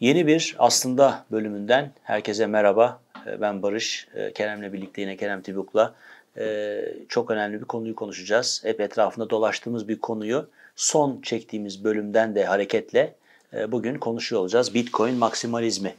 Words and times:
Yeni 0.00 0.26
bir 0.26 0.56
aslında 0.58 1.24
bölümünden 1.30 1.92
herkese 2.02 2.46
merhaba. 2.46 3.00
Ee, 3.26 3.40
ben 3.40 3.62
Barış. 3.62 4.08
Ee, 4.14 4.32
Kerem'le 4.32 4.72
birlikte 4.72 5.00
yine 5.00 5.16
Kerem 5.16 5.42
Tibuk'la 5.42 5.94
e, 6.38 6.80
çok 7.08 7.30
önemli 7.30 7.60
bir 7.60 7.64
konuyu 7.64 7.94
konuşacağız. 7.94 8.60
Hep 8.64 8.80
etrafında 8.80 9.30
dolaştığımız 9.30 9.88
bir 9.88 9.98
konuyu 9.98 10.50
son 10.76 11.20
çektiğimiz 11.20 11.84
bölümden 11.84 12.34
de 12.34 12.44
hareketle 12.44 13.14
e, 13.52 13.72
bugün 13.72 13.98
konuşuyor 13.98 14.42
olacağız. 14.42 14.74
Bitcoin 14.74 15.14
maksimalizmi. 15.14 15.94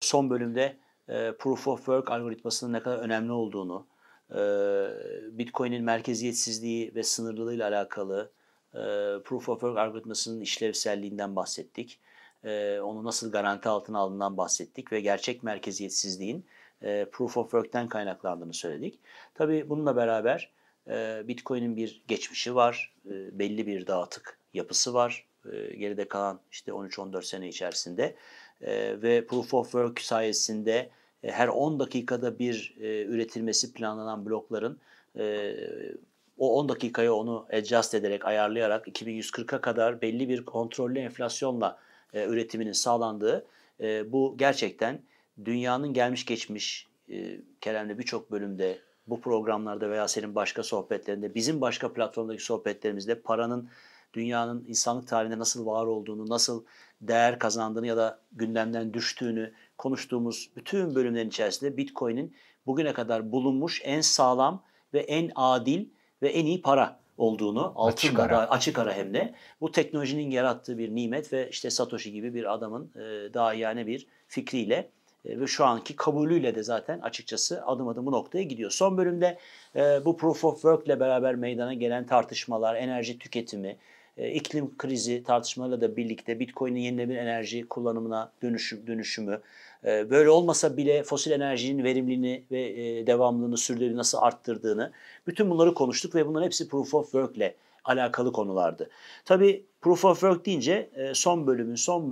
Son 0.00 0.30
bölümde 0.30 0.76
e, 1.08 1.32
Proof 1.32 1.68
of 1.68 1.78
Work 1.78 2.10
algoritmasının 2.10 2.72
ne 2.72 2.82
kadar 2.82 2.98
önemli 2.98 3.32
olduğunu, 3.32 3.86
Bitcoin'in 5.38 5.84
merkeziyetsizliği 5.84 6.94
ve 6.94 7.02
sınırlılığıyla 7.02 7.68
alakalı 7.68 8.30
Proof 9.24 9.48
of 9.48 9.60
Work 9.60 9.78
algoritmasının 9.78 10.40
işlevselliğinden 10.40 11.36
bahsettik. 11.36 12.00
Onu 12.82 13.04
nasıl 13.04 13.32
garanti 13.32 13.68
altına 13.68 13.98
aldığından 13.98 14.36
bahsettik 14.36 14.92
ve 14.92 15.00
gerçek 15.00 15.42
merkeziyetsizliğin 15.42 16.46
Proof 17.12 17.36
of 17.36 17.44
Work'ten 17.44 17.88
kaynaklandığını 17.88 18.54
söyledik. 18.54 18.98
Tabii 19.34 19.68
bununla 19.68 19.96
beraber 19.96 20.50
Bitcoin'in 21.28 21.76
bir 21.76 22.02
geçmişi 22.08 22.54
var, 22.54 22.94
belli 23.04 23.66
bir 23.66 23.86
dağıtık 23.86 24.38
yapısı 24.54 24.94
var. 24.94 25.26
Geride 25.78 26.08
kalan 26.08 26.40
işte 26.50 26.72
13-14 26.72 27.22
sene 27.22 27.48
içerisinde 27.48 28.14
ve 29.02 29.26
Proof 29.26 29.54
of 29.54 29.64
Work 29.64 30.00
sayesinde 30.00 30.90
her 31.22 31.48
10 31.48 31.80
dakikada 31.80 32.38
bir 32.38 32.76
e, 32.80 33.04
üretilmesi 33.04 33.72
planlanan 33.72 34.26
blokların 34.26 34.78
e, 35.18 35.54
o 36.38 36.58
10 36.58 36.68
dakikaya 36.68 37.14
onu 37.14 37.46
adjust 37.52 37.94
ederek, 37.94 38.24
ayarlayarak 38.24 38.88
2140'a 38.88 39.60
kadar 39.60 40.00
belli 40.00 40.28
bir 40.28 40.44
kontrollü 40.44 40.98
enflasyonla 40.98 41.78
e, 42.12 42.24
üretiminin 42.24 42.72
sağlandığı 42.72 43.46
e, 43.80 44.12
bu 44.12 44.34
gerçekten 44.38 45.00
dünyanın 45.44 45.92
gelmiş 45.92 46.24
geçmiş 46.24 46.86
e, 47.10 47.40
Kerem'le 47.60 47.98
birçok 47.98 48.30
bölümde 48.30 48.78
bu 49.06 49.20
programlarda 49.20 49.90
veya 49.90 50.08
senin 50.08 50.34
başka 50.34 50.62
sohbetlerinde, 50.62 51.34
bizim 51.34 51.60
başka 51.60 51.92
platformdaki 51.92 52.44
sohbetlerimizde 52.44 53.20
paranın 53.20 53.68
dünyanın 54.14 54.64
insanlık 54.68 55.08
tarihinde 55.08 55.38
nasıl 55.38 55.66
var 55.66 55.86
olduğunu, 55.86 56.28
nasıl 56.28 56.64
değer 57.00 57.38
kazandığını 57.38 57.86
ya 57.86 57.96
da 57.96 58.18
gündemden 58.32 58.94
düştüğünü 58.94 59.52
konuştuğumuz 59.78 60.50
bütün 60.56 60.94
bölümlerin 60.94 61.28
içerisinde 61.28 61.76
Bitcoin'in 61.76 62.34
bugüne 62.66 62.92
kadar 62.92 63.32
bulunmuş 63.32 63.80
en 63.84 64.00
sağlam 64.00 64.62
ve 64.94 65.00
en 65.00 65.30
adil 65.34 65.86
ve 66.22 66.28
en 66.28 66.46
iyi 66.46 66.62
para 66.62 67.00
olduğunu 67.18 67.74
açık 67.76 68.18
ara. 68.18 68.38
açık 68.50 68.78
ara 68.78 68.94
hem 68.94 69.14
de 69.14 69.34
bu 69.60 69.72
teknolojinin 69.72 70.30
yarattığı 70.30 70.78
bir 70.78 70.94
nimet 70.94 71.32
ve 71.32 71.48
işte 71.50 71.70
Satoshi 71.70 72.12
gibi 72.12 72.34
bir 72.34 72.54
adamın 72.54 72.92
e, 72.96 73.34
daha 73.34 73.54
yani 73.54 73.86
bir 73.86 74.06
fikriyle 74.26 74.90
e, 75.24 75.40
ve 75.40 75.46
şu 75.46 75.64
anki 75.64 75.96
kabulüyle 75.96 76.54
de 76.54 76.62
zaten 76.62 77.00
açıkçası 77.00 77.66
adım 77.66 77.88
adım 77.88 78.06
bu 78.06 78.12
noktaya 78.12 78.42
gidiyor. 78.42 78.70
Son 78.70 78.98
bölümde 78.98 79.38
e, 79.76 80.04
bu 80.04 80.16
Proof 80.16 80.44
of 80.44 80.54
Work 80.54 80.86
ile 80.86 81.00
beraber 81.00 81.34
meydana 81.34 81.74
gelen 81.74 82.06
tartışmalar, 82.06 82.74
enerji 82.74 83.18
tüketimi, 83.18 83.76
iklim 84.18 84.78
krizi 84.78 85.22
tartışmalarıyla 85.22 85.80
da 85.80 85.96
birlikte 85.96 86.40
Bitcoin'in 86.40 86.80
yenilenebilir 86.80 87.18
enerji 87.18 87.68
kullanımına 87.68 88.32
dönüşüm, 88.42 88.86
dönüşümü, 88.86 89.40
e, 89.84 90.10
böyle 90.10 90.30
olmasa 90.30 90.76
bile 90.76 91.02
fosil 91.02 91.30
enerjinin 91.30 91.84
verimliliğini 91.84 92.44
ve 92.50 92.60
e, 92.60 93.06
devamlılığını, 93.06 93.56
sürdürülebilirliğini 93.56 93.98
nasıl 93.98 94.18
arttırdığını, 94.18 94.92
bütün 95.26 95.50
bunları 95.50 95.74
konuştuk 95.74 96.14
ve 96.14 96.26
bunların 96.26 96.44
hepsi 96.44 96.68
Proof 96.68 96.94
of 96.94 97.04
Work 97.04 97.36
ile 97.36 97.54
alakalı 97.84 98.32
konulardı. 98.32 98.90
Tabii 99.24 99.64
Proof 99.80 100.04
of 100.04 100.20
Work 100.20 100.46
deyince 100.46 100.90
son 101.14 101.46
bölümün 101.46 101.74
son 101.74 102.10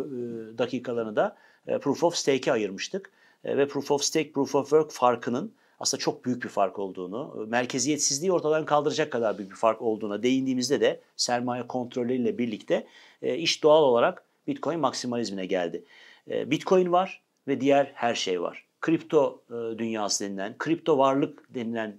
dakikalarını 0.59 1.17
da 1.17 1.37
Proof 1.81 2.05
of 2.05 2.15
Stake'e 2.15 2.53
ayırmıştık. 2.53 3.11
Ve 3.45 3.69
Proof 3.69 3.91
of 3.91 4.03
Stake, 4.03 4.33
Proof 4.33 4.55
of 4.55 4.65
Work 4.71 4.91
farkının 4.91 5.53
aslında 5.81 6.00
çok 6.00 6.25
büyük 6.25 6.44
bir 6.44 6.48
fark 6.48 6.78
olduğunu, 6.78 7.47
merkeziyetsizliği 7.48 8.32
ortadan 8.32 8.64
kaldıracak 8.64 9.12
kadar 9.12 9.38
büyük 9.38 9.50
bir 9.50 9.56
fark 9.56 9.82
olduğuna 9.82 10.22
değindiğimizde 10.22 10.81
de 10.81 11.00
sermaye 11.16 11.66
kontrolleriyle 11.66 12.38
birlikte 12.38 12.87
e, 13.22 13.37
iş 13.37 13.62
doğal 13.62 13.82
olarak 13.82 14.25
Bitcoin 14.47 14.81
maksimalizmine 14.81 15.47
geldi. 15.47 15.84
E, 16.31 16.50
Bitcoin 16.50 16.92
var 16.92 17.22
ve 17.48 17.60
diğer 17.60 17.91
her 17.94 18.15
şey 18.15 18.42
var. 18.42 18.66
Kripto 18.81 19.42
e, 19.50 19.78
dünyası 19.78 20.25
denilen, 20.25 20.54
kripto 20.59 20.98
varlık 20.98 21.54
denilen 21.54 21.97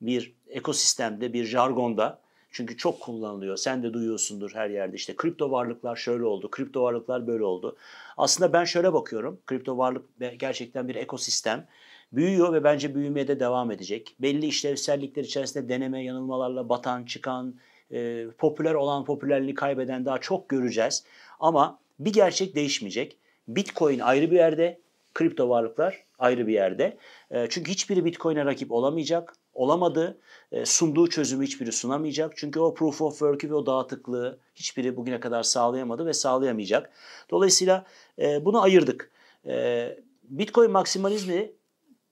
bir 0.00 0.32
ekosistemde, 0.48 1.32
bir 1.32 1.44
jargonda 1.44 2.20
çünkü 2.50 2.76
çok 2.76 3.00
kullanılıyor. 3.00 3.56
Sen 3.56 3.82
de 3.82 3.92
duyuyorsundur 3.92 4.50
her 4.54 4.70
yerde. 4.70 4.96
İşte 4.96 5.16
kripto 5.16 5.50
varlıklar 5.50 5.96
şöyle 5.96 6.24
oldu, 6.24 6.50
kripto 6.50 6.82
varlıklar 6.82 7.26
böyle 7.26 7.44
oldu. 7.44 7.76
Aslında 8.16 8.52
ben 8.52 8.64
şöyle 8.64 8.92
bakıyorum. 8.92 9.40
Kripto 9.46 9.78
varlık 9.78 10.04
gerçekten 10.38 10.88
bir 10.88 10.94
ekosistem 10.94 11.66
büyüyor 12.12 12.52
ve 12.52 12.64
bence 12.64 12.94
büyümeye 12.94 13.28
de 13.28 13.40
devam 13.40 13.70
edecek. 13.70 14.16
Belli 14.18 14.46
işlevsellikler 14.46 15.24
içerisinde 15.24 15.68
deneme 15.68 16.04
yanılmalarla 16.04 16.68
batan, 16.68 17.04
çıkan, 17.04 17.54
e, 17.92 18.26
popüler 18.38 18.74
olan 18.74 19.04
popülerliği 19.04 19.54
kaybeden 19.54 20.04
daha 20.04 20.18
çok 20.18 20.48
göreceğiz. 20.48 21.04
Ama 21.40 21.78
bir 21.98 22.12
gerçek 22.12 22.54
değişmeyecek. 22.54 23.16
Bitcoin 23.48 23.98
ayrı 23.98 24.30
bir 24.30 24.36
yerde, 24.36 24.80
kripto 25.14 25.48
varlıklar 25.48 26.04
ayrı 26.18 26.46
bir 26.46 26.52
yerde. 26.52 26.96
E, 27.30 27.46
çünkü 27.48 27.70
hiçbiri 27.70 28.04
Bitcoin'e 28.04 28.44
rakip 28.44 28.72
olamayacak. 28.72 29.32
Olamadı. 29.54 30.18
E, 30.52 30.64
sunduğu 30.64 31.08
çözümü 31.08 31.44
hiçbiri 31.44 31.72
sunamayacak. 31.72 32.32
Çünkü 32.36 32.60
o 32.60 32.74
proof 32.74 33.02
of 33.02 33.12
work'ü 33.12 33.50
ve 33.50 33.54
o 33.54 33.66
dağıtıklığı 33.66 34.38
hiçbiri 34.54 34.96
bugüne 34.96 35.20
kadar 35.20 35.42
sağlayamadı 35.42 36.06
ve 36.06 36.12
sağlayamayacak. 36.12 36.90
Dolayısıyla 37.30 37.86
e, 38.18 38.44
bunu 38.44 38.62
ayırdık. 38.62 39.10
E, 39.46 39.96
Bitcoin 40.22 40.70
maksimalizmi 40.70 41.52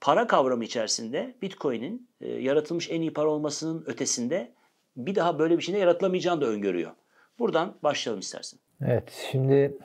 para 0.01 0.27
kavramı 0.27 0.65
içerisinde 0.65 1.35
Bitcoin'in 1.43 2.09
e, 2.21 2.29
yaratılmış 2.29 2.91
en 2.91 3.01
iyi 3.01 3.13
para 3.13 3.29
olmasının 3.29 3.85
ötesinde 3.87 4.53
bir 4.97 5.15
daha 5.15 5.39
böyle 5.39 5.59
bir 5.59 5.63
şeyin 5.63 5.79
yaratılamayacağını 5.79 6.41
da 6.41 6.47
öngörüyor. 6.47 6.91
Buradan 7.39 7.75
başlayalım 7.83 8.21
istersen. 8.21 8.61
Evet, 8.85 9.29
şimdi 9.31 9.79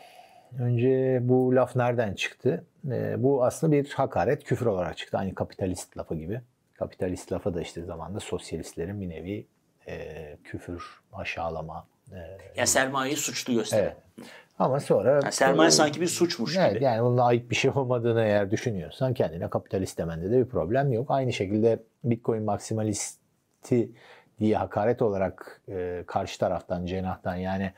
önce 0.59 1.19
bu 1.21 1.55
laf 1.55 1.75
nereden 1.75 2.13
çıktı? 2.13 2.65
E, 2.91 3.23
bu 3.23 3.45
aslında 3.45 3.73
bir 3.73 3.89
hakaret, 3.89 4.43
küfür 4.43 4.65
olarak 4.65 4.97
çıktı. 4.97 5.17
Aynı 5.17 5.35
kapitalist 5.35 5.97
lafı 5.97 6.15
gibi. 6.15 6.41
Kapitalist 6.73 7.31
lafı 7.31 7.53
da 7.53 7.61
işte 7.61 7.83
zamanda 7.83 8.19
sosyalistlerin 8.19 9.01
bir 9.01 9.09
nevi 9.09 9.47
e, 9.87 10.37
küfür, 10.43 11.01
aşağılama. 11.13 11.87
E, 12.11 12.17
ya 12.55 12.65
sermayeyi 12.65 13.17
suçlu 13.17 13.53
gösteren. 13.53 13.83
Evet. 14.17 14.27
Ama 14.59 14.79
sonra... 14.79 15.11
Yani 15.11 15.31
sermaye 15.31 15.71
sanki 15.71 16.01
bir 16.01 16.07
suçmuş 16.07 16.57
evet, 16.57 16.73
gibi. 16.73 16.83
Yani 16.83 17.03
bunun 17.03 17.17
ayıp 17.17 17.49
bir 17.49 17.55
şey 17.55 17.71
olmadığını 17.75 18.21
eğer 18.21 18.51
düşünüyorsan 18.51 19.13
kendine 19.13 19.49
kapitalist 19.49 19.97
demende 19.97 20.31
de 20.31 20.39
bir 20.39 20.45
problem 20.45 20.93
yok. 20.93 21.05
Aynı 21.09 21.33
şekilde 21.33 21.79
Bitcoin 22.03 22.43
maksimalisti 22.43 23.89
diye 24.39 24.57
hakaret 24.57 25.01
olarak 25.01 25.61
e, 25.69 26.03
karşı 26.07 26.39
taraftan, 26.39 26.85
cenahtan 26.85 27.35
yani 27.35 27.71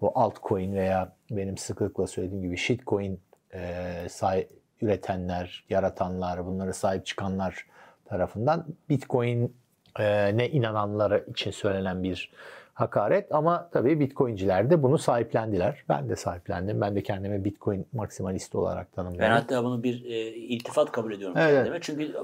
bu 0.00 0.12
altcoin 0.14 0.74
veya 0.74 1.12
benim 1.30 1.58
sıklıkla 1.58 2.06
söylediğim 2.06 2.42
gibi 2.42 2.56
shitcoin 2.56 3.20
e, 3.54 3.84
say, 4.08 4.46
üretenler, 4.82 5.64
yaratanlar, 5.70 6.46
bunları 6.46 6.74
sahip 6.74 7.06
çıkanlar 7.06 7.66
tarafından 8.04 8.66
Bitcoin 8.88 9.56
e, 9.98 10.36
ne 10.36 10.48
inananlara 10.48 11.18
için 11.18 11.50
söylenen 11.50 12.02
bir 12.02 12.32
hakaret 12.74 13.34
ama 13.34 13.68
tabii 13.72 14.00
Bitcoin'ciler 14.00 14.70
de 14.70 14.82
bunu 14.82 14.98
sahiplendiler. 14.98 15.84
Ben 15.88 16.08
de 16.08 16.16
sahiplendim. 16.16 16.80
Ben 16.80 16.96
de 16.96 17.02
kendimi 17.02 17.44
Bitcoin 17.44 17.86
maksimalist 17.92 18.54
olarak 18.54 18.92
tanımlıyorum. 18.92 19.28
Ben 19.28 19.30
hatta 19.30 19.64
bunu 19.64 19.82
bir 19.82 20.04
e, 20.04 20.28
iltifat 20.28 20.92
kabul 20.92 21.12
ediyorum 21.12 21.36
evet. 21.38 21.54
kendime. 21.54 21.80
Çünkü 21.80 22.14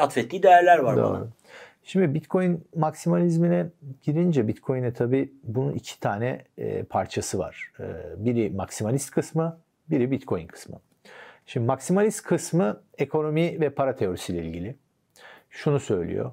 atfettiği 0.00 0.42
değerler 0.42 0.78
var 0.78 0.96
Doğru. 0.96 1.04
bana. 1.04 1.26
Şimdi 1.82 2.14
Bitcoin 2.14 2.64
maksimalizmine 2.76 3.66
girince 4.02 4.48
Bitcoin'e 4.48 4.92
tabii 4.92 5.32
bunun 5.44 5.72
iki 5.72 6.00
tane 6.00 6.44
e, 6.58 6.82
parçası 6.82 7.38
var. 7.38 7.72
E, 7.80 7.84
biri 8.16 8.50
maksimalist 8.50 9.10
kısmı, 9.10 9.58
biri 9.90 10.10
Bitcoin 10.10 10.46
kısmı. 10.46 10.80
Şimdi 11.46 11.66
maksimalist 11.66 12.22
kısmı 12.22 12.80
ekonomi 12.98 13.60
ve 13.60 13.70
para 13.70 13.96
teorisiyle 13.96 14.44
ilgili. 14.44 14.76
Şunu 15.50 15.80
söylüyor. 15.80 16.32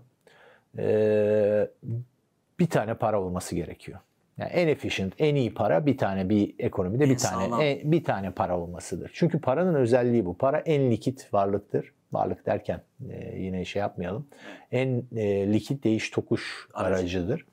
E, 0.77 1.67
bir 2.59 2.67
tane 2.69 2.93
para 2.93 3.21
olması 3.21 3.55
gerekiyor. 3.55 3.99
Yani 4.37 4.51
en 4.51 4.67
efficient, 4.67 5.13
en 5.19 5.35
iyi 5.35 5.53
para 5.53 5.85
bir 5.85 5.97
tane 5.97 6.29
bir 6.29 6.55
ekonomide 6.59 7.03
en 7.03 7.09
bir 7.09 7.17
tane 7.17 7.65
en, 7.65 7.91
bir 7.91 8.03
tane 8.03 8.31
para 8.31 8.59
olmasıdır. 8.59 9.11
Çünkü 9.13 9.41
paranın 9.41 9.75
özelliği 9.75 10.25
bu. 10.25 10.37
Para 10.37 10.59
en 10.59 10.91
likit 10.91 11.33
varlıktır. 11.33 11.93
Varlık 12.11 12.45
derken 12.45 12.81
e, 13.09 13.39
yine 13.39 13.65
şey 13.65 13.79
yapmayalım. 13.79 14.27
En 14.71 15.03
e, 15.15 15.53
likit 15.53 15.83
değiş 15.83 16.09
tokuş 16.09 16.67
aracıdır. 16.73 17.45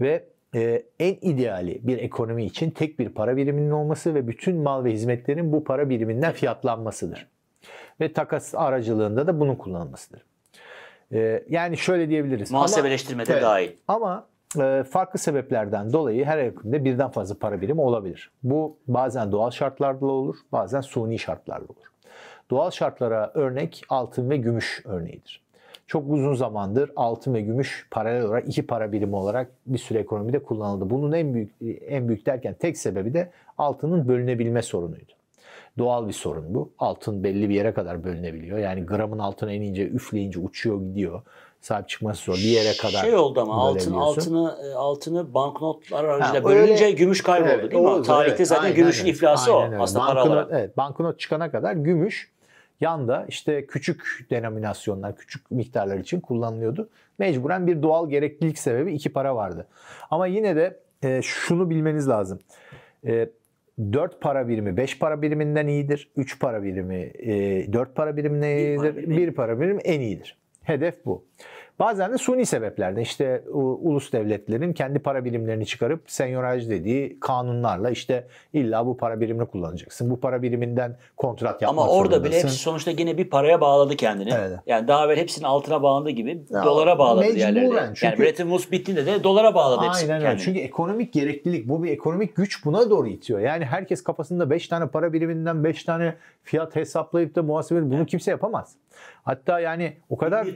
Ve 0.00 0.24
e, 0.54 0.82
en 1.00 1.14
ideali 1.20 1.80
bir 1.82 1.98
ekonomi 1.98 2.44
için 2.44 2.70
tek 2.70 2.98
bir 2.98 3.08
para 3.08 3.36
biriminin 3.36 3.70
olması 3.70 4.14
ve 4.14 4.28
bütün 4.28 4.56
mal 4.56 4.84
ve 4.84 4.92
hizmetlerin 4.92 5.52
bu 5.52 5.64
para 5.64 5.90
biriminden 5.90 6.32
fiyatlanmasıdır. 6.32 7.26
Ve 8.00 8.12
takas 8.12 8.54
aracılığında 8.54 9.26
da 9.26 9.40
bunun 9.40 9.56
kullanılmasıdır. 9.56 10.24
E, 11.12 11.44
yani 11.48 11.76
şöyle 11.76 12.08
diyebiliriz. 12.08 12.50
Muhasebeleştirmede 12.50 13.32
Evet. 13.32 13.42
dahil. 13.42 13.70
Ama 13.88 14.27
farklı 14.90 15.18
sebeplerden 15.18 15.92
dolayı 15.92 16.24
her 16.24 16.44
hükümde 16.44 16.84
birden 16.84 17.10
fazla 17.10 17.38
para 17.38 17.60
birimi 17.60 17.80
olabilir. 17.80 18.30
Bu 18.42 18.76
bazen 18.88 19.32
doğal 19.32 19.50
şartlarla 19.50 20.06
olur, 20.06 20.36
bazen 20.52 20.80
suni 20.80 21.18
şartlarla 21.18 21.64
olur. 21.64 21.86
Doğal 22.50 22.70
şartlara 22.70 23.30
örnek 23.34 23.82
altın 23.88 24.30
ve 24.30 24.36
gümüş 24.36 24.82
örneğidir. 24.84 25.42
Çok 25.86 26.10
uzun 26.10 26.34
zamandır 26.34 26.92
altın 26.96 27.34
ve 27.34 27.40
gümüş 27.40 27.88
paralel 27.90 28.22
olarak 28.22 28.48
iki 28.48 28.66
para 28.66 28.92
birimi 28.92 29.16
olarak 29.16 29.50
bir 29.66 29.78
süre 29.78 29.98
ekonomide 29.98 30.42
kullanıldı. 30.42 30.90
Bunun 30.90 31.12
en 31.12 31.34
büyük 31.34 31.54
en 31.88 32.08
büyük 32.08 32.26
derken 32.26 32.54
tek 32.54 32.78
sebebi 32.78 33.14
de 33.14 33.30
altının 33.58 34.08
bölünebilme 34.08 34.62
sorunuydu. 34.62 35.17
Doğal 35.78 36.08
bir 36.08 36.12
sorun 36.12 36.54
bu. 36.54 36.72
Altın 36.78 37.24
belli 37.24 37.48
bir 37.48 37.54
yere 37.54 37.72
kadar 37.74 38.04
bölünebiliyor. 38.04 38.58
Yani 38.58 38.86
gramın 38.86 39.18
altına 39.18 39.52
inince 39.52 39.88
üfleyince 39.88 40.40
uçuyor 40.40 40.80
gidiyor. 40.80 41.22
Sahip 41.60 41.88
çıkması 41.88 42.24
zor. 42.24 42.34
Bir 42.34 42.38
yere 42.40 42.76
kadar 42.76 43.00
Şey 43.02 43.14
oldu 43.16 43.40
ama 43.40 43.54
altın 43.54 43.92
altını 43.94 44.58
e, 44.64 44.74
altını 44.74 45.34
banknotlar 45.34 46.04
aracılığıyla 46.04 46.44
Ha, 46.44 46.50
öyle- 46.54 46.66
bölünce 46.66 46.90
gümüş 46.90 47.22
kayboldu 47.22 47.50
Evet, 47.52 47.70
değil 47.72 47.82
mi? 47.82 47.88
oldu, 47.88 48.02
Tarihte 48.02 48.36
evet. 48.36 48.48
zaten 48.48 48.62
Aynen 48.62 48.76
gümüşün 48.76 49.02
öyle. 49.04 49.10
iflası 49.10 49.54
Aynen 49.54 49.68
o 49.68 49.72
öyle. 49.72 49.82
aslında 49.82 50.06
para 50.06 50.20
Banknot- 50.20 50.28
olarak. 50.28 50.48
Evet, 50.52 50.76
banknot 50.76 51.18
çıkana 51.20 51.50
kadar 51.50 51.72
gümüş 51.72 52.30
yanda 52.80 53.24
işte 53.28 53.66
küçük 53.66 54.26
denominasyonlar, 54.30 55.16
küçük 55.16 55.50
miktarlar 55.50 55.96
için 55.98 56.20
kullanılıyordu. 56.20 56.88
Mecburen 57.18 57.66
bir 57.66 57.82
doğal 57.82 58.10
gereklilik 58.10 58.58
sebebi 58.58 58.92
iki 58.94 59.12
para 59.12 59.36
vardı. 59.36 59.66
Ama 60.10 60.26
yine 60.26 60.56
de 60.56 60.80
e, 61.02 61.20
şunu 61.22 61.70
bilmeniz 61.70 62.08
lazım. 62.08 62.38
E, 63.06 63.28
4 63.78 64.18
para 64.20 64.48
birimi 64.48 64.74
5 64.86 64.98
para 64.98 65.22
biriminden 65.22 65.66
iyidir. 65.66 66.10
3 66.16 66.38
para 66.38 66.62
birimi 66.62 67.12
e, 67.18 67.70
4 67.72 67.94
para 67.94 68.16
biriminden 68.16 68.56
iyidir. 68.56 68.96
birimi 68.96 69.28
1 69.28 69.34
para 69.34 69.60
birimi 69.60 69.80
en 69.84 70.00
iyidir. 70.00 70.38
Hedef 70.62 71.04
bu. 71.04 71.24
Bazen 71.78 72.12
de 72.12 72.18
suni 72.18 72.46
sebeplerden 72.46 73.00
işte 73.00 73.42
ulus 73.52 74.12
devletlerin 74.12 74.72
kendi 74.72 74.98
para 74.98 75.24
birimlerini 75.24 75.66
çıkarıp 75.66 76.02
senyoraj 76.06 76.68
dediği 76.68 77.20
kanunlarla 77.20 77.90
işte 77.90 78.26
illa 78.52 78.86
bu 78.86 78.96
para 78.96 79.20
birimini 79.20 79.46
kullanacaksın. 79.46 80.10
Bu 80.10 80.20
para 80.20 80.42
biriminden 80.42 80.96
kontrat 81.16 81.62
yapmak 81.62 81.84
Ama 81.88 81.92
orada 81.92 82.24
bile 82.24 82.38
hepsi 82.38 82.56
sonuçta 82.56 82.90
yine 82.90 83.18
bir 83.18 83.30
paraya 83.30 83.60
bağladı 83.60 83.96
kendini. 83.96 84.30
Evet. 84.38 84.58
Yani 84.66 84.88
daha 84.88 85.06
evvel 85.06 85.16
hepsinin 85.16 85.44
altına 85.44 85.82
bağlandığı 85.82 86.10
gibi 86.10 86.42
Ya, 86.50 86.64
dolara 86.64 86.98
bağladı 86.98 87.34
diğerleri. 87.34 87.70
de. 87.74 87.80
Çünkü- 87.94 88.06
Yani 88.06 88.18
Bretton 88.18 88.44
Woods 88.44 88.70
bittiğinde 88.72 89.06
de 89.06 89.24
dolara 89.24 89.54
bağladı 89.54 89.86
hepsi 89.86 90.12
Aynen 90.12 90.26
öyle. 90.26 90.38
Çünkü 90.38 90.60
ekonomik 90.60 91.12
gereklilik 91.12 91.68
bu 91.68 91.82
bir 91.82 91.90
ekonomik 91.90 92.36
güç 92.36 92.64
buna 92.64 92.90
doğru 92.90 93.08
itiyor. 93.08 93.40
Yani 93.40 93.64
herkes 93.64 94.02
kafasında 94.02 94.50
5 94.50 94.68
tane 94.68 94.86
para 94.86 95.12
biriminden 95.12 95.64
5 95.64 95.84
tane 95.84 96.14
fiyat 96.42 96.76
hesaplayıp 96.76 97.34
da 97.34 97.42
muhasebe 97.42 97.90
bunu 97.90 98.06
kimse 98.06 98.30
yapamaz. 98.30 98.76
Hatta 99.28 99.60
yani 99.60 99.96
o 100.10 100.16
kadar 100.16 100.46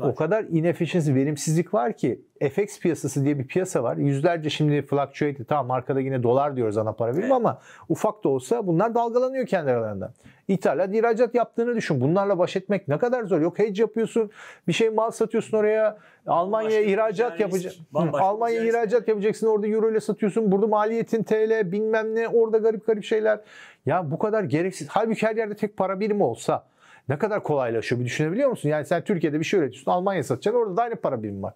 o 0.00 0.14
kadar 0.14 0.44
inefficiency, 0.44 1.14
verimsizlik 1.14 1.74
var 1.74 1.92
ki 1.92 2.20
FX 2.40 2.80
piyasası 2.80 3.24
diye 3.24 3.38
bir 3.38 3.46
piyasa 3.46 3.82
var. 3.82 3.96
Yüzlerce 3.96 4.50
şimdi 4.50 4.82
fluctuate 4.82 5.44
tamam 5.44 5.66
markada 5.66 6.00
yine 6.00 6.22
dolar 6.22 6.56
diyoruz 6.56 6.78
ana 6.78 6.92
para 6.92 7.12
birimi 7.12 7.24
Evet. 7.24 7.32
ama 7.34 7.58
ufak 7.88 8.24
da 8.24 8.28
olsa 8.28 8.66
bunlar 8.66 8.94
dalgalanıyor 8.94 9.46
kendi 9.46 9.70
aralarında. 9.70 10.12
İthalat, 10.48 10.94
ihracat 10.94 11.34
yaptığını 11.34 11.74
düşün. 11.76 12.00
Bunlarla 12.00 12.38
baş 12.38 12.56
etmek 12.56 12.88
ne 12.88 12.98
kadar 12.98 13.24
zor. 13.24 13.40
Yok 13.40 13.58
hedge 13.58 13.82
yapıyorsun. 13.82 14.30
Bir 14.68 14.72
şey 14.72 14.90
mal 14.90 15.10
satıyorsun 15.10 15.58
oraya. 15.58 15.98
Almanya'ya 16.26 16.82
ihracat 16.82 17.40
yapacaksın. 17.40 17.84
risk. 17.94 18.68
ihracat 18.68 19.08
yapacaksın. 19.08 19.46
Orada 19.46 19.66
euro 19.66 19.90
ile 19.90 20.00
satıyorsun. 20.00 20.52
Burada 20.52 20.66
maliyetin 20.66 21.22
TL 21.22 21.72
bilmem 21.72 22.14
ne. 22.14 22.28
Orada 22.28 22.58
garip 22.58 22.86
garip 22.86 23.04
şeyler. 23.04 23.40
Ya 23.86 24.10
bu 24.10 24.18
kadar 24.18 24.44
gereksiz. 24.44 24.88
Halbuki 24.88 25.26
her 25.26 25.36
yerde 25.36 25.54
tek 25.54 25.76
para 25.76 26.00
birimi 26.00 26.22
olsa 26.22 26.64
ne 27.08 27.18
kadar 27.18 27.42
kolaylaşıyor 27.42 28.00
bir 28.00 28.06
düşünebiliyor 28.06 28.50
musun? 28.50 28.68
Yani 28.68 28.86
sen 28.86 29.04
Türkiye'de 29.04 29.40
bir 29.40 29.44
şey 29.44 29.60
üretiyorsun. 29.60 29.90
Almanya 29.90 30.24
satacaksın. 30.24 30.60
Orada 30.60 30.76
da 30.76 30.82
aynı 30.82 30.96
para 30.96 31.22
birimi 31.22 31.42
var. 31.42 31.54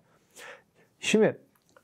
Şimdi 1.01 1.39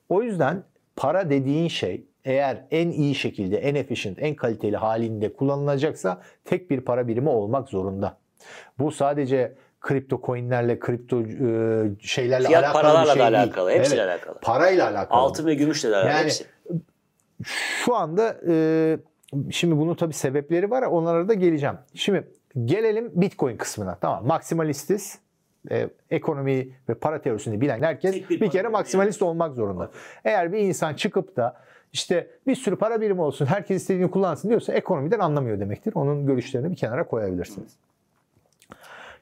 o 0.08 0.22
yüzden 0.22 0.62
para 0.96 1.30
dediğin 1.30 1.68
şey 1.68 2.04
eğer 2.24 2.64
en 2.70 2.90
iyi 2.90 3.14
şekilde, 3.14 3.56
en 3.56 3.74
efficient, 3.74 4.18
en 4.20 4.34
kaliteli 4.34 4.76
halinde 4.76 5.32
kullanılacaksa 5.32 6.22
tek 6.44 6.70
bir 6.70 6.80
para 6.80 7.08
birimi 7.08 7.28
olmak 7.28 7.68
zorunda. 7.68 8.16
Bu 8.78 8.90
sadece 8.92 9.54
kripto 9.80 10.20
coinlerle, 10.26 10.78
kripto 10.78 11.20
e, 11.20 11.26
şeylerle 12.00 12.46
Fiyat 12.46 12.64
alakalı 12.64 12.82
paralarla 12.82 13.14
bir 13.14 13.18
şey 13.20 13.26
da 13.26 13.32
değil. 13.32 13.44
alakalı. 13.44 13.70
Hepsiyle 13.70 14.02
Evet, 14.02 14.10
alakalı. 14.12 14.38
Parayla 14.42 14.90
alakalı. 14.90 15.18
Altın 15.20 15.46
ve 15.46 15.54
gümüşle 15.54 15.90
de 15.90 15.96
alakalı. 15.96 16.12
Yani- 16.12 16.24
hepsi. 16.24 16.44
Şu 17.84 17.94
anda 17.94 18.36
e, 18.48 18.98
şimdi 19.50 19.76
bunun 19.76 19.94
tabii 19.94 20.12
sebepleri 20.14 20.70
var. 20.70 20.82
Onlara 20.82 21.28
da 21.28 21.34
geleceğim. 21.34 21.74
Şimdi 21.94 22.28
gelelim 22.64 23.10
Bitcoin 23.14 23.56
kısmına. 23.56 23.94
Tamam. 24.00 24.26
Maksimalistiz. 24.26 25.18
E, 25.70 25.88
ekonomi 26.10 26.68
ve 26.88 26.94
para 26.94 27.22
teorisini 27.22 27.60
bilen 27.60 27.82
herkes 27.82 28.30
bir 28.30 28.40
bir, 28.40 28.50
kere 28.50 28.68
maksimalist 28.68 29.22
olmak 29.22 29.54
zorunda. 29.54 29.90
Eğer 30.24 30.52
bir 30.52 30.58
insan 30.58 30.94
çıkıp 30.94 31.36
da 31.36 31.56
işte 31.92 32.30
bir 32.46 32.54
sürü 32.54 32.76
para 32.76 33.00
birimi 33.00 33.20
olsun, 33.20 33.46
herkes 33.46 33.82
istediğini 33.82 34.10
kullansın 34.10 34.48
diyorsa 34.48 34.72
ekonomiden 34.72 35.18
anlamıyor 35.18 35.60
demektir. 35.60 35.92
Onun 35.94 36.26
görüşlerini 36.26 36.70
bir 36.70 36.76
kenara 36.76 37.06
koyabilirsiniz. 37.06 37.76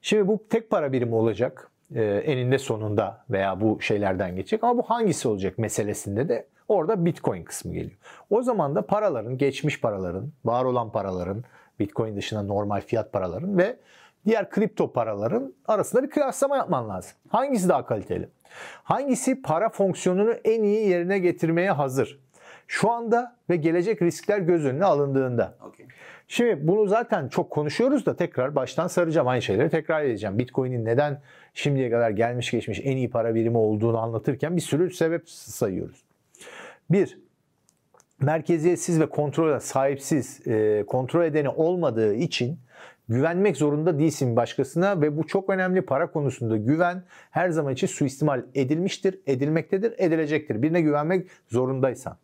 Şimdi 0.03 0.29
bu 0.29 0.45
tek 0.51 0.71
para 0.71 0.93
birimi 0.93 1.15
olacak 1.15 1.71
e, 1.95 2.03
eninde 2.05 2.59
sonunda 2.59 3.25
veya 3.31 3.61
bu 3.61 3.81
şeylerden 3.81 4.37
geçecek 4.37 4.65
ama 4.65 4.79
bu 4.79 4.83
hangisi 4.83 5.29
olacak 5.29 5.59
meselesinde 5.59 6.29
de 6.29 6.47
orada 6.69 7.05
Bitcoin 7.05 7.43
kısmı 7.43 7.73
geliyor. 7.73 7.99
O 8.31 8.43
zaman 8.43 8.75
da 8.75 8.87
paraların, 8.87 9.39
geçmiş 9.39 9.81
paraların, 9.81 10.33
var 10.45 10.65
olan 10.65 10.93
paraların, 10.93 11.45
Bitcoin 11.83 12.17
dışında 12.17 12.43
normal 12.43 12.81
fiyat 12.81 13.13
paraların 13.13 13.59
ve 13.59 13.77
diğer 14.27 14.51
kripto 14.51 14.93
paraların 14.93 15.55
arasında 15.67 16.03
bir 16.03 16.11
kıyaslama 16.11 16.57
yapman 16.57 16.89
lazım. 16.89 17.13
Hangisi 17.29 17.69
daha 17.69 17.87
kaliteli? 17.87 18.29
Hangisi 18.83 19.43
para 19.43 19.69
fonksiyonunu 19.69 20.33
en 20.33 20.63
iyi 20.63 20.89
yerine 20.89 21.19
getirmeye 21.19 21.71
hazır? 21.71 22.21
Şu 22.67 22.91
anda 22.91 23.37
ve 23.51 23.57
gelecek 23.57 24.03
riskler 24.03 24.39
göz 24.39 24.67
önüne 24.67 24.85
alındığında. 24.85 25.55
Okey. 25.63 25.87
Şimdi 26.29 26.69
bunu 26.69 26.87
zaten 26.87 27.29
çok 27.29 27.51
konuşuyoruz 27.51 28.07
da 28.07 28.17
tekrar 28.17 28.55
baştan 28.55 28.87
saracağım 28.87 29.29
aynı 29.29 29.43
şeyleri 29.43 29.71
tekrar 29.71 30.03
edeceğim. 30.03 30.39
Bitcoin'in 30.39 30.85
neden 30.85 31.21
şimdiye 31.55 31.91
kadar 31.91 32.11
gelmiş 32.11 32.51
geçmiş 32.51 32.81
en 32.85 32.97
iyi 32.97 33.11
para 33.11 33.35
birimi 33.35 33.59
olduğunu 33.59 33.99
anlatırken 33.99 34.57
bir 34.57 34.61
sürü 34.61 34.91
sebep 34.91 35.31
sayıyoruz. 35.31 36.05
Bir, 36.91 37.19
merkeziyetsiz 38.23 39.01
ve 39.01 39.07
kontrol 39.07 39.59
sahipsiz, 39.59 40.47
e, 40.47 40.85
kontrol 40.87 41.25
edeni 41.25 41.49
olmadığı 41.49 42.15
için 42.15 42.59
güvenmek 43.09 43.57
zorunda 43.57 43.99
değilsin 43.99 44.37
başkasına 44.37 45.01
ve 45.01 45.17
bu 45.17 45.27
çok 45.27 45.51
önemli 45.51 45.83
para 45.83 46.11
konusunda 46.11 46.57
güven 46.57 47.05
her 47.31 47.51
zaman 47.51 47.73
için 47.73 47.87
suistimal 47.87 48.43
edilmiştir, 48.55 49.21
edilmektedir, 49.27 49.95
edilecektir. 49.99 50.63
Birine 50.63 50.81
güvenmek 50.81 51.29
zorundaysan. 51.49 52.17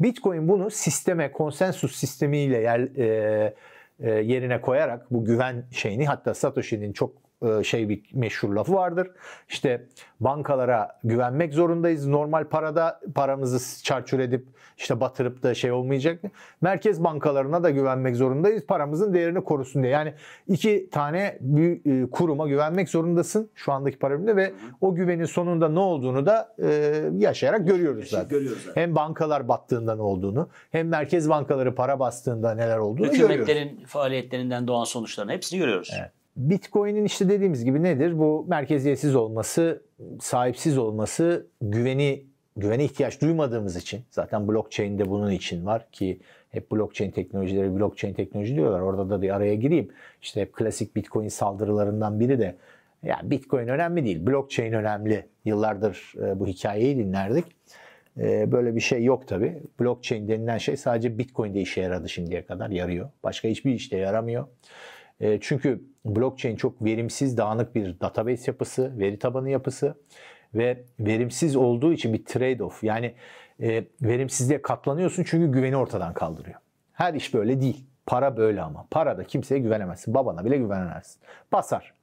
Bitcoin 0.00 0.48
bunu 0.48 0.70
sisteme, 0.70 1.32
konsensus 1.32 1.96
sistemiyle 1.96 2.60
yer, 2.60 2.80
e, 2.80 3.54
e, 4.00 4.10
yerine 4.10 4.60
koyarak 4.60 5.10
bu 5.10 5.24
güven 5.24 5.64
şeyini 5.70 6.06
hatta 6.06 6.34
Satoshi'nin 6.34 6.92
çok 6.92 7.23
şey 7.64 7.88
bir 7.88 8.02
meşhur 8.12 8.54
lafı 8.54 8.74
vardır. 8.74 9.10
İşte 9.48 9.86
bankalara 10.20 11.00
güvenmek 11.04 11.54
zorundayız. 11.54 12.06
Normal 12.06 12.44
parada 12.44 13.00
paramızı 13.14 13.84
çarçur 13.84 14.18
edip 14.18 14.46
işte 14.78 15.00
batırıp 15.00 15.42
da 15.42 15.54
şey 15.54 15.72
olmayacak. 15.72 16.20
Merkez 16.60 17.04
bankalarına 17.04 17.62
da 17.62 17.70
güvenmek 17.70 18.16
zorundayız. 18.16 18.66
Paramızın 18.66 19.14
değerini 19.14 19.44
korusun 19.44 19.82
diye. 19.82 19.92
Yani 19.92 20.14
iki 20.48 20.90
tane 20.90 21.38
büyük 21.40 21.86
e, 21.86 22.10
kuruma 22.10 22.48
güvenmek 22.48 22.88
zorundasın 22.88 23.50
şu 23.54 23.72
andaki 23.72 23.98
para 23.98 24.14
biriminde 24.14 24.36
ve 24.36 24.52
o 24.80 24.94
güvenin 24.94 25.24
sonunda 25.24 25.68
ne 25.68 25.78
olduğunu 25.78 26.26
da 26.26 26.54
e, 26.62 27.02
yaşayarak 27.18 27.66
görüyoruz 27.66 28.08
zaten. 28.08 28.28
Görüyoruz 28.28 28.62
zaten. 28.64 28.80
Hem 28.80 28.94
bankalar 28.94 29.48
battığında 29.48 29.96
ne 29.96 30.02
olduğunu, 30.02 30.48
hem 30.70 30.88
merkez 30.88 31.28
bankaları 31.28 31.74
para 31.74 31.98
bastığında 31.98 32.54
neler 32.54 32.78
olduğunu 32.78 33.10
görüyoruz. 33.10 33.34
Hükümetlerin 33.34 33.84
faaliyetlerinden 33.86 34.68
doğan 34.68 34.84
sonuçlarını 34.84 35.32
hepsini 35.32 35.58
görüyoruz. 35.58 35.90
Evet. 36.00 36.10
Bitcoin'in 36.36 37.04
işte 37.04 37.28
dediğimiz 37.28 37.64
gibi 37.64 37.82
nedir? 37.82 38.18
Bu 38.18 38.46
merkeziyetsiz 38.48 39.14
olması, 39.14 39.82
sahipsiz 40.20 40.78
olması, 40.78 41.46
güveni 41.60 42.24
güvene 42.56 42.84
ihtiyaç 42.84 43.20
duymadığımız 43.20 43.76
için 43.76 44.00
zaten 44.10 44.48
blockchain 44.48 44.98
de 44.98 45.10
bunun 45.10 45.30
için 45.30 45.66
var 45.66 45.86
ki 45.92 46.20
hep 46.50 46.72
blockchain 46.72 47.10
teknolojileri 47.10 47.76
blockchain 47.76 48.14
teknoloji 48.14 48.54
diyorlar. 48.56 48.80
Orada 48.80 49.10
da 49.10 49.22
bir 49.22 49.34
araya 49.34 49.54
gireyim. 49.54 49.88
İşte 50.22 50.40
hep 50.40 50.52
klasik 50.52 50.96
Bitcoin 50.96 51.28
saldırılarından 51.28 52.20
biri 52.20 52.38
de 52.38 52.56
ya 53.02 53.20
Bitcoin 53.24 53.68
önemli 53.68 54.04
değil, 54.04 54.26
blockchain 54.26 54.72
önemli. 54.72 55.26
Yıllardır 55.44 56.12
e, 56.22 56.40
bu 56.40 56.46
hikayeyi 56.46 56.96
dinlerdik. 56.98 57.44
E, 58.18 58.52
Böyle 58.52 58.76
bir 58.76 58.80
şey 58.80 59.04
yok 59.04 59.28
tabi. 59.28 59.62
Blockchain 59.80 60.28
denilen 60.28 60.58
şey 60.58 60.76
sadece 60.76 61.18
Bitcoin'de 61.18 61.60
işe 61.60 61.80
yaradı 61.80 62.08
şimdiye 62.08 62.44
kadar 62.46 62.70
yarıyor. 62.70 63.10
Başka 63.22 63.48
hiçbir 63.48 63.74
işte 63.74 63.96
yaramıyor. 63.96 64.46
E, 65.20 65.38
Çünkü 65.40 65.80
blockchain 66.04 66.56
çok 66.56 66.84
verimsiz, 66.84 67.36
dağınık 67.36 67.74
bir 67.74 68.00
database 68.00 68.50
yapısı, 68.50 68.98
veri 68.98 69.18
tabanı 69.18 69.50
yapısı 69.50 69.94
ve 70.54 70.84
verimsiz 71.00 71.56
olduğu 71.56 71.92
için 71.92 72.12
bir 72.12 72.24
trade-off. 72.24 72.86
Yani 72.86 73.14
e, 73.60 73.84
verimsizliğe 74.02 74.62
katlanıyorsun 74.62 75.24
çünkü 75.24 75.52
güveni 75.52 75.76
ortadan 75.76 76.14
kaldırıyor. 76.14 76.60
Her 76.92 77.14
iş 77.14 77.34
böyle 77.34 77.60
değil. 77.60 77.86
Para 78.06 78.36
böyle 78.36 78.62
ama. 78.62 78.86
Parada 78.90 79.24
kimseye 79.24 79.60
güvenemezsin. 79.60 80.14
Babana 80.14 80.44
bile 80.44 80.56
güvenemezsin. 80.56 81.22
Basar. 81.52 81.94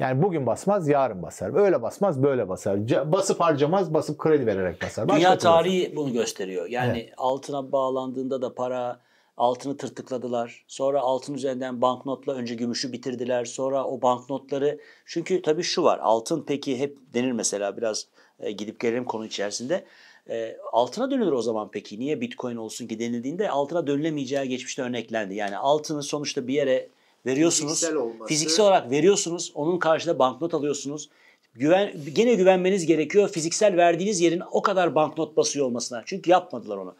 Yani 0.00 0.22
bugün 0.22 0.46
basmaz, 0.46 0.88
yarın 0.88 1.22
basar. 1.22 1.54
Öyle 1.54 1.82
basmaz, 1.82 2.22
böyle 2.22 2.48
basar. 2.48 2.78
Basıp 3.12 3.40
harcamaz, 3.40 3.94
basıp 3.94 4.18
kredi 4.18 4.46
vererek 4.46 4.82
basar. 4.82 5.08
Başka 5.08 5.20
Dünya 5.20 5.38
tarihi 5.38 5.96
bunu 5.96 6.12
gösteriyor. 6.12 6.66
Yani 6.66 7.10
altına 7.16 7.72
bağlandığında 7.72 8.42
da 8.42 8.54
para 8.54 9.00
altını 9.36 9.76
tırtıkladılar. 9.76 10.64
Sonra 10.68 11.00
altın 11.00 11.34
üzerinden 11.34 11.82
banknotla 11.82 12.32
önce 12.32 12.54
gümüşü 12.54 12.92
bitirdiler. 12.92 13.44
Sonra 13.44 13.84
o 13.84 14.02
banknotları 14.02 14.80
çünkü 15.06 15.42
tabii 15.42 15.62
şu 15.62 15.82
var. 15.82 15.98
Altın 15.98 16.44
peki 16.46 16.78
hep 16.78 16.98
denir 17.14 17.32
mesela 17.32 17.76
biraz 17.76 18.06
e, 18.40 18.52
gidip 18.52 18.80
gelelim 18.80 19.04
konu 19.04 19.26
içerisinde. 19.26 19.84
E, 20.28 20.56
altına 20.72 21.10
dönülür 21.10 21.32
o 21.32 21.42
zaman 21.42 21.68
peki. 21.72 22.00
Niye 22.00 22.20
Bitcoin 22.20 22.56
olsun 22.56 22.86
ki 22.86 22.98
denildiğinde 22.98 23.50
altına 23.50 23.86
dönülemeyeceği 23.86 24.48
geçmişte 24.48 24.82
örneklendi. 24.82 25.34
Yani 25.34 25.56
altını 25.56 26.02
sonuçta 26.02 26.46
bir 26.46 26.54
yere 26.54 26.88
veriyorsunuz. 27.26 27.72
Fiziksel 27.72 27.96
olması. 27.96 28.28
Fiziksel 28.28 28.66
olarak 28.66 28.90
veriyorsunuz. 28.90 29.52
Onun 29.54 29.78
karşılığında 29.78 30.18
banknot 30.18 30.54
alıyorsunuz. 30.54 31.08
Güven, 31.54 31.92
gene 32.14 32.34
güvenmeniz 32.34 32.86
gerekiyor 32.86 33.28
fiziksel 33.28 33.76
verdiğiniz 33.76 34.20
yerin 34.20 34.42
o 34.50 34.62
kadar 34.62 34.94
banknot 34.94 35.36
basıyor 35.36 35.66
olmasına. 35.66 36.02
Çünkü 36.06 36.30
yapmadılar 36.30 36.76
onu. 36.76 36.94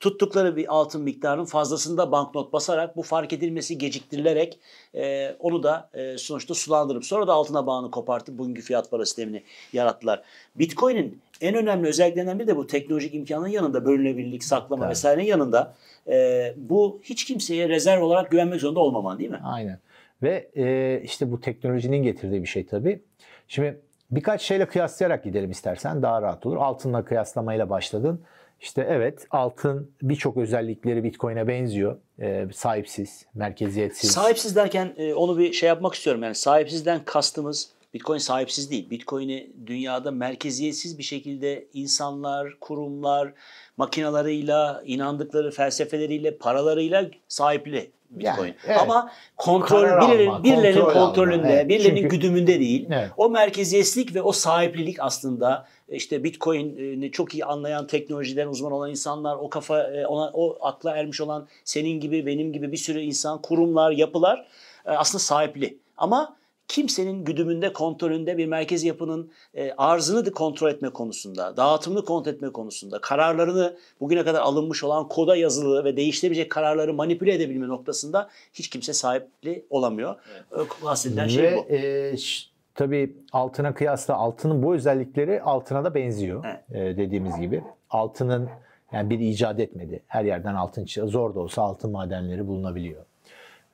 Tuttukları 0.00 0.56
bir 0.56 0.74
altın 0.74 1.02
miktarının 1.02 1.44
fazlasında 1.44 2.12
banknot 2.12 2.52
basarak 2.52 2.96
bu 2.96 3.02
fark 3.02 3.32
edilmesi 3.32 3.78
geciktirilerek 3.78 4.58
e, 4.94 5.32
onu 5.38 5.62
da 5.62 5.90
e, 5.94 6.18
sonuçta 6.18 6.54
sulandırıp 6.54 7.04
sonra 7.04 7.26
da 7.26 7.32
altına 7.32 7.66
bağını 7.66 7.90
kopartıp 7.90 8.38
bugünkü 8.38 8.62
fiyat 8.62 8.90
para 8.90 9.06
sistemini 9.06 9.42
yarattılar. 9.72 10.22
Bitcoin'in 10.56 11.20
en 11.40 11.54
önemli 11.54 11.88
özelliklerinden 11.88 12.38
biri 12.38 12.46
de 12.46 12.56
bu 12.56 12.66
teknolojik 12.66 13.14
imkanın 13.14 13.48
yanında 13.48 13.84
bölünebilirlik, 13.84 14.44
saklama 14.44 14.82
Tabii. 14.82 14.90
vesairenin 14.90 15.26
yanında 15.26 15.74
e, 16.08 16.54
bu 16.56 17.00
hiç 17.02 17.24
kimseye 17.24 17.68
rezerv 17.68 18.02
olarak 18.02 18.30
güvenmek 18.30 18.60
zorunda 18.60 18.80
olmaman 18.80 19.18
değil 19.18 19.30
mi? 19.30 19.40
Aynen. 19.44 19.78
Ve 20.22 20.50
e, 20.56 21.00
işte 21.04 21.32
bu 21.32 21.40
teknolojinin 21.40 22.02
getirdiği 22.02 22.42
bir 22.42 22.48
şey 22.48 22.66
tabii. 22.66 23.02
Şimdi 23.48 23.80
birkaç 24.10 24.42
şeyle 24.42 24.66
kıyaslayarak 24.66 25.24
gidelim 25.24 25.50
istersen 25.50 26.02
daha 26.02 26.22
rahat 26.22 26.46
olur. 26.46 26.56
Altınla 26.56 27.04
kıyaslamayla 27.04 27.70
başladın. 27.70 28.20
İşte 28.60 28.86
evet 28.90 29.26
altın 29.30 29.90
birçok 30.02 30.36
özellikleri 30.36 31.04
Bitcoin'e 31.04 31.48
benziyor. 31.48 31.96
E, 32.20 32.46
sahipsiz, 32.54 33.26
merkeziyetsiz. 33.34 34.10
Sahipsiz 34.10 34.56
derken 34.56 34.94
e, 34.96 35.14
onu 35.14 35.38
bir 35.38 35.52
şey 35.52 35.66
yapmak 35.68 35.94
istiyorum. 35.94 36.22
Yani 36.22 36.34
sahipsizden 36.34 37.00
kastımız 37.04 37.70
Bitcoin 37.94 38.18
sahipsiz 38.18 38.70
değil. 38.70 38.90
Bitcoin'i 38.90 39.50
dünyada 39.66 40.10
merkeziyetsiz 40.10 40.98
bir 40.98 41.02
şekilde 41.02 41.66
insanlar, 41.74 42.60
kurumlar, 42.60 43.32
makinalarıyla, 43.76 44.82
inandıkları 44.86 45.50
felsefeleriyle, 45.50 46.36
paralarıyla 46.36 47.06
sahipli 47.28 47.90
Bitcoin. 48.10 48.46
Yani, 48.46 48.54
evet. 48.66 48.80
Ama 48.80 49.10
kontrol 49.36 49.80
Karar 49.80 50.00
birilerinin, 50.08 50.30
alma, 50.30 50.44
birilerinin 50.44 50.80
kontrol 50.80 50.96
alma. 51.00 51.06
kontrolünde, 51.06 51.48
Evet, 51.52 51.68
birilerinin 51.68 52.02
çünkü- 52.02 52.16
güdümünde 52.16 52.60
değil. 52.60 52.86
Evet. 52.92 53.10
O 53.16 53.30
merkeziyetlik 53.30 54.14
ve 54.14 54.22
o 54.22 54.32
sahiplilik 54.32 54.96
aslında 55.00 55.66
işte 55.88 56.24
Bitcoin'i 56.24 57.10
çok 57.12 57.34
iyi 57.34 57.44
anlayan 57.44 57.86
teknolojiden 57.86 58.46
uzman 58.48 58.72
olan 58.72 58.90
insanlar, 58.90 59.36
o 59.36 59.50
kafa 59.50 59.82
e, 59.82 60.06
ona 60.06 60.30
o 60.34 60.58
akla 60.60 60.96
ermiş 60.96 61.20
olan 61.20 61.48
senin 61.64 62.00
gibi 62.00 62.26
benim 62.26 62.52
gibi 62.52 62.72
bir 62.72 62.76
sürü 62.76 63.00
insan, 63.00 63.42
kurumlar, 63.42 63.90
yapılar 63.90 64.46
e, 64.86 64.90
aslında 64.90 65.18
sahipli. 65.18 65.78
Ama 65.96 66.36
kimsenin 66.68 67.24
güdümünde, 67.24 67.72
kontrolünde 67.72 68.38
bir 68.38 68.46
merkez 68.46 68.84
yapının 68.84 69.30
e, 69.54 69.72
arzını 69.72 70.26
da 70.26 70.32
kontrol 70.32 70.70
etme 70.70 70.90
konusunda, 70.90 71.56
dağıtımını 71.56 72.04
kontrol 72.04 72.32
etme 72.32 72.52
konusunda, 72.52 73.00
kararlarını 73.00 73.76
bugüne 74.00 74.24
kadar 74.24 74.40
alınmış 74.40 74.84
olan 74.84 75.08
koda 75.08 75.36
yazılı 75.36 75.84
ve 75.84 75.96
değiştirebilecek 75.96 76.50
kararları 76.50 76.94
manipüle 76.94 77.34
edebilme 77.34 77.68
noktasında 77.68 78.28
hiç 78.52 78.70
kimse 78.70 78.92
sahipli 78.92 79.64
olamıyor. 79.70 80.16
Evet. 80.52 80.66
Bahsedilen 80.84 81.28
şey 81.28 81.56
bu. 81.56 81.72
e, 81.74 82.16
ş- 82.16 82.46
tabii 82.74 83.16
altına 83.32 83.74
kıyasla 83.74 84.14
altının 84.14 84.62
bu 84.62 84.74
özellikleri 84.74 85.42
altına 85.42 85.84
da 85.84 85.94
benziyor. 85.94 86.44
Evet. 86.46 86.92
E, 86.92 86.96
dediğimiz 86.96 87.40
gibi. 87.40 87.62
Altının 87.90 88.48
yani 88.92 89.10
bir 89.10 89.18
icat 89.18 89.60
etmedi. 89.60 90.02
Her 90.06 90.24
yerden 90.24 90.54
altın 90.54 90.84
çıkıyor. 90.84 91.08
Zor 91.08 91.34
da 91.34 91.40
olsa 91.40 91.62
altın 91.62 91.90
madenleri 91.90 92.46
bulunabiliyor. 92.46 93.04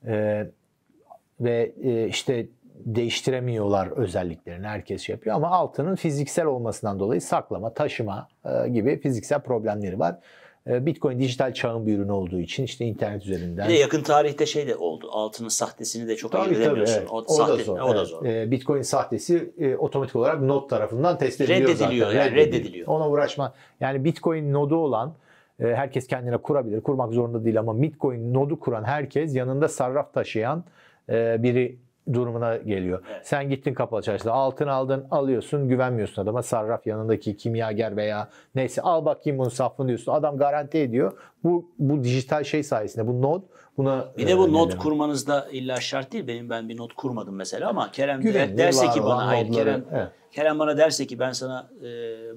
E, 0.07 0.47
ve 1.41 1.73
e, 1.83 2.09
işte 2.09 2.47
değiştiremiyorlar 2.75 3.87
özelliklerini. 3.87 4.67
Herkes 4.67 5.03
şey 5.03 5.13
yapıyor 5.15 5.37
ama 5.37 5.49
altının 5.49 5.95
fiziksel 5.95 6.47
olmasından 6.47 6.99
dolayı 6.99 7.21
saklama, 7.21 7.75
taşıma 7.75 8.29
e, 8.45 8.69
gibi 8.69 9.01
fiziksel 9.01 9.41
problemleri 9.41 9.99
var. 9.99 10.17
E, 10.67 10.87
Bitcoin 10.87 11.21
dijital 11.21 11.55
çağın 11.55 11.87
bir 11.87 11.99
ürünü 11.99 12.13
olduğu 12.13 12.41
için 12.41 12.65
işte 12.65 12.85
internet 12.85 13.23
üzerinden 13.23 13.69
Bir 13.69 13.75
de 13.75 13.79
yakın 13.79 14.03
tarihte 14.03 14.47
şey 14.47 14.67
de 14.67 14.77
oldu. 14.77 15.09
Altının 15.13 15.49
sahtesini 15.49 16.09
de 16.09 16.17
çok 16.17 16.33
Tabii 16.33 16.43
ayırt 16.43 16.65
tabii. 16.65 16.81
evet. 16.81 17.07
O, 17.11 17.17
O, 17.17 17.35
sahte, 17.35 17.59
da 17.59 17.63
zor. 17.65 17.81
O 17.81 17.95
da 17.95 17.99
evet. 17.99 18.09
zor. 18.09 18.25
Ee, 18.25 18.51
Bitcoin 18.51 18.83
sahtesi 18.83 19.53
e, 19.59 19.77
otomatik 19.77 20.17
olarak 20.17 20.41
node 20.41 20.67
tarafından 20.67 21.19
test 21.19 21.41
ediliyor 21.41 21.69
Reddediliyor 21.69 22.07
zaten. 22.07 22.25
yani, 22.25 22.37
reddediliyor. 22.37 22.89
Ona 22.89 23.11
uğraşma. 23.11 23.55
Yani 23.81 24.05
Bitcoin 24.05 24.53
nodu 24.53 24.77
olan 24.77 25.15
e, 25.61 25.65
herkes 25.65 26.07
kendine 26.07 26.37
kurabilir. 26.37 26.81
Kurmak 26.81 27.13
zorunda 27.13 27.45
değil 27.45 27.59
ama 27.59 27.83
Bitcoin 27.83 28.35
nodu 28.35 28.61
kuran 28.61 28.85
herkes 28.85 29.37
yanında 29.37 29.69
sarraf 29.69 30.15
taşıyan 30.15 30.65
e, 31.09 31.43
biri 31.43 31.77
durumuna 32.13 32.57
geliyor. 32.57 33.03
Evet. 33.13 33.27
Sen 33.27 33.49
gittin 33.51 33.75
kapalı 33.75 34.03
çarşıda 34.03 34.33
altın 34.33 34.67
aldın 34.67 35.07
alıyorsun 35.11 35.69
güvenmiyorsun 35.69 36.23
adama 36.23 36.43
sarraf 36.43 36.87
yanındaki 36.87 37.37
kimyager 37.37 37.97
veya 37.97 38.29
neyse 38.55 38.83
al 38.83 39.05
bakayım 39.05 39.39
bunu 39.39 39.51
safını 39.51 39.89
diyorsun. 39.89 40.13
Adam 40.13 40.37
garanti 40.39 40.79
ediyor. 40.79 41.13
Bu 41.45 41.71
bu 41.79 42.05
dijital 42.05 42.45
şey 42.45 42.63
sayesinde 42.63 43.07
bu 43.07 43.23
node 43.23 43.45
buna 43.77 44.09
Bir 44.19 44.27
de 44.27 44.39
bu 44.39 44.49
e, 44.49 44.53
not 44.53 44.69
neden- 44.69 44.79
kurmanız 44.79 45.27
da 45.27 45.49
illa 45.53 45.81
şart 45.81 46.13
değil. 46.13 46.27
Benim 46.27 46.51
ben 46.51 46.69
bir 46.69 46.77
not 46.77 46.95
kurmadım 46.95 47.35
mesela 47.35 47.69
ama 47.69 47.91
Kerem 47.91 48.21
Güvenilir, 48.21 48.59
derse 48.59 48.91
ki 48.91 49.05
bana 49.05 49.27
hayır 49.27 49.49
nodları, 49.49 49.65
Kerem 49.65 49.85
evet. 49.93 50.09
Kerem 50.33 50.59
bana 50.59 50.77
derse 50.79 51.07
ki 51.07 51.19
ben 51.19 51.33
sana 51.33 51.71
e, 51.83 51.87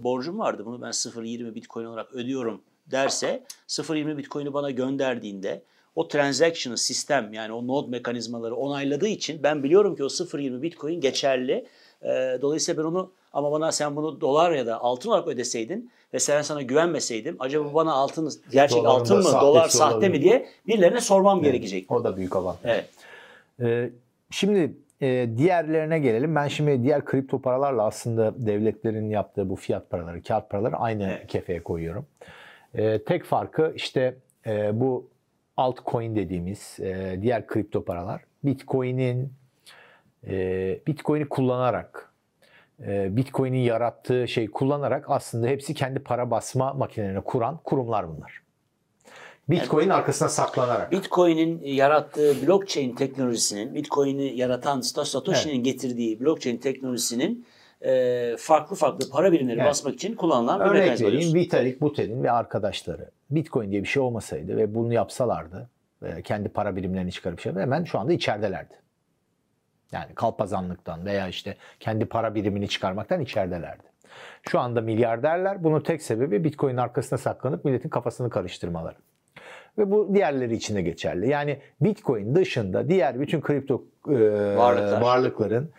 borcum 0.03 0.39
vardı. 0.39 0.65
Bunu 0.65 0.81
ben 0.81 0.89
0.20 0.91 1.55
Bitcoin 1.55 1.85
olarak 1.85 2.13
ödüyorum 2.13 2.61
derse 2.91 3.43
0.20 3.67 4.17
Bitcoin'i 4.17 4.53
bana 4.53 4.71
gönderdiğinde 4.71 5.63
o 5.97 6.07
transaction'ı 6.07 6.77
sistem 6.77 7.33
yani 7.33 7.53
o 7.53 7.67
node 7.67 7.91
mekanizmaları 7.91 8.55
onayladığı 8.55 9.07
için 9.07 9.43
ben 9.43 9.63
biliyorum 9.63 9.95
ki 9.95 10.03
o 10.03 10.07
0.20 10.07 10.61
Bitcoin 10.61 11.01
geçerli. 11.01 11.65
E, 12.01 12.07
dolayısıyla 12.41 12.83
ben 12.83 12.87
onu 12.87 13.11
ama 13.33 13.51
bana 13.51 13.71
sen 13.71 13.95
bunu 13.95 14.21
dolar 14.21 14.51
ya 14.51 14.65
da 14.65 14.81
altın 14.81 15.09
olarak 15.09 15.27
ödeseydin 15.27 15.91
ve 16.13 16.19
sen 16.19 16.41
sana 16.41 16.61
güvenmeseydim 16.61 17.35
acaba 17.39 17.73
bana 17.73 17.93
altın 17.93 18.31
gerçek 18.51 18.77
Doların 18.83 18.99
altın 18.99 19.17
mı 19.17 19.41
dolar 19.41 19.67
sahte 19.69 19.95
olabilir. 19.95 20.11
mi 20.11 20.21
diye 20.21 20.45
birilerine 20.67 21.01
sormam 21.01 21.43
gerekecek. 21.43 21.91
O 21.91 22.03
da 22.03 22.17
büyük 22.17 22.35
avantaj. 22.35 22.71
Evet. 22.71 22.89
Ee, 23.61 23.89
şimdi 24.31 24.73
e, 25.01 25.29
diğerlerine 25.37 25.99
gelelim. 25.99 26.35
Ben 26.35 26.47
şimdi 26.47 26.83
diğer 26.83 27.05
kripto 27.05 27.41
paralarla 27.41 27.83
aslında 27.83 28.33
devletlerin 28.37 29.09
yaptığı 29.09 29.49
bu 29.49 29.55
fiyat 29.55 29.89
paraları, 29.89 30.21
kağıt 30.23 30.49
paraları 30.49 30.75
aynı 30.75 31.03
Evet. 31.03 31.27
kefeye 31.27 31.63
koyuyorum. 31.63 32.05
Ee, 32.75 32.99
tek 33.05 33.23
farkı 33.23 33.73
işte 33.75 34.15
e, 34.47 34.79
bu 34.79 35.07
altcoin 35.57 36.15
dediğimiz 36.15 36.79
e, 36.79 37.19
diğer 37.21 37.47
kripto 37.47 37.85
paralar 37.85 38.21
Bitcoin'in 38.43 39.33
e, 40.27 40.79
Bitcoin'i 40.87 41.29
kullanarak 41.29 42.13
e, 42.87 43.15
Bitcoin'in 43.17 43.59
yarattığı 43.59 44.27
şeyi 44.27 44.51
kullanarak 44.51 45.05
aslında 45.09 45.47
hepsi 45.47 45.73
kendi 45.73 45.99
para 45.99 46.31
basma 46.31 46.73
makinelerini 46.73 47.21
kuran 47.21 47.59
kurumlar 47.63 48.15
bunlar. 48.17 48.41
Bitcoin 49.49 49.89
arkasına 49.89 50.29
saklanarak. 50.29 50.91
Bitcoin'in 50.91 51.61
yarattığı 51.63 52.47
blockchain 52.47 52.95
teknolojisinin, 52.95 53.75
Bitcoin'i 53.75 54.35
yaratan 54.35 54.81
Satoshi'nin 54.81 55.63
getirdiği 55.63 56.19
blockchain 56.19 56.57
teknolojisinin 56.57 57.45
e, 57.81 58.35
farklı 58.39 58.75
farklı 58.75 59.09
para 59.09 59.31
birimleri 59.31 59.57
Evet. 59.59 59.69
basmak 59.69 59.93
için 59.93 60.15
kullanılan 60.15 60.59
bir 60.59 60.65
Örnek 60.65 60.79
mekanizma 60.81 61.07
vereyim. 61.07 61.21
diyorsun. 61.21 61.39
Vitalik 61.39 61.81
Buterin 61.81 62.23
ve 62.23 62.31
arkadaşları 62.31 63.09
Bitcoin 63.29 63.71
diye 63.71 63.83
bir 63.83 63.87
şey 63.87 64.01
olmasaydı 64.03 64.57
ve 64.57 64.75
bunu 64.75 64.93
yapsalardı 64.93 65.69
kendi 66.23 66.49
para 66.49 66.75
birimlerini 66.75 67.11
çıkarıp 67.11 67.39
şey 67.39 67.53
hemen 67.53 67.83
şu 67.83 67.99
anda 67.99 68.13
içeridelerdi. 68.13 68.73
Yani 69.91 70.15
kalpazanlıktan 70.15 71.05
veya 71.05 71.27
işte 71.27 71.57
kendi 71.79 72.05
para 72.05 72.35
birimini 72.35 72.67
çıkarmaktan 72.67 73.21
içeridelerdi. 73.21 73.83
Şu 74.49 74.59
anda 74.59 74.81
milyarderler. 74.81 75.63
Bunun 75.63 75.79
tek 75.79 76.01
sebebi 76.01 76.43
Bitcoin 76.43 76.77
arkasına 76.77 77.19
saklanıp 77.19 77.65
milletin 77.65 77.89
kafasını 77.89 78.29
karıştırmaları. 78.29 78.95
Ve 79.77 79.91
bu 79.91 80.15
diğerleri 80.15 80.55
için 80.55 80.75
de 80.75 80.81
geçerli. 80.81 81.29
Yani 81.29 81.59
Bitcoin 81.81 82.35
dışında 82.35 82.89
diğer 82.89 83.19
bütün 83.19 83.41
kripto 83.41 83.83
e, 84.07 84.11
Varlıklar. 84.55 85.01
varlıkların 85.01 85.71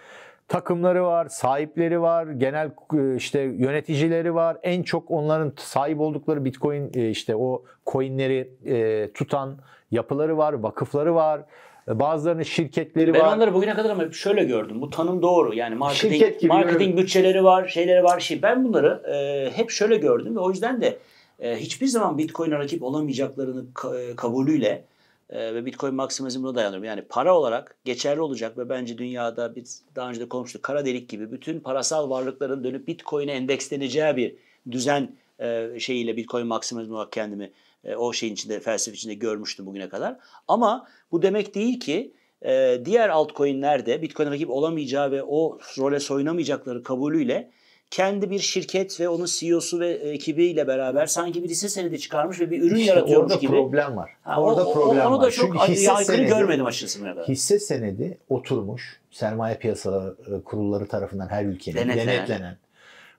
takımları 0.48 1.04
var, 1.04 1.28
sahipleri 1.28 2.00
var, 2.00 2.26
genel 2.26 2.70
e, 2.94 3.16
işte 3.16 3.40
yöneticileri 3.40 4.34
var. 4.34 4.56
En 4.62 4.82
çok 4.82 5.10
onların 5.10 5.52
sahip 5.56 6.00
oldukları 6.00 6.44
Bitcoin 6.44 6.90
e, 6.94 7.10
işte 7.10 7.36
o 7.36 7.62
coinleri 7.86 8.50
e, 8.66 9.10
tutan 9.12 9.58
yapıları 9.90 10.38
var, 10.38 10.52
vakıfları 10.52 11.14
var. 11.14 11.40
Bazılarının 11.88 12.42
şirketleri 12.42 13.14
Ben 13.14 13.20
var. 13.20 13.36
onları 13.36 13.54
bugüne 13.54 13.74
kadar 13.74 13.90
ama 13.90 14.02
hep 14.02 14.14
şöyle 14.14 14.44
gördüm. 14.44 14.80
Bu 14.80 14.90
tanım 14.90 15.22
doğru. 15.22 15.54
Yani 15.54 15.74
marketing, 15.74 16.12
Şirket 16.12 16.40
gibi 16.40 16.52
marketing 16.52 16.98
bütçeleri 16.98 17.44
var, 17.44 17.68
şeyleri 17.68 18.04
var. 18.04 18.20
Şey. 18.20 18.42
Ben 18.42 18.64
bunları 18.64 19.02
e, 19.14 19.50
hep 19.56 19.70
şöyle 19.70 19.96
gördüm 19.96 20.36
ve 20.36 20.40
o 20.40 20.50
yüzden 20.50 20.80
de 20.80 20.98
e, 21.40 21.56
hiçbir 21.56 21.86
zaman 21.86 22.18
Bitcoin'e 22.18 22.58
rakip 22.58 22.82
olamayacaklarını 22.82 23.64
ka- 23.74 24.16
kabulüyle 24.16 24.84
e, 25.30 25.54
ve 25.54 25.66
Bitcoin 25.66 25.94
maksimalizmine 25.94 26.54
dayanıyorum. 26.54 26.84
Yani 26.84 27.02
para 27.02 27.36
olarak 27.36 27.76
geçerli 27.84 28.20
olacak 28.20 28.58
ve 28.58 28.68
bence 28.68 28.98
dünyada 28.98 29.56
biz 29.56 29.82
daha 29.96 30.08
önce 30.08 30.20
de 30.20 30.28
konuştuk 30.28 30.62
kara 30.62 30.84
delik 30.84 31.08
gibi 31.08 31.32
bütün 31.32 31.60
parasal 31.60 32.10
varlıkların 32.10 32.64
dönüp 32.64 32.88
Bitcoin'e 32.88 33.32
endeksleneceği 33.32 34.16
bir 34.16 34.36
düzen 34.70 35.16
e, 35.40 35.70
şeyiyle 35.80 36.16
Bitcoin 36.16 36.46
maksimalizmi 36.46 36.94
olarak 36.94 37.12
kendimi 37.12 37.52
e, 37.84 37.96
o 37.96 38.12
şeyin 38.12 38.34
içinde 38.34 38.60
felsefe 38.60 38.94
içinde 38.94 39.14
görmüştüm 39.14 39.66
bugüne 39.66 39.88
kadar. 39.88 40.16
Ama 40.48 40.88
bu 41.12 41.22
demek 41.22 41.54
değil 41.54 41.80
ki 41.80 42.12
e, 42.42 42.80
diğer 42.84 43.08
altcoin'lerde 43.08 44.02
Bitcoin'e 44.02 44.30
rakip 44.30 44.50
olamayacağı 44.50 45.10
ve 45.10 45.22
o 45.22 45.58
role 45.78 46.00
soyunamayacakları 46.00 46.82
kabulüyle 46.82 47.50
kendi 47.90 48.30
bir 48.30 48.38
şirket 48.38 49.00
ve 49.00 49.08
onun 49.08 49.26
CEO'su 49.26 49.80
ve 49.80 49.88
ekibiyle 49.90 50.66
beraber 50.66 51.06
sanki 51.06 51.44
bir 51.44 51.48
hisse 51.48 51.68
senedi 51.68 51.98
çıkarmış 51.98 52.40
ve 52.40 52.50
bir 52.50 52.62
ürün 52.62 52.76
İşte 52.76 52.90
yaratıyormuş 52.92 53.32
orada 53.32 53.40
gibi. 53.40 53.50
problem 53.52 53.96
var. 53.96 54.10
Ha, 54.22 54.40
orada 54.42 54.66
o- 54.66 54.72
problem 54.74 55.06
onu 55.06 55.18
var. 55.18 55.22
da 55.26 55.30
çok 55.30 55.44
Çünkü 55.52 55.72
hisse 55.72 55.92
aykırı 55.92 56.16
senedi- 56.16 56.28
görmedim 56.28 56.66
açıkçası. 56.66 57.24
Hisse 57.28 57.58
senedi 57.58 58.18
oturmuş 58.28 59.00
sermaye 59.10 59.56
piyasaları 59.58 60.16
e, 60.36 60.42
kurulları 60.44 60.86
tarafından 60.88 61.28
her 61.28 61.44
ülkenin 61.44 61.76
Denetlenen. 61.76 62.06
denetlenen. 62.08 62.56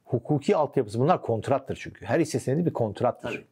Hukuki 0.06 0.56
altyapısı 0.56 1.00
bunlar 1.00 1.22
kontrattır 1.22 1.78
çünkü. 1.82 2.06
Her 2.06 2.20
hisse 2.20 2.40
senedi 2.40 2.66
bir 2.66 2.74
kontrattır. 2.74 3.30
Tabii. 3.30 3.46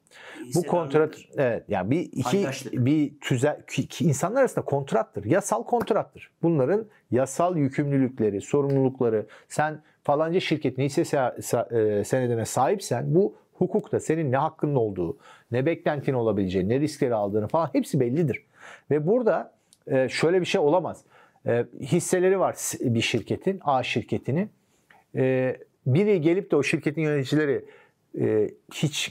Bu 0.56 0.64
kontrat 0.64 1.16
evet 1.38 1.64
yani 1.68 1.92
bir 1.92 2.00
iki 2.00 2.22
Paydaşlık. 2.24 2.74
bir 2.74 3.20
tüzel 3.22 3.62
ki- 3.68 3.88
ki 3.88 4.06
insanlar 4.06 4.40
arasında 4.42 4.66
kontrattır. 4.66 5.26
Yasal 5.26 5.64
kontrattır. 5.64 6.32
Bunların 6.44 6.86
yasal 7.12 7.58
yükümlülükleri, 7.58 8.42
sorumlulukları 8.42 9.26
sen 9.50 9.82
falanca 10.08 10.40
şirketin 10.40 10.84
hisse 10.84 11.02
e, 11.02 12.04
senedine 12.04 12.46
sahipsen 12.46 13.16
bu 13.16 13.36
hukukta 13.54 14.00
senin 14.00 14.32
ne 14.32 14.38
hakkının 14.38 14.76
olduğu, 14.76 15.18
ne 15.52 15.66
beklentin 15.66 16.14
olabileceği, 16.14 16.70
ne 16.70 16.80
riskleri 16.80 17.16
aldığını 17.16 17.48
falan 17.48 17.70
hepsi 17.74 18.00
bellidir. 18.00 18.46
Ve 18.92 19.08
burada 19.08 19.54
e, 19.88 20.10
şöyle 20.10 20.42
bir 20.42 20.46
şey 20.46 20.62
olamaz. 20.62 21.04
E, 21.46 21.66
hisseleri 21.82 22.40
var 22.40 22.56
bir 22.82 23.02
şirketin, 23.02 23.60
A 23.64 23.84
şirketinin. 23.84 24.50
Biri 25.86 26.22
gelip 26.22 26.52
de 26.52 26.56
o 26.56 26.64
şirketin 26.64 27.02
yöneticileri 27.02 27.66
hiç 28.74 29.10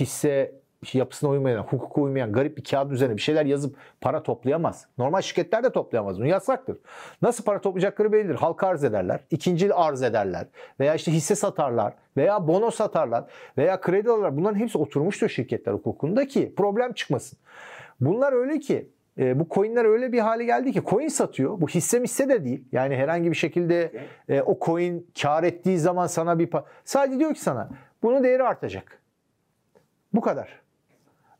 hisse 0.00 0.52
yapısına 0.92 1.30
uymayan, 1.30 1.62
hukuka 1.62 2.00
uymayan 2.00 2.32
garip 2.32 2.56
bir 2.56 2.64
kağıt 2.64 2.92
üzerine 2.92 3.16
bir 3.16 3.20
şeyler 3.20 3.46
yazıp 3.46 3.76
para 4.00 4.22
toplayamaz. 4.22 4.86
Normal 4.98 5.20
şirketler 5.20 5.64
de 5.64 5.72
toplayamaz. 5.72 6.18
Bunu 6.18 6.26
yasaktır. 6.26 6.78
Nasıl 7.22 7.44
para 7.44 7.60
toplayacakları 7.60 8.12
bellidir. 8.12 8.34
Halka 8.34 8.66
arz 8.66 8.84
ederler, 8.84 9.20
ikinci 9.30 9.74
arz 9.74 10.02
ederler 10.02 10.46
veya 10.80 10.94
işte 10.94 11.12
hisse 11.12 11.34
satarlar 11.34 11.94
veya 12.16 12.48
bono 12.48 12.70
satarlar 12.70 13.24
veya 13.58 13.80
kredi 13.80 14.10
alırlar. 14.10 14.36
Bunların 14.36 14.58
hepsi 14.58 14.78
oturmuştur 14.78 15.28
şirketler 15.28 15.72
hukukunda 15.72 16.26
ki 16.26 16.54
problem 16.56 16.92
çıkmasın. 16.92 17.38
Bunlar 18.00 18.32
öyle 18.32 18.58
ki 18.58 18.88
e, 19.18 19.40
bu 19.40 19.46
coinler 19.50 19.84
öyle 19.84 20.12
bir 20.12 20.18
hale 20.18 20.44
geldi 20.44 20.72
ki 20.72 20.82
coin 20.86 21.08
satıyor. 21.08 21.60
Bu 21.60 21.68
hisse 21.68 22.02
hisse 22.02 22.28
de 22.28 22.44
değil. 22.44 22.64
Yani 22.72 22.96
herhangi 22.96 23.30
bir 23.30 23.36
şekilde 23.36 23.92
e, 24.28 24.42
o 24.42 24.58
coin 24.60 25.10
kar 25.22 25.44
ettiği 25.44 25.78
zaman 25.78 26.06
sana 26.06 26.38
bir 26.38 26.50
sadece 26.84 27.18
diyor 27.18 27.34
ki 27.34 27.40
sana 27.40 27.70
bunun 28.02 28.24
değeri 28.24 28.42
artacak. 28.42 29.02
Bu 30.14 30.20
kadar. 30.20 30.67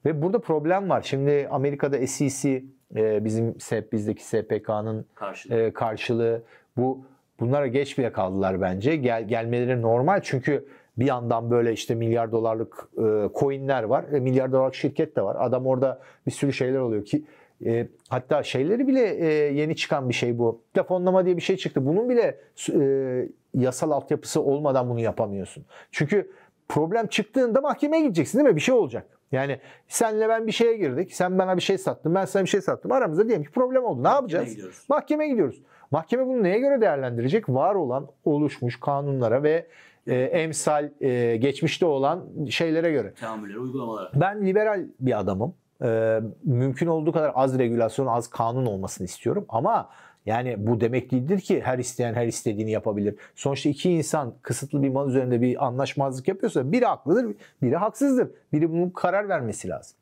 Ve 0.04 0.22
burada 0.22 0.38
problem 0.38 0.88
var. 0.90 1.02
Şimdi 1.02 1.48
Amerika'da 1.50 2.06
SEC 2.06 2.64
e, 2.96 3.24
bizim 3.24 3.60
SEP 3.60 3.92
bizdeki 3.92 4.24
SPK'nın 4.24 5.06
Karşılığı. 5.14 5.54
e, 5.54 5.72
karşılığı 5.72 6.42
bu 6.76 7.04
bunlara 7.40 7.66
geç 7.66 7.98
bile 7.98 8.12
kaldılar 8.12 8.60
bence. 8.60 8.96
Gel 8.96 9.28
gelmeleri 9.28 9.82
normal 9.82 10.20
çünkü 10.22 10.68
bir 10.98 11.06
yandan 11.06 11.50
böyle 11.50 11.72
işte 11.72 11.94
milyar 11.94 12.32
dolarlık 12.32 12.88
e, 12.98 13.28
coinler 13.40 13.82
var. 13.82 14.04
E, 14.12 14.20
milyar 14.20 14.52
dolarlık 14.52 14.74
şirket 14.74 15.16
de 15.16 15.22
var. 15.22 15.36
Adam 15.40 15.66
orada 15.66 16.00
bir 16.26 16.32
sürü 16.32 16.52
şeyler 16.52 16.78
oluyor 16.78 17.04
ki 17.04 17.24
e, 17.66 17.88
hatta 18.08 18.42
şeyleri 18.42 18.86
bile 18.88 19.14
e, 19.14 19.26
yeni 19.52 19.76
çıkan 19.76 20.08
bir 20.08 20.14
şey 20.14 20.38
bu. 20.38 20.62
Telefonlama 20.74 21.24
diye 21.24 21.36
bir 21.36 21.42
şey 21.42 21.56
çıktı. 21.56 21.86
Bunun 21.86 22.08
bile 22.08 22.40
e, 22.74 23.28
yasal 23.54 23.90
altyapısı 23.90 24.42
olmadan 24.42 24.88
bunu 24.90 25.00
yapamıyorsun. 25.00 25.64
Çünkü 25.92 26.30
problem 26.68 27.06
çıktığında 27.06 27.60
mahkemeye 27.60 28.02
gideceksin 28.02 28.38
değil 28.38 28.48
mi? 28.50 28.56
Bir 28.56 28.60
şey 28.60 28.74
olacak. 28.74 29.17
Yani 29.32 29.60
senle 29.88 30.28
ben 30.28 30.46
bir 30.46 30.52
şeye 30.52 30.76
girdik. 30.76 31.14
Sen 31.14 31.38
bana 31.38 31.56
bir 31.56 31.62
şey 31.62 31.78
sattın. 31.78 32.14
Ben 32.14 32.24
sana 32.24 32.42
bir 32.42 32.48
şey 32.48 32.60
sattım. 32.60 32.92
Aramızda 32.92 33.28
diyelim 33.28 33.44
ki 33.44 33.50
problem 33.50 33.84
oldu. 33.84 34.04
Ne 34.04 34.08
yapacağız? 34.08 34.50
gidiyoruz. 34.50 34.84
Mahkemeye 34.88 35.30
gidiyoruz. 35.30 35.62
Mahkeme 35.90 36.26
bunu 36.26 36.42
neye 36.42 36.58
göre 36.58 36.80
değerlendirecek? 36.80 37.48
Var 37.48 37.74
olan 37.74 38.08
oluşmuş 38.24 38.80
kanunlara 38.80 39.42
ve 39.42 39.66
e, 40.06 40.14
emsal 40.14 40.90
e, 41.00 41.36
geçmişte 41.36 41.86
olan 41.86 42.24
şeylere 42.50 42.90
göre. 42.90 43.14
Teamülleri, 43.14 43.58
uygulamalara. 43.58 44.10
Ben 44.14 44.46
liberal 44.46 44.84
bir 45.00 45.20
adamım. 45.20 45.54
Ee, 45.82 46.20
mümkün 46.44 46.86
olduğu 46.86 47.12
kadar 47.12 47.32
az 47.34 47.58
regülasyon, 47.58 48.06
az 48.06 48.30
kanun 48.30 48.66
olmasını 48.66 49.04
istiyorum. 49.04 49.46
Ama 49.48 49.88
yani 50.26 50.54
bu 50.66 50.80
demek 50.80 51.10
değildir 51.10 51.40
ki 51.40 51.60
her 51.60 51.78
isteyen 51.78 52.14
her 52.14 52.26
istediğini 52.26 52.70
yapabilir. 52.70 53.14
Sonuçta 53.36 53.68
iki 53.68 53.90
insan 53.90 54.34
kısıtlı 54.42 54.82
bir 54.82 54.88
mal 54.88 55.08
üzerinde 55.08 55.40
bir 55.40 55.66
anlaşmazlık 55.66 56.28
yapıyorsa 56.28 56.72
biri 56.72 56.84
haklıdır, 56.84 57.36
biri 57.62 57.76
haksızdır. 57.76 58.30
Biri 58.52 58.70
bunun 58.72 58.90
karar 58.90 59.28
vermesi 59.28 59.68
lazım. 59.68 59.96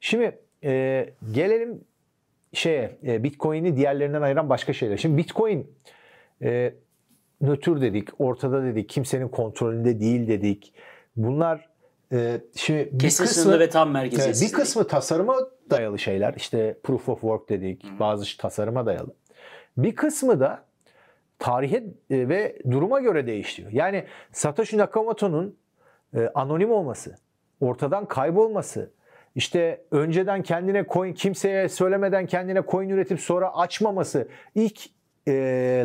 Şimdi 0.00 0.38
e, 0.64 1.06
gelelim 1.32 1.80
şeye 2.52 2.96
e, 3.06 3.22
Bitcoin'i 3.24 3.76
diğerlerinden 3.76 4.22
ayıran 4.22 4.48
başka 4.48 4.72
şeyler. 4.72 4.96
Şimdi 4.96 5.16
Bitcoin 5.16 5.70
e, 6.42 6.74
nötr 7.40 7.80
dedik, 7.80 8.08
ortada 8.20 8.62
dedik, 8.64 8.88
kimsenin 8.88 9.28
kontrolünde 9.28 10.00
değil 10.00 10.28
dedik. 10.28 10.74
Bunlar 11.16 11.68
e, 12.12 12.40
şimdi 12.54 12.88
bir 12.92 12.98
Kesin 12.98 13.24
kısmı- 13.24 13.60
ve 13.60 13.68
tam 13.70 13.90
merkeziyetsiz. 13.90 14.48
bir 14.48 14.52
kısmı 14.52 14.86
tasarıma 14.86 15.36
dayalı 15.70 15.98
şeyler. 15.98 16.34
İşte 16.36 16.78
proof 16.82 17.08
of 17.08 17.20
work 17.20 17.48
dedik. 17.48 17.84
Bazı 18.00 18.36
tasarıma 18.36 18.86
dayalı. 18.86 19.14
Bir 19.76 19.96
kısmı 19.96 20.40
da 20.40 20.64
tarihe 21.38 21.76
e, 22.10 22.28
ve 22.28 22.58
duruma 22.70 23.00
göre 23.00 23.26
değişiyor. 23.26 23.70
Yani 23.72 24.04
Satoshi 24.32 24.78
Nakamoto'nun 24.78 25.58
e, 26.14 26.30
anonim 26.34 26.70
olması, 26.70 27.16
ortadan 27.60 28.06
kaybolması, 28.06 28.90
işte 29.34 29.84
önceden 29.90 30.42
kendine 30.42 30.84
coin 30.88 31.12
kimseye 31.12 31.68
söylemeden 31.68 32.26
kendine 32.26 32.62
coin 32.70 32.88
üretip 32.88 33.20
sonra 33.20 33.56
açmaması, 33.56 34.28
ilk 34.54 34.95
e, 35.28 35.32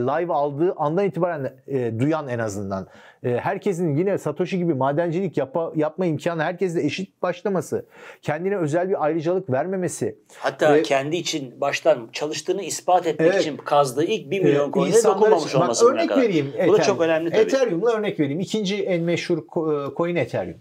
live 0.02 0.34
aldığı 0.34 0.74
andan 0.78 1.06
itibaren 1.06 1.54
e, 1.68 2.00
duyan 2.00 2.28
en 2.28 2.40
azından 2.40 2.88
e, 3.24 3.30
herkesin 3.38 3.98
yine 3.98 4.18
Satoshi 4.18 4.58
gibi 4.58 4.74
madencilik 4.74 5.38
yapa, 5.38 5.72
yapma 5.76 6.06
imkanı 6.06 6.44
herkesle 6.44 6.84
eşit 6.86 7.22
başlaması, 7.22 7.86
kendine 8.22 8.58
özel 8.58 8.90
bir 8.90 9.04
ayrıcalık 9.04 9.50
vermemesi, 9.50 10.16
Hatta 10.38 10.74
Ve- 10.74 10.82
kendi 10.82 11.16
için 11.16 11.62
baştan 11.62 12.10
çalıştığını 12.12 12.62
ispat 12.64 13.08
etmek 13.08 13.32
Evet. 13.32 13.42
için 13.42 13.58
kazdığı 13.58 14.04
ilk 14.04 14.32
1 14.32 14.44
milyon 14.44 14.70
Ee, 14.70 14.72
coin'e 14.72 15.04
dokunmamış 15.04 15.46
için- 15.46 15.60
bak 15.60 15.64
olması 15.64 15.86
bugüne 15.86 15.98
örnek 16.00 16.10
kadar. 16.10 16.22
vereyim. 16.22 16.48
Bu 16.48 16.58
da 16.58 16.62
Ethereum. 16.64 16.82
çok 16.82 17.02
önemli 17.02 17.30
tabii. 17.32 17.42
Ethereum'la 17.42 17.92
örnek 17.92 18.20
vereyim. 18.20 18.40
İkinci 18.40 18.84
en 18.84 19.04
meşhur 19.04 19.38
co- 19.38 19.96
coin 19.96 20.16
Ethereum. 20.16 20.58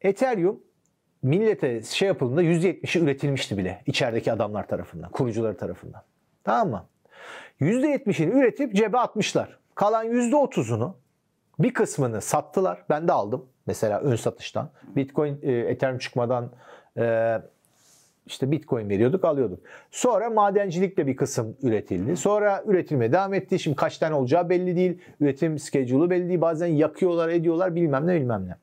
Ethereum 0.00 0.60
millete 1.22 1.82
şey 1.82 2.08
yapıldığında 2.08 2.42
%70'i 2.42 3.02
üretilmişti 3.02 3.58
bile 3.58 3.82
içerideki 3.86 4.32
adamlar 4.32 4.66
tarafından, 4.68 5.10
kurucuları 5.10 5.56
tarafından. 5.56 6.02
Tamam 6.44 6.70
mı? 6.70 6.84
%70'ini 7.62 8.38
üretip 8.38 8.74
cebe 8.74 8.98
atmışlar. 8.98 9.58
Kalan 9.74 10.06
%30'unu 10.06 10.92
bir 11.58 11.74
kısmını 11.74 12.20
sattılar. 12.20 12.84
Ben 12.90 13.08
de 13.08 13.12
aldım. 13.12 13.46
Mesela 13.66 14.00
ön 14.00 14.16
satıştan. 14.16 14.70
Bitcoin 14.96 15.38
e, 15.42 15.52
Ethereum 15.52 15.98
çıkmadan 15.98 16.50
e, 16.98 17.38
işte 18.26 18.50
Bitcoin 18.50 18.88
veriyorduk, 18.88 19.24
alıyorduk. 19.24 19.60
Sonra 19.90 20.30
madencilikle 20.30 21.06
bir 21.06 21.16
kısım 21.16 21.56
üretildi. 21.62 22.16
Sonra 22.16 22.62
üretilmeye 22.66 23.12
devam 23.12 23.34
etti. 23.34 23.58
Şimdi 23.58 23.76
kaç 23.76 23.98
tane 23.98 24.14
olacağı 24.14 24.48
belli 24.48 24.76
değil. 24.76 24.98
Üretim 25.20 25.58
schedule'u 25.58 26.10
belli 26.10 26.28
değil. 26.28 26.40
Bazen 26.40 26.66
yakıyorlar, 26.66 27.28
ediyorlar 27.28 27.74
bilmem 27.74 28.06
ne 28.06 28.14
bilmem 28.20 28.46
ne. 28.48 28.56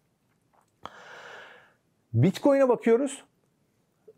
Bitcoin'e 2.13 2.69
bakıyoruz. 2.69 3.23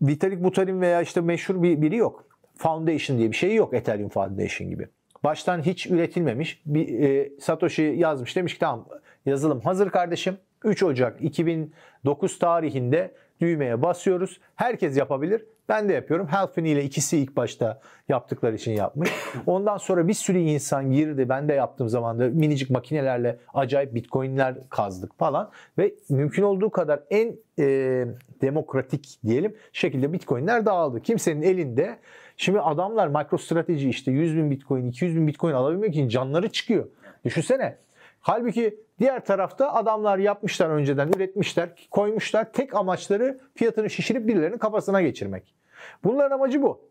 Vitalik 0.01 0.43
Buterin 0.43 0.81
veya 0.81 1.01
işte 1.01 1.21
meşhur 1.21 1.63
bir 1.63 1.81
biri 1.81 1.95
yok. 1.95 2.30
Foundation 2.57 3.17
diye 3.17 3.31
bir 3.31 3.35
şey 3.35 3.55
yok 3.55 3.73
Ethereum 3.73 4.09
Foundation 4.09 4.69
gibi. 4.69 4.87
Baştan 5.23 5.61
hiç 5.61 5.87
üretilmemiş. 5.87 6.61
Bir, 6.65 6.99
e, 6.99 7.29
Satoshi 7.39 7.95
yazmış 7.97 8.35
demiş 8.35 8.53
ki 8.53 8.59
tamam 8.59 8.87
yazılım 9.25 9.61
hazır 9.61 9.89
kardeşim. 9.89 10.37
3 10.63 10.83
Ocak 10.83 11.21
2009 11.21 12.39
tarihinde 12.39 13.11
düğmeye 13.41 13.81
basıyoruz. 13.81 14.39
Herkes 14.55 14.97
yapabilir. 14.97 15.45
Ben 15.69 15.89
de 15.89 15.93
yapıyorum. 15.93 16.27
Helfin 16.27 16.65
ile 16.65 16.83
ikisi 16.83 17.17
ilk 17.17 17.35
başta 17.35 17.81
yaptıkları 18.09 18.55
için 18.55 18.71
yapmış. 18.71 19.09
Ondan 19.45 19.77
sonra 19.77 20.07
bir 20.07 20.13
sürü 20.13 20.37
insan 20.37 20.91
girdi. 20.91 21.29
Ben 21.29 21.49
de 21.49 21.53
yaptığım 21.53 21.89
zaman 21.89 22.19
da 22.19 22.27
minicik 22.27 22.69
makinelerle 22.69 23.39
acayip 23.53 23.95
bitcoinler 23.95 24.69
kazdık 24.69 25.17
falan. 25.17 25.51
Ve 25.77 25.93
mümkün 26.09 26.43
olduğu 26.43 26.69
kadar 26.69 26.99
en 27.09 27.35
e, 27.59 28.05
demokratik 28.41 29.19
diyelim 29.25 29.55
şekilde 29.73 30.13
bitcoinler 30.13 30.65
dağıldı. 30.65 31.01
Kimsenin 31.01 31.41
elinde 31.41 31.99
Şimdi 32.41 32.59
adamlar 32.59 33.07
MicroStrategy 33.07 33.89
işte 33.89 34.11
100 34.11 34.35
bin 34.37 34.51
bitcoin, 34.51 34.87
200 34.87 35.15
bin 35.15 35.27
bitcoin 35.27 35.53
alabilmek 35.53 35.89
için 35.89 36.09
canları 36.09 36.49
çıkıyor. 36.49 36.87
Düşünsene. 37.25 37.77
Halbuki 38.19 38.79
diğer 39.01 39.25
tarafta 39.25 39.73
adamlar 39.73 40.17
yapmışlar 40.17 40.69
önceden, 40.69 41.07
üretmişler, 41.15 41.69
koymuşlar. 41.91 42.53
Tek 42.53 42.75
amaçları 42.75 43.39
fiyatını 43.55 43.89
şişirip 43.89 44.27
birilerinin 44.27 44.57
kafasına 44.57 45.01
geçirmek. 45.01 45.55
Bunların 46.03 46.35
amacı 46.35 46.61
bu. 46.61 46.81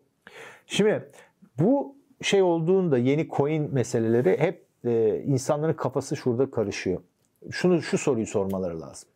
Şimdi 0.67 1.11
bu 1.59 1.95
şey 2.21 2.41
olduğunda 2.41 2.97
yeni 2.97 3.29
coin 3.29 3.73
meseleleri 3.73 4.39
hep 4.39 4.65
e, 4.85 5.23
insanların 5.25 5.73
kafası 5.73 6.15
şurada 6.17 6.51
karışıyor. 6.51 7.01
Şunu 7.51 7.81
şu 7.81 7.97
soruyu 7.97 8.27
sormaları 8.27 8.81
lazım. 8.81 9.09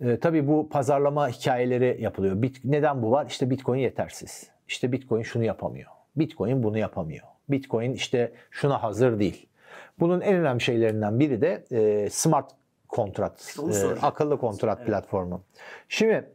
E, 0.00 0.18
tabii 0.18 0.48
bu 0.48 0.68
pazarlama 0.68 1.28
hikayeleri 1.28 1.96
yapılıyor. 2.00 2.42
Bit, 2.42 2.64
neden 2.64 3.02
bu 3.02 3.10
var? 3.10 3.26
İşte 3.26 3.50
Bitcoin 3.50 3.78
yetersiz. 3.78 4.50
İşte 4.68 4.92
Bitcoin 4.92 5.22
şunu 5.22 5.44
yapamıyor. 5.44 5.90
Bitcoin 6.16 6.62
bunu 6.62 6.78
yapamıyor. 6.78 7.26
Bitcoin 7.48 7.92
işte 7.92 8.32
şuna 8.50 8.82
hazır 8.82 9.18
değil. 9.18 9.46
Bunun 10.00 10.20
en 10.20 10.34
önemli 10.34 10.60
şeylerinden 10.60 11.20
biri 11.20 11.40
de 11.40 11.64
e, 11.70 12.10
smart 12.10 12.50
kontrat, 12.88 13.56
e, 13.72 14.00
akıllı 14.02 14.38
kontrat 14.38 14.78
evet. 14.78 14.88
platformu. 14.88 15.42
Şimdi 15.88 16.34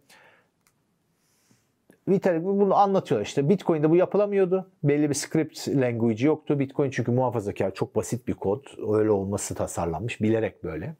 Vitalik 2.10 2.44
bunu 2.44 2.76
anlatıyor 2.76 3.22
işte. 3.22 3.50
Bitcoin'de 3.50 3.90
bu 3.90 3.96
yapılamıyordu. 3.96 4.72
Belli 4.84 5.10
bir 5.10 5.14
script 5.14 5.68
language 5.68 6.26
yoktu. 6.26 6.60
Bitcoin 6.60 6.90
çünkü 6.90 7.12
muhafazakar 7.12 7.74
çok 7.74 7.96
basit 7.96 8.28
bir 8.28 8.34
kod. 8.34 8.66
Öyle 8.98 9.12
olması 9.12 9.56
tasarlanmış. 9.56 10.22
Bilerek 10.22 10.64
böyle. 10.64 10.96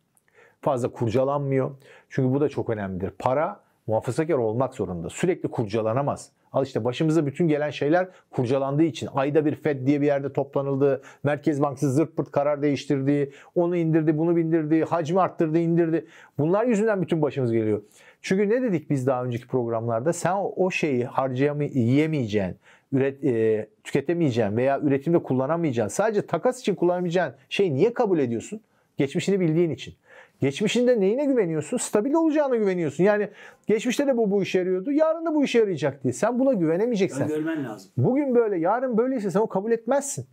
Fazla 0.62 0.92
kurcalanmıyor. 0.92 1.72
Çünkü 2.10 2.34
bu 2.34 2.42
da 2.42 2.50
çok 2.50 2.70
önemlidir. 2.70 3.12
Para 3.20 3.60
muhafazakar 3.90 4.34
olmak 4.34 4.74
zorunda. 4.74 5.10
Sürekli 5.10 5.50
kurcalanamaz. 5.50 6.32
Al 6.54 6.66
işte 6.66 6.84
başımıza 6.84 7.26
bütün 7.26 7.48
gelen 7.48 7.70
şeyler 7.70 8.08
kurcalandığı 8.32 8.84
için. 8.84 9.10
Ayda 9.14 9.46
bir 9.46 9.56
Fed 9.56 9.88
diye 9.88 10.02
bir 10.02 10.06
yerde 10.06 10.34
toplanıldı. 10.34 11.02
Merkez 11.24 11.62
Bankası 11.62 11.92
zırt 11.94 12.18
pırt 12.18 12.32
karar 12.32 12.62
değiştirdi. 12.62 13.32
Onu 13.56 13.76
indirdi, 13.76 14.18
bunu 14.18 14.36
bindirdi. 14.36 14.84
Hacmi 14.84 15.22
arttırdı, 15.22 15.58
indirdi. 15.58 16.06
Bunlar 16.38 16.66
yüzünden 16.66 17.02
bütün 17.02 17.22
başımız 17.22 17.52
geliyor. 17.52 17.82
Çünkü 18.22 18.50
ne 18.50 18.62
dedik 18.62 18.90
biz 18.90 19.08
daha 19.08 19.24
önceki 19.24 19.48
programlarda? 19.48 20.14
Sen 20.14 20.36
o 20.56 20.72
şeyi 20.72 21.06
harcayamayacağın, 21.06 22.56
üret, 22.92 23.24
e, 23.24 23.68
tüketemeyeceğin 23.84 24.58
veya 24.58 24.80
üretimde 24.80 25.24
kullanamayacağın, 25.24 25.88
sadece 25.88 26.22
takas 26.26 26.60
için 26.60 26.76
kullanamayacağın 26.76 27.34
şeyi 27.50 27.76
niye 27.76 27.94
kabul 27.94 28.20
ediyorsun? 28.20 28.62
Geçmişini 28.98 29.40
bildiğin 29.40 29.70
için. 29.70 29.94
Geçmişinde 30.42 31.00
neyine 31.00 31.26
güveniyorsun? 31.26 31.78
Stabil 31.78 32.14
olacağına 32.14 32.56
güveniyorsun. 32.56 33.04
Yani 33.04 33.30
geçmişte 33.68 34.08
de 34.08 34.18
bu 34.18 34.32
bu 34.32 34.44
işe 34.44 34.60
yarıyordu. 34.60 34.92
Yarın 34.92 35.26
da 35.26 35.36
bu 35.36 35.44
işe 35.44 35.60
yarayacak 35.60 36.04
diye. 36.04 36.14
Sen 36.14 36.40
buna 36.40 36.54
güvenemeyeceksin. 36.54 37.28
Görmen 37.28 37.66
lazım. 37.66 37.92
Bugün 37.98 38.36
böyle, 38.36 38.58
yarın 38.58 38.98
böyleyse 38.98 39.32
sen 39.32 39.40
o 39.40 39.48
kabul 39.48 39.72
etmezsin. 39.72 40.26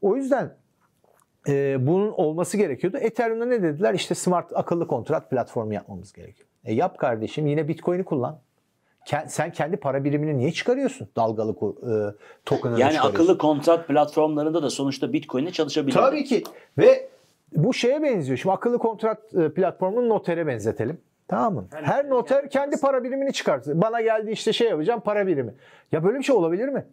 O 0.00 0.16
yüzden 0.16 0.54
e, 1.48 1.86
bunun 1.86 2.12
olması 2.12 2.56
gerekiyordu. 2.56 2.96
Ethereum'da 2.96 3.46
ne 3.46 3.62
dediler? 3.62 3.94
İşte 3.94 4.14
smart 4.14 4.52
akıllı 4.54 4.86
kontrat 4.86 5.30
platformu 5.30 5.74
yapmamız 5.74 6.12
gerekiyor. 6.12 6.48
E 6.64 6.74
yap 6.74 6.98
kardeşim 6.98 7.46
yine 7.46 7.68
Bitcoin'i 7.68 8.04
kullan. 8.04 8.40
Sen 9.26 9.52
kendi 9.52 9.76
para 9.76 10.04
birimini 10.04 10.38
niye 10.38 10.52
çıkarıyorsun? 10.52 11.08
Dalgalı 11.16 11.52
e, 11.52 12.14
token'ını 12.44 12.80
Yani 12.80 13.00
akıllı 13.00 13.38
kontrat 13.38 13.88
platformlarında 13.88 14.62
da 14.62 14.70
sonuçta 14.70 15.12
Bitcoin'le 15.12 15.50
çalışabiliyor. 15.50 16.04
Tabii 16.04 16.24
ki. 16.24 16.42
Ve 16.78 17.08
bu 17.54 17.74
şeye 17.74 18.02
benziyor. 18.02 18.38
Şimdi 18.38 18.52
akıllı 18.52 18.78
kontrat 18.78 19.34
e, 19.34 19.52
platformunu 19.54 20.08
notere 20.08 20.46
benzetelim. 20.46 21.00
Tamam 21.28 21.54
mı? 21.54 21.66
Her, 21.72 21.82
Her 21.82 22.10
noter 22.10 22.50
kendi 22.50 22.80
para 22.80 23.04
birimini 23.04 23.32
çıkartır. 23.32 23.80
Bana 23.80 24.00
geldi 24.00 24.30
işte 24.30 24.52
şey 24.52 24.68
yapacağım 24.68 25.00
para 25.00 25.26
birimi. 25.26 25.54
Ya 25.92 26.04
böyle 26.04 26.18
bir 26.18 26.24
şey 26.24 26.34
olabilir 26.34 26.68
mi? 26.68 26.86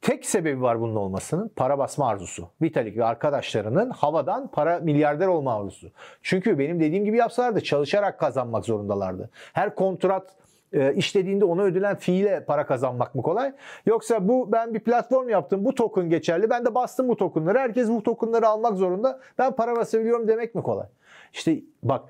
Tek 0.00 0.26
sebebi 0.26 0.62
var 0.62 0.80
bunun 0.80 0.96
olmasının 0.96 1.48
para 1.56 1.78
basma 1.78 2.08
arzusu. 2.08 2.48
Vitalik 2.62 2.96
ve 2.96 3.04
arkadaşlarının 3.04 3.90
havadan 3.90 4.50
para 4.50 4.78
milyarder 4.78 5.26
olma 5.26 5.54
arzusu. 5.54 5.90
Çünkü 6.22 6.58
benim 6.58 6.80
dediğim 6.80 7.04
gibi 7.04 7.16
yapsalardı 7.16 7.60
çalışarak 7.60 8.20
kazanmak 8.20 8.64
zorundalardı. 8.64 9.30
Her 9.52 9.74
kontrat 9.74 10.36
e, 10.72 10.94
işlediğinde 10.94 11.44
ona 11.44 11.62
ödülen 11.62 11.96
fiile 11.96 12.44
para 12.44 12.66
kazanmak 12.66 13.14
mı 13.14 13.22
kolay? 13.22 13.52
Yoksa 13.86 14.28
bu 14.28 14.52
ben 14.52 14.74
bir 14.74 14.80
platform 14.80 15.28
yaptım 15.28 15.64
bu 15.64 15.74
token 15.74 16.10
geçerli 16.10 16.50
ben 16.50 16.64
de 16.64 16.74
bastım 16.74 17.08
bu 17.08 17.16
tokenları 17.16 17.58
herkes 17.58 17.88
bu 17.88 18.02
tokenları 18.02 18.48
almak 18.48 18.76
zorunda 18.76 19.20
ben 19.38 19.56
para 19.56 19.76
basabiliyorum 19.76 20.28
demek 20.28 20.54
mi 20.54 20.62
kolay? 20.62 20.86
İşte 21.32 21.56
bak 21.82 22.02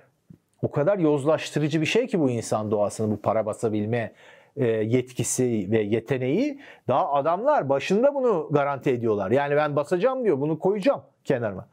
o 0.63 0.71
kadar 0.71 0.99
yozlaştırıcı 0.99 1.81
bir 1.81 1.87
şey 1.87 2.07
ki 2.07 2.21
bu 2.21 2.31
insan 2.31 2.71
doğasını 2.71 3.11
bu 3.11 3.17
para 3.17 3.47
basabilme 3.47 4.13
e, 4.57 4.67
yetkisi 4.67 5.69
ve 5.71 5.81
yeteneği 5.81 6.61
daha 6.89 7.13
adamlar 7.13 7.69
başında 7.69 8.15
bunu 8.15 8.49
garanti 8.51 8.91
ediyorlar. 8.91 9.31
Yani 9.31 9.57
ben 9.57 9.77
basacağım 9.77 10.25
diyor 10.25 10.41
bunu 10.41 10.59
koyacağım 10.59 11.03
kenarıma. 11.25 11.69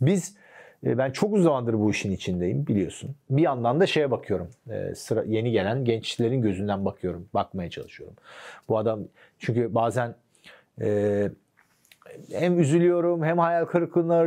Biz 0.00 0.36
ben 0.84 1.10
çok 1.10 1.32
uzun 1.32 1.44
zamandır 1.44 1.74
bu 1.74 1.90
işin 1.90 2.12
içindeyim 2.12 2.66
biliyorsun. 2.66 3.14
Bir 3.30 3.42
yandan 3.42 3.80
da 3.80 3.86
şeye 3.86 4.10
bakıyorum. 4.10 4.48
E, 4.70 4.94
sıra 4.94 5.22
yeni 5.22 5.50
gelen 5.50 5.84
gençlerin 5.84 6.42
gözünden 6.42 6.84
bakıyorum. 6.84 7.28
Bakmaya 7.34 7.70
çalışıyorum. 7.70 8.16
Bu 8.68 8.78
adam 8.78 9.00
çünkü 9.38 9.74
bazen 9.74 10.14
hem 12.32 12.60
üzülüyorum 12.60 13.24
hem 13.24 13.38
hayal 13.38 13.64
kırıklığına 13.64 14.22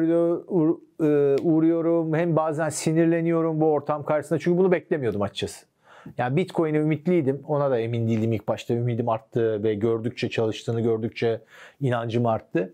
uğruyorum 1.43 2.13
hem 2.13 2.35
bazen 2.35 2.69
sinirleniyorum 2.69 3.61
bu 3.61 3.65
ortam 3.65 4.05
karşısında. 4.05 4.39
Çünkü 4.39 4.57
bunu 4.57 4.71
beklemiyordum 4.71 5.21
açıkçası. 5.21 5.65
Yani 6.17 6.35
Bitcoin'e 6.35 6.77
ümitliydim. 6.77 7.43
Ona 7.47 7.71
da 7.71 7.79
emin 7.79 8.07
değildim 8.07 8.33
ilk 8.33 8.47
başta. 8.47 8.73
Ümidim 8.73 9.09
arttı 9.09 9.63
ve 9.63 9.73
gördükçe 9.73 10.29
çalıştığını 10.29 10.81
gördükçe 10.81 11.41
inancım 11.81 12.25
arttı. 12.25 12.73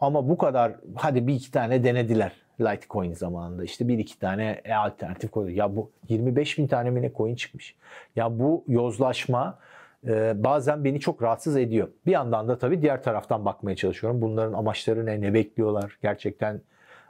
Ama 0.00 0.28
bu 0.28 0.38
kadar 0.38 0.72
hadi 0.94 1.26
bir 1.26 1.34
iki 1.34 1.50
tane 1.50 1.84
denediler 1.84 2.32
Litecoin 2.60 3.12
zamanında. 3.12 3.64
İşte 3.64 3.88
bir 3.88 3.98
iki 3.98 4.18
tane 4.18 4.62
alternatif 4.84 5.30
koydu. 5.30 5.50
Ya 5.50 5.76
bu 5.76 5.90
25 6.08 6.58
bin 6.58 6.66
tane 6.66 6.90
mi 6.90 7.02
ne 7.02 7.12
coin 7.16 7.34
çıkmış. 7.34 7.76
Ya 8.16 8.38
bu 8.38 8.64
yozlaşma 8.68 9.58
e, 10.06 10.44
bazen 10.44 10.84
beni 10.84 11.00
çok 11.00 11.22
rahatsız 11.22 11.56
ediyor. 11.56 11.88
Bir 12.06 12.12
yandan 12.12 12.48
da 12.48 12.58
tabii 12.58 12.82
diğer 12.82 13.02
taraftan 13.02 13.44
bakmaya 13.44 13.76
çalışıyorum. 13.76 14.22
Bunların 14.22 14.52
amaçları 14.52 15.06
ne, 15.06 15.20
ne 15.20 15.34
bekliyorlar 15.34 15.98
gerçekten. 16.02 16.60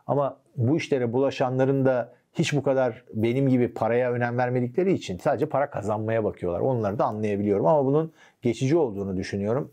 Ama 0.06 0.36
bu 0.56 0.76
işlere 0.76 1.12
bulaşanların 1.12 1.84
da 1.84 2.12
hiç 2.32 2.52
bu 2.52 2.62
kadar 2.62 3.04
benim 3.14 3.48
gibi 3.48 3.68
paraya 3.68 4.12
önem 4.12 4.38
vermedikleri 4.38 4.92
için 4.92 5.18
sadece 5.18 5.46
para 5.46 5.70
kazanmaya 5.70 6.24
bakıyorlar. 6.24 6.60
Onları 6.60 6.98
da 6.98 7.04
anlayabiliyorum 7.04 7.66
ama 7.66 7.86
bunun 7.86 8.12
geçici 8.42 8.76
olduğunu 8.76 9.16
düşünüyorum. 9.16 9.72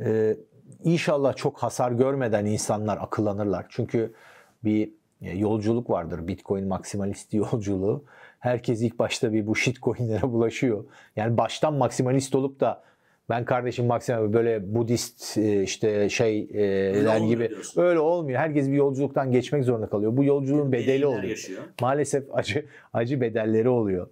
Ee, 0.00 0.36
inşallah 0.84 1.36
çok 1.36 1.58
hasar 1.58 1.92
görmeden 1.92 2.46
insanlar 2.46 2.98
akıllanırlar. 3.00 3.66
Çünkü 3.68 4.12
bir 4.64 4.90
e, 5.22 5.30
yolculuk 5.38 5.90
vardır. 5.90 6.28
Bitcoin 6.28 6.68
maksimalist 6.68 7.34
yolculuğu. 7.34 8.04
Herkes 8.38 8.82
ilk 8.82 8.98
başta 8.98 9.32
bir 9.32 9.46
bu 9.46 9.56
shitcoinlere 9.56 10.22
bulaşıyor. 10.22 10.84
Yani 11.16 11.36
baştan 11.38 11.74
maksimalist 11.74 12.34
olup 12.34 12.60
da 12.60 12.82
ben 13.28 13.44
kardeşim 13.44 13.86
maksimum 13.86 14.32
böyle 14.32 14.74
Budist 14.74 15.38
e, 15.38 15.62
işte 15.62 16.08
şeyler 16.08 17.18
gibi 17.18 17.48
diyorsun. 17.48 17.82
öyle 17.82 17.98
olmuyor. 17.98 18.40
Herkes 18.40 18.68
bir 18.68 18.72
yolculuktan 18.72 19.32
geçmek 19.32 19.64
zorunda 19.64 19.86
kalıyor. 19.86 20.16
Bu 20.16 20.24
yolculuğun 20.24 20.72
bedeli 20.72 21.06
oluyor. 21.06 21.22
Yaşıyor. 21.22 21.62
Maalesef 21.80 22.24
acı 22.32 22.66
acı 22.92 23.20
bedelleri 23.20 23.68
oluyor. 23.68 24.08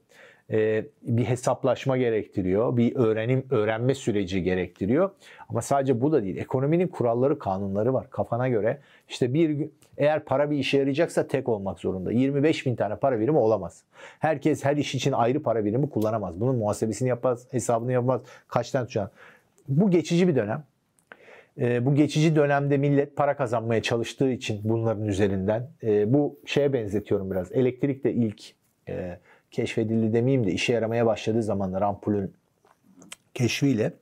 Ee, 0.53 0.85
bir 1.03 1.25
hesaplaşma 1.25 1.97
gerektiriyor. 1.97 2.77
Bir 2.77 2.97
öğrenim 2.97 3.47
öğrenme 3.51 3.95
süreci 3.95 4.43
gerektiriyor. 4.43 5.11
Ama 5.49 5.63
sadece 5.63 6.01
bu 6.01 6.13
da 6.13 6.23
değil. 6.23 6.37
Ekonominin 6.37 6.89
kuralları, 6.89 7.39
kanunları 7.39 7.95
var. 7.95 8.11
Kafana 8.11 8.49
göre 8.49 8.79
işte 9.09 9.35
bir 9.35 9.69
eğer 9.99 10.25
para 10.25 10.51
bir 10.51 10.59
işe 10.59 10.79
yarayacaksa 10.79 11.27
tek 11.27 11.49
olmak 11.49 11.79
zorunda. 11.79 12.13
25 12.13 12.67
bin 12.67 12.77
tane 12.77 12.97
para 12.97 13.21
birimi 13.21 13.39
olamaz. 13.39 13.85
Herkes 14.19 14.65
her 14.65 14.77
iş 14.77 14.95
için 14.95 15.13
ayrı 15.13 15.43
para 15.43 15.65
birimi 15.65 15.91
kullanamaz. 15.91 16.41
Bunun 16.41 16.57
muhasebesini 16.57 17.09
yapmaz, 17.09 17.47
hesabını 17.51 17.93
yapmaz. 17.93 18.21
Kaç 18.49 18.71
tane 18.71 18.85
tutacağını. 18.85 19.11
Bu 19.69 19.91
geçici 19.91 20.29
bir 20.29 20.37
dönem. 20.37 20.65
E, 21.59 21.87
bu 21.87 21.95
geçici 21.95 22.37
dönemde 22.37 22.77
millet 22.77 23.17
para 23.17 23.37
kazanmaya 23.37 23.83
çalıştığı 23.83 24.31
için 24.31 24.61
bunların 24.65 25.05
üzerinden 25.05 25.69
e, 25.83 26.13
bu 26.13 26.39
şeye 26.47 26.73
benzetiyorum 26.73 27.31
biraz. 27.31 27.53
Elektrik 27.53 28.05
de 28.05 28.13
ilk 28.13 28.43
e, 28.89 29.19
keşfedildi 29.51 30.13
demeyeyim 30.13 30.47
de 30.47 30.53
işe 30.53 30.73
yaramaya 30.73 31.07
başladığı 31.07 31.43
zamanlar 31.43 31.83
ampulün 31.83 32.33
keşfiyle 33.35 33.93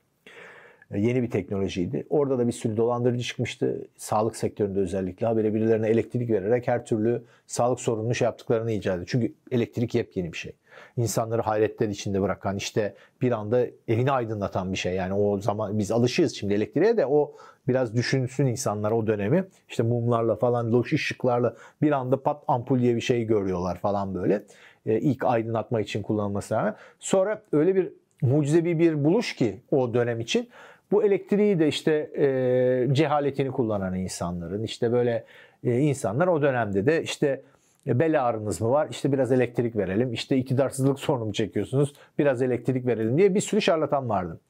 e, 0.90 1.00
yeni 1.00 1.22
bir 1.22 1.30
teknolojiydi. 1.30 2.06
Orada 2.10 2.38
da 2.38 2.46
bir 2.46 2.52
sürü 2.52 2.76
dolandırıcı 2.76 3.24
çıkmıştı. 3.24 3.88
Sağlık 3.96 4.36
sektöründe 4.36 4.78
özellikle 4.78 5.26
habire 5.26 5.54
birilerine 5.54 5.88
elektrik 5.88 6.30
vererek 6.30 6.68
her 6.68 6.86
türlü 6.86 7.22
sağlık 7.46 7.80
sorununu 7.80 8.14
şey 8.14 8.26
yaptıklarını 8.26 8.72
icat 8.72 8.94
ediyor. 8.94 9.08
Çünkü 9.10 9.34
elektrik 9.50 9.94
yepyeni 9.94 10.32
bir 10.32 10.38
şey. 10.38 10.52
İnsanları 10.96 11.42
hayretler 11.42 11.88
içinde 11.88 12.22
bırakan 12.22 12.56
işte 12.56 12.94
bir 13.22 13.32
anda 13.32 13.66
evini 13.88 14.10
aydınlatan 14.12 14.72
bir 14.72 14.76
şey. 14.76 14.94
Yani 14.94 15.14
o 15.14 15.40
zaman 15.40 15.78
biz 15.78 15.90
alışığız 15.90 16.36
şimdi 16.36 16.54
elektriğe 16.54 16.96
de 16.96 17.06
o 17.06 17.34
biraz 17.68 17.94
düşünsün 17.94 18.46
insanlar 18.46 18.90
o 18.90 19.06
dönemi. 19.06 19.44
İşte 19.68 19.82
mumlarla 19.82 20.36
falan 20.36 20.72
loş 20.72 20.92
ışıklarla 20.92 21.56
bir 21.82 21.92
anda 21.92 22.22
pat 22.22 22.42
ampul 22.48 22.80
diye 22.80 22.96
bir 22.96 23.00
şey 23.00 23.24
görüyorlar 23.24 23.78
falan 23.78 24.14
böyle. 24.14 24.42
Ee, 24.86 24.98
ilk 24.98 25.24
aydınlatma 25.24 25.80
için 25.80 26.02
kullanılması 26.02 26.54
rağmen. 26.54 26.74
Sonra 26.98 27.42
öyle 27.52 27.74
bir 27.74 27.88
mucizevi 28.22 28.78
bir 28.78 29.04
buluş 29.04 29.36
ki 29.36 29.60
o 29.70 29.94
dönem 29.94 30.20
için 30.20 30.48
bu 30.90 31.04
elektriği 31.04 31.58
de 31.58 31.68
işte 31.68 31.92
e, 31.92 32.94
cehaletini 32.94 33.50
kullanan 33.50 33.94
insanların 33.94 34.62
işte 34.62 34.92
böyle 34.92 35.24
e, 35.64 35.78
insanlar 35.78 36.26
o 36.26 36.42
dönemde 36.42 36.86
de 36.86 37.02
işte 37.02 37.42
E, 37.88 37.98
bel 37.98 38.28
ağrınız 38.28 38.60
mı 38.60 38.70
var? 38.70 38.88
İşte 38.90 39.12
biraz 39.12 39.32
elektrik 39.32 39.76
verelim. 39.76 40.12
İşte 40.12 40.36
iktidarsızlık 40.36 41.00
sorunu 41.00 41.24
mu 41.24 41.32
çekiyorsunuz? 41.32 41.92
Biraz 42.18 42.42
elektrik 42.42 42.86
verelim 42.86 43.18
diye 43.18 43.34
bir 43.34 43.40
sürü 43.40 43.62
şarlatan 43.62 44.08
vardı. 44.08 44.40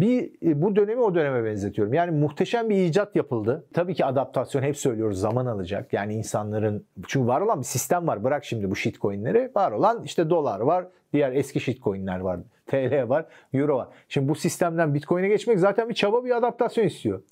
Bir 0.00 0.30
e, 0.42 0.62
bu 0.62 0.76
dönemi 0.76 1.00
o 1.00 1.14
döneme 1.14 1.44
benzetiyorum. 1.44 1.94
Yani 1.94 2.10
muhteşem 2.10 2.70
bir 2.70 2.76
icat 2.76 3.16
yapıldı. 3.16 3.66
Tabii 3.74 3.94
ki 3.94 4.04
adaptasyon 4.04 4.62
hep 4.62 4.76
söylüyoruz 4.76 5.20
zaman 5.20 5.46
alacak. 5.46 5.92
Yani 5.92 6.14
insanların 6.14 6.86
çünkü 7.06 7.26
var 7.26 7.40
olan 7.40 7.58
bir 7.58 7.64
sistem 7.64 8.06
var. 8.06 8.24
Bırak 8.24 8.44
şimdi 8.44 8.70
bu 8.70 8.76
shitcoin'leri. 8.76 9.50
Var 9.54 9.72
olan 9.72 10.02
işte 10.04 10.30
dolar 10.30 10.60
var. 10.60 10.86
Diğer 11.12 11.32
eski 11.32 11.60
shitcoin'ler 11.60 12.20
var. 12.20 12.40
TL 12.66 13.08
var, 13.08 13.26
euro 13.52 13.76
var. 13.76 13.88
Şimdi 14.08 14.28
bu 14.28 14.34
sistemden 14.34 14.94
Bitcoin'e 14.94 15.28
geçmek 15.28 15.58
zaten 15.58 15.88
bir 15.88 15.94
çaba 15.94 16.24
bir 16.24 16.36
adaptasyon 16.36 16.84
istiyor. 16.84 17.22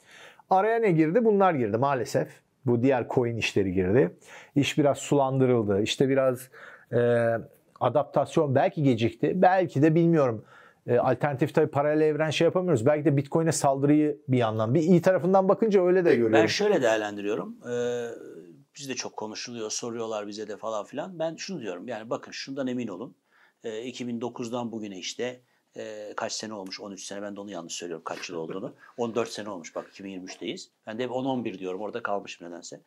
Araya 0.50 0.78
ne 0.78 0.90
girdi? 0.90 1.24
Bunlar 1.24 1.54
girdi 1.54 1.78
maalesef. 1.78 2.28
Bu 2.66 2.82
diğer 2.82 3.08
coin 3.08 3.36
işleri 3.36 3.72
girdi. 3.72 4.10
İş 4.54 4.78
biraz 4.78 4.98
sulandırıldı. 4.98 5.82
İşte 5.82 6.08
biraz 6.08 6.50
e, 6.92 7.30
adaptasyon 7.80 8.54
belki 8.54 8.82
gecikti. 8.82 9.42
Belki 9.42 9.82
de 9.82 9.94
bilmiyorum. 9.94 10.44
E, 10.86 10.98
alternatif 10.98 11.54
tabii 11.54 11.70
paralel 11.70 12.00
evren 12.00 12.30
şey 12.30 12.44
yapamıyoruz. 12.44 12.86
Belki 12.86 13.04
de 13.04 13.16
Bitcoin'e 13.16 13.52
saldırıyı 13.52 14.20
bir 14.28 14.38
yandan. 14.38 14.74
Bir 14.74 14.80
iyi 14.80 15.02
tarafından 15.02 15.48
bakınca 15.48 15.86
öyle 15.86 16.04
de 16.04 16.10
görüyorum. 16.10 16.32
Ben 16.32 16.46
şöyle 16.46 16.82
değerlendiriyorum. 16.82 17.56
Ee, 17.70 18.08
bizde 18.76 18.94
çok 18.94 19.16
konuşuluyor, 19.16 19.70
soruyorlar 19.70 20.26
bize 20.26 20.48
de 20.48 20.56
falan 20.56 20.84
filan. 20.84 21.18
Ben 21.18 21.36
şunu 21.36 21.60
diyorum. 21.60 21.88
Yani 21.88 22.10
bakın 22.10 22.32
şundan 22.32 22.66
emin 22.66 22.88
olun. 22.88 23.16
Ee, 23.64 23.68
2009'dan 23.68 24.72
bugüne 24.72 24.98
işte 24.98 25.40
e, 25.76 26.12
kaç 26.16 26.32
sene 26.32 26.54
olmuş? 26.54 26.80
13 26.80 27.04
sene. 27.04 27.22
Ben 27.22 27.36
de 27.36 27.40
onu 27.40 27.50
yanlış 27.50 27.74
söylüyorum 27.74 28.04
kaç 28.04 28.30
yıl 28.30 28.36
olduğunu. 28.36 28.74
14 28.96 29.28
sene 29.28 29.50
olmuş 29.50 29.74
bak 29.74 29.90
2023'teyiz. 29.94 30.68
Ben 30.86 30.98
de 30.98 31.04
10-11 31.04 31.58
diyorum. 31.58 31.80
Orada 31.80 32.02
kalmışım 32.02 32.48
nedense. 32.48 32.80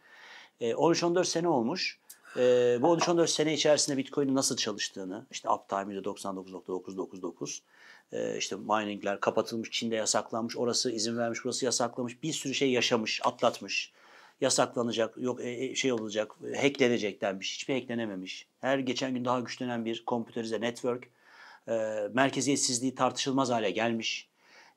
E, 0.62 0.72
13-14 0.72 1.26
sene 1.26 1.48
olmuş. 1.48 2.00
E, 2.38 2.42
bu 2.82 2.98
13-14 2.98 3.28
sene 3.28 3.54
içerisinde 3.54 3.98
Bitcoin'in 3.98 4.36
nasıl 4.36 4.58
çalıştığını, 4.58 5.26
işte 5.32 5.50
uptime 5.50 5.94
%99.999, 5.94 7.60
e, 8.12 8.38
işte 8.38 8.56
miningler 8.56 9.20
kapatılmış, 9.20 9.72
Çin'de 9.72 9.96
yasaklanmış, 9.96 10.58
orası 10.58 10.92
izin 10.92 11.18
vermiş, 11.18 11.40
burası 11.44 11.66
yasaklamış, 11.66 12.24
bir 12.24 12.34
sürü 12.34 12.54
şey 12.54 12.72
yaşamış, 12.72 13.22
atlatmış. 13.24 13.92
Yasaklanacak, 14.42 15.18
yok 15.18 15.42
e, 15.42 15.50
e, 15.50 15.76
şey 15.76 15.94
olacak, 15.94 16.32
hacklenecek 16.62 17.22
denmiş, 17.22 17.54
hiçbir 17.54 17.80
hacklenememiş. 17.80 18.48
Her 18.62 18.80
geçen 18.80 19.14
gün 19.14 19.26
daha 19.26 19.40
güçlenen 19.40 19.86
bir 19.86 20.06
kompüterize 20.06 20.62
network, 20.62 21.04
e, 21.68 21.74
merkeziyetsizliği 22.14 22.96
tartışılmaz 22.96 23.50
hale 23.50 23.72
gelmiş 23.72 24.28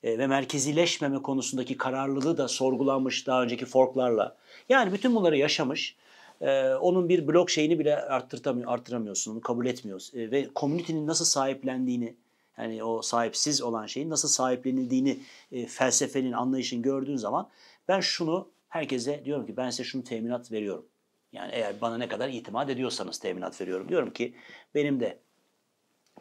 e, 0.02 0.18
ve 0.18 0.26
merkezileşmeme 0.26 1.22
konusundaki 1.22 1.76
kararlılığı 1.76 2.38
da 2.38 2.48
sorgulanmış 2.48 3.26
daha 3.26 3.42
önceki 3.42 3.66
forklarla. 3.66 4.36
Yani 4.68 4.92
bütün 4.92 5.14
bunları 5.14 5.36
yaşamış. 5.36 5.96
E, 6.42 6.74
onun 6.74 7.09
bir 7.09 7.26
blok 7.26 7.50
şeyini 7.50 7.78
bile 7.78 7.96
arttırtamıyor, 7.96 8.72
arttıramıyorsun, 8.72 9.33
onu 9.33 9.40
kabul 9.40 9.66
etmiyorsun. 9.66 10.18
E, 10.18 10.31
ve 10.31 10.48
community'nin 10.57 11.07
nasıl 11.07 11.24
sahiplendiğini, 11.24 12.16
yani 12.59 12.85
o 12.85 13.02
sahipsiz 13.02 13.62
olan 13.62 13.87
şeyin 13.87 14.11
nasıl 14.11 14.28
sahiplenildiğini 14.28 15.18
e, 15.52 15.66
felsefenin, 15.66 16.33
anlayışın 16.33 16.83
gördüğün 16.83 17.16
zaman 17.16 17.48
ben 17.88 18.00
şunu 18.00 18.48
herkese 18.68 19.24
diyorum 19.24 19.46
ki 19.46 19.57
ben 19.57 19.70
size 19.70 19.85
şunu 19.85 20.05
teminat 20.05 20.52
veriyorum. 20.52 20.87
Yani 21.33 21.50
eğer 21.52 21.81
bana 21.81 21.98
ne 21.98 22.09
kadar 22.09 22.28
itimat 22.28 22.70
ediyorsanız 22.70 23.18
teminat 23.18 23.61
veriyorum. 23.61 23.88
Diyorum 23.88 24.12
ki 24.12 24.35
benim 24.74 25.00
de 25.00 25.18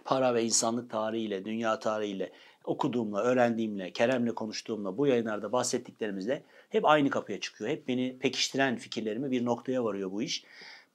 para 0.06 0.34
ve 0.34 0.44
insanlık 0.44 0.90
tarihiyle, 0.90 1.46
dünya 1.46 1.80
tarihiyle 1.80 2.32
okuduğumla, 2.66 3.22
öğrendiğimle, 3.22 3.92
Kerem'le 3.92 4.36
konuştuğumla, 4.36 4.98
bu 4.98 5.08
yayınlarda 5.08 5.52
bahsettiklerimizle 5.52 6.44
hep 6.70 6.86
aynı 6.86 7.10
kapıya 7.10 7.40
çıkıyor. 7.40 7.70
Hep 7.70 7.88
beni 7.88 8.20
pekiştiren 8.20 8.78
fikirlerimi 8.78 9.32
bir 9.32 9.46
noktaya 9.46 9.84
varıyor 9.84 10.12
bu 10.12 10.22
iş. 10.22 10.44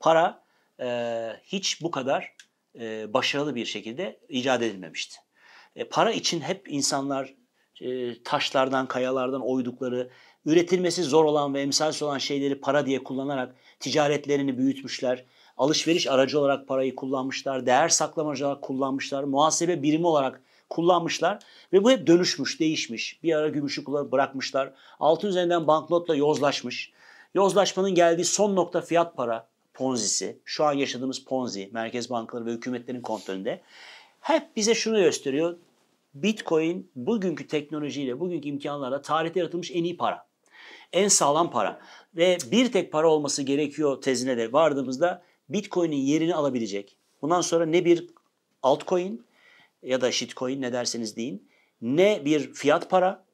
Para 0.01 0.43
e, 0.81 0.87
hiç 1.45 1.83
bu 1.83 1.91
kadar 1.91 2.35
e, 2.81 3.13
başarılı 3.13 3.55
bir 3.55 3.65
şekilde 3.65 4.21
icat 4.29 4.63
edilmemişti. 4.63 5.17
E, 5.77 5.85
para 5.85 6.13
için 6.13 6.41
hep 6.41 6.69
insanlar 6.69 7.35
e, 7.81 8.23
taşlardan, 8.23 8.89
kayalardan 8.89 9.41
oydukları, 9.41 10.11
üretilmesi 10.47 11.03
zor 11.03 11.25
olan 11.25 11.55
ve 11.55 11.61
emsalsiz 11.61 12.03
olan 12.03 12.19
şeyleri 12.19 12.61
para 12.61 12.87
diye 12.87 13.05
kullanarak 13.05 13.55
ticaretlerini 13.81 14.59
büyütmüşler 14.59 15.25
alışveriş 15.57 16.07
aracı 16.07 16.41
olarak 16.41 16.69
parayı 16.69 16.97
kullanmışlar, 16.97 17.67
değer 17.67 17.89
saklamacı 17.89 18.47
olarak 18.47 18.63
kullanmışlar, 18.63 19.25
muhasebe 19.25 19.83
birimi 19.83 20.07
olarak 20.07 20.43
kullanmışlar 20.71 21.39
ve 21.73 21.85
bu 21.85 21.91
hep 21.91 22.07
dönüşmüş, 22.07 22.61
değişmiş. 22.61 23.23
Bir 23.23 23.35
ara 23.35 23.49
gümüşü 23.49 23.85
kullanıp 23.85 24.13
bırakmışlar. 24.13 24.73
Altın 25.01 25.29
üzerinden 25.29 25.67
banknotla 25.67 26.15
yozlaşmış. 26.15 26.93
Yozlaşmanın 27.35 27.95
geldiği 27.95 28.25
son 28.25 28.57
nokta 28.57 28.81
fiyat 28.81 29.17
para 29.17 29.49
ponzisi. 29.75 30.39
Şu 30.45 30.65
an 30.65 30.73
yaşadığımız 30.73 31.25
ponzi, 31.25 31.71
merkez 31.73 32.11
bankaları 32.11 32.47
ve 32.47 32.53
hükümetlerin 32.53 33.01
kontrolünde. 33.01 33.61
Hep 34.21 34.57
bize 34.57 34.75
şunu 34.75 35.01
gösteriyor. 35.01 35.57
Bitcoin 36.15 36.91
bugünkü 36.97 37.47
teknolojiyle, 37.47 38.21
bugünkü 38.21 38.49
imkanlarla 38.49 39.03
tarihte 39.03 39.41
yaratılmış 39.41 39.71
en 39.71 39.85
iyi 39.85 39.97
para. 39.97 40.27
En 40.93 41.09
sağlam 41.09 41.51
para. 41.51 41.81
Ve 42.17 42.39
bir 42.51 42.73
tek 42.73 42.93
para 42.93 43.11
olması 43.11 43.43
gerekiyor 43.43 44.01
tezine 44.01 44.37
de 44.37 44.53
vardığımızda 44.53 45.23
Bitcoin'in 45.49 45.97
yerini 45.97 46.35
alabilecek. 46.35 46.97
Bundan 47.23 47.41
sonra 47.41 47.67
ne 47.67 47.85
bir 47.85 48.07
altcoin 48.63 49.26
ya 49.87 50.01
da 50.01 50.13
shitcoin 50.13 50.63
ne 50.63 50.73
derseniz 50.73 51.17
deyin, 51.17 51.49
ne 51.81 52.25
bir 52.25 52.53
fiyat 52.53 52.91
para, 52.91 53.25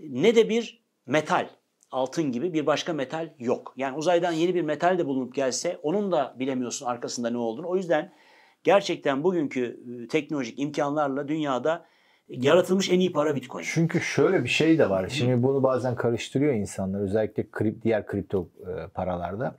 ne 0.00 0.36
de 0.36 0.48
bir 0.48 0.82
metal, 1.06 1.48
altın 1.90 2.32
gibi 2.32 2.52
bir 2.52 2.66
başka 2.66 2.92
metal 2.92 3.30
yok. 3.38 3.74
Yani 3.76 3.96
uzaydan 3.96 4.32
yeni 4.32 4.54
bir 4.54 4.62
metal 4.62 4.98
de 4.98 5.06
bulunup 5.06 5.34
gelse 5.34 5.78
onun 5.82 6.12
da 6.12 6.36
bilemiyorsun 6.38 6.86
arkasında 6.86 7.30
ne 7.30 7.36
olduğunu. 7.36 7.68
O 7.68 7.76
yüzden 7.76 8.12
gerçekten 8.64 9.24
bugünkü 9.24 9.80
ıı, 9.88 10.08
teknolojik 10.08 10.58
imkanlarla 10.58 11.28
dünyada 11.28 11.86
yaratılmış 12.28 12.90
en 12.90 13.00
iyi 13.00 13.12
para 13.12 13.36
Bitcoin. 13.36 13.64
Çünkü 13.68 14.00
şöyle 14.00 14.44
bir 14.44 14.48
şey 14.48 14.78
de 14.78 14.90
var. 14.90 15.08
Şimdi 15.08 15.42
bunu 15.42 15.62
bazen 15.62 15.94
karıştırıyor 15.94 16.54
insanlar 16.54 17.00
özellikle 17.00 17.50
krip, 17.50 17.82
diğer 17.82 18.06
kripto 18.06 18.48
paralarda. 18.94 19.58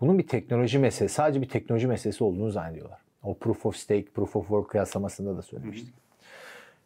Bunun 0.00 0.18
bir 0.18 0.26
teknoloji 0.26 0.78
meselesi, 0.78 1.14
sadece 1.14 1.42
bir 1.42 1.48
teknoloji 1.48 1.86
meselesi 1.86 2.24
olduğunu 2.24 2.50
zannediyorlar. 2.50 3.05
O 3.26 3.34
proof 3.34 3.66
of 3.66 3.76
stake, 3.76 4.04
proof 4.04 4.36
of 4.36 4.46
work 4.46 4.70
kıyaslamasında 4.70 5.36
da 5.36 5.42
söylemiştik. 5.42 5.94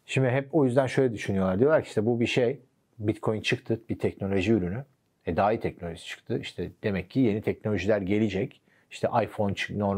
Şimdi 0.05 0.29
hep 0.29 0.55
o 0.55 0.65
yüzden 0.65 0.87
şöyle 0.87 1.13
düşünüyorlar. 1.13 1.59
Diyorlar 1.59 1.83
ki 1.83 1.87
işte 1.87 2.05
bu 2.05 2.19
bir 2.19 2.27
şey, 2.27 2.59
Bitcoin 2.99 3.41
çıktı, 3.41 3.81
bir 3.89 3.99
teknoloji 3.99 4.51
ürünü. 4.51 4.83
E 5.25 5.37
daha 5.37 5.53
iyi 5.53 5.59
teknoloji 5.59 6.05
çıktı. 6.05 6.39
İşte 6.39 6.71
demek 6.83 7.09
ki 7.09 7.19
yeni 7.19 7.41
teknolojiler 7.41 8.01
gelecek. 8.01 8.61
İşte 8.91 9.07
iPhone, 9.23 9.53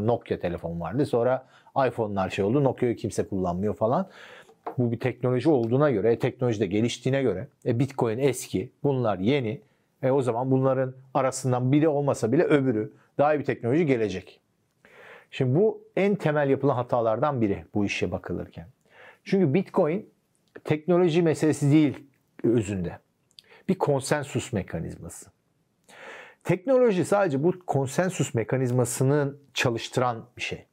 Nokia 0.08 0.40
telefon 0.40 0.80
vardı. 0.80 1.06
Sonra 1.06 1.48
iPhone'lar 1.88 2.30
şey 2.30 2.46
oldu. 2.46 2.64
Nokia'yı 2.64 2.96
kimse 2.96 3.28
kullanmıyor 3.28 3.76
falan. 3.76 4.08
Bu 4.78 4.92
bir 4.92 5.00
teknoloji 5.00 5.50
olduğuna 5.50 5.92
göre, 5.92 6.12
e, 6.12 6.20
teknoloji 6.20 6.60
de 6.60 6.66
geliştiğine 6.66 7.22
göre, 7.22 7.48
e, 7.66 7.80
Bitcoin 7.80 8.18
eski, 8.18 8.70
bunlar 8.84 9.20
yeni. 9.20 9.62
E, 10.04 10.12
o 10.12 10.22
zaman 10.22 10.52
bunların 10.52 10.94
arasından 11.14 11.72
biri 11.72 11.88
olmasa 11.88 12.32
bile 12.32 12.44
öbürü 12.44 12.92
daha 13.18 13.36
iyi 13.36 13.40
bir 13.40 13.46
teknoloji 13.46 13.86
gelecek. 13.86 14.40
Şimdi 15.34 15.60
bu 15.60 15.84
en 15.96 16.16
temel 16.16 16.50
yapılan 16.50 16.76
hatalardan 16.76 17.42
biri 17.42 17.66
bu 17.74 17.86
işe 17.86 18.12
bakılırken. 18.12 18.68
Çünkü 19.24 19.54
Bitcoin 19.54 20.10
teknoloji 20.64 21.22
meselesi 21.22 21.72
değil 21.72 21.98
özünde. 22.44 23.00
Bir 23.70 23.76
konsensus 23.76 24.54
mekanizması. 24.54 25.26
Teknoloji 26.44 27.06
sadece 27.06 27.44
bu 27.44 27.54
konsensus 27.68 28.34
mekanizmasını 28.34 29.36
çalıştıran 29.54 30.26
bir 30.38 30.42
şey. 30.42 30.66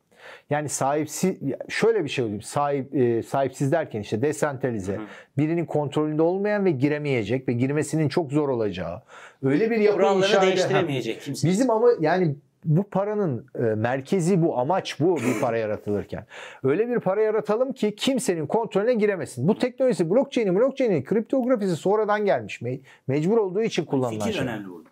Yani 0.50 0.68
sahipsiz 0.68 1.36
şöyle 1.68 2.04
bir 2.04 2.08
şey 2.08 2.24
oluyor. 2.24 2.40
Sahip 2.40 2.94
e, 2.94 3.22
sahipsiz 3.22 3.72
derken 3.72 4.00
işte 4.00 4.22
desentralize, 4.22 4.96
hı 4.96 5.02
birinin 5.38 5.66
kontrolünde 5.66 6.22
olmayan 6.22 6.64
ve 6.64 6.70
giremeyecek 6.70 7.48
ve 7.48 7.52
girmesinin 7.52 8.08
çok 8.08 8.32
zor 8.32 8.48
olacağı. 8.48 9.02
Öyle 9.42 9.70
bir 9.70 9.76
yapı 9.76 10.18
inşa 10.18 10.42
değiştiremeyecek 10.42 11.20
kimse. 11.20 11.48
Bizim 11.48 11.70
ama 11.70 11.88
yani 12.00 12.34
bu 12.64 12.82
paranın 12.82 13.46
e, 13.54 13.60
merkezi 13.60 14.42
bu 14.42 14.58
amaç 14.58 15.00
bu 15.00 15.16
bir 15.16 15.40
para 15.40 15.58
yaratılırken. 15.58 16.26
Öyle 16.64 16.88
bir 16.88 17.00
para 17.00 17.22
yaratalım 17.22 17.72
ki 17.72 17.94
kimsenin 17.96 18.46
kontrolüne 18.46 18.94
giremesin. 18.94 19.48
Bu 19.48 19.58
teknolojisi 19.58 20.10
blockchain'in 20.10 20.56
blockchain'in 20.56 21.04
kriptografisi 21.04 21.76
sonradan 21.76 22.24
gelmiş. 22.24 22.62
Me- 22.62 22.80
mecbur 23.08 23.36
olduğu 23.38 23.62
için 23.62 23.84
kullanılan 23.84 24.18
Fikir 24.20 24.32
şey. 24.32 24.42
önemli 24.42 24.68
burada. 24.68 24.88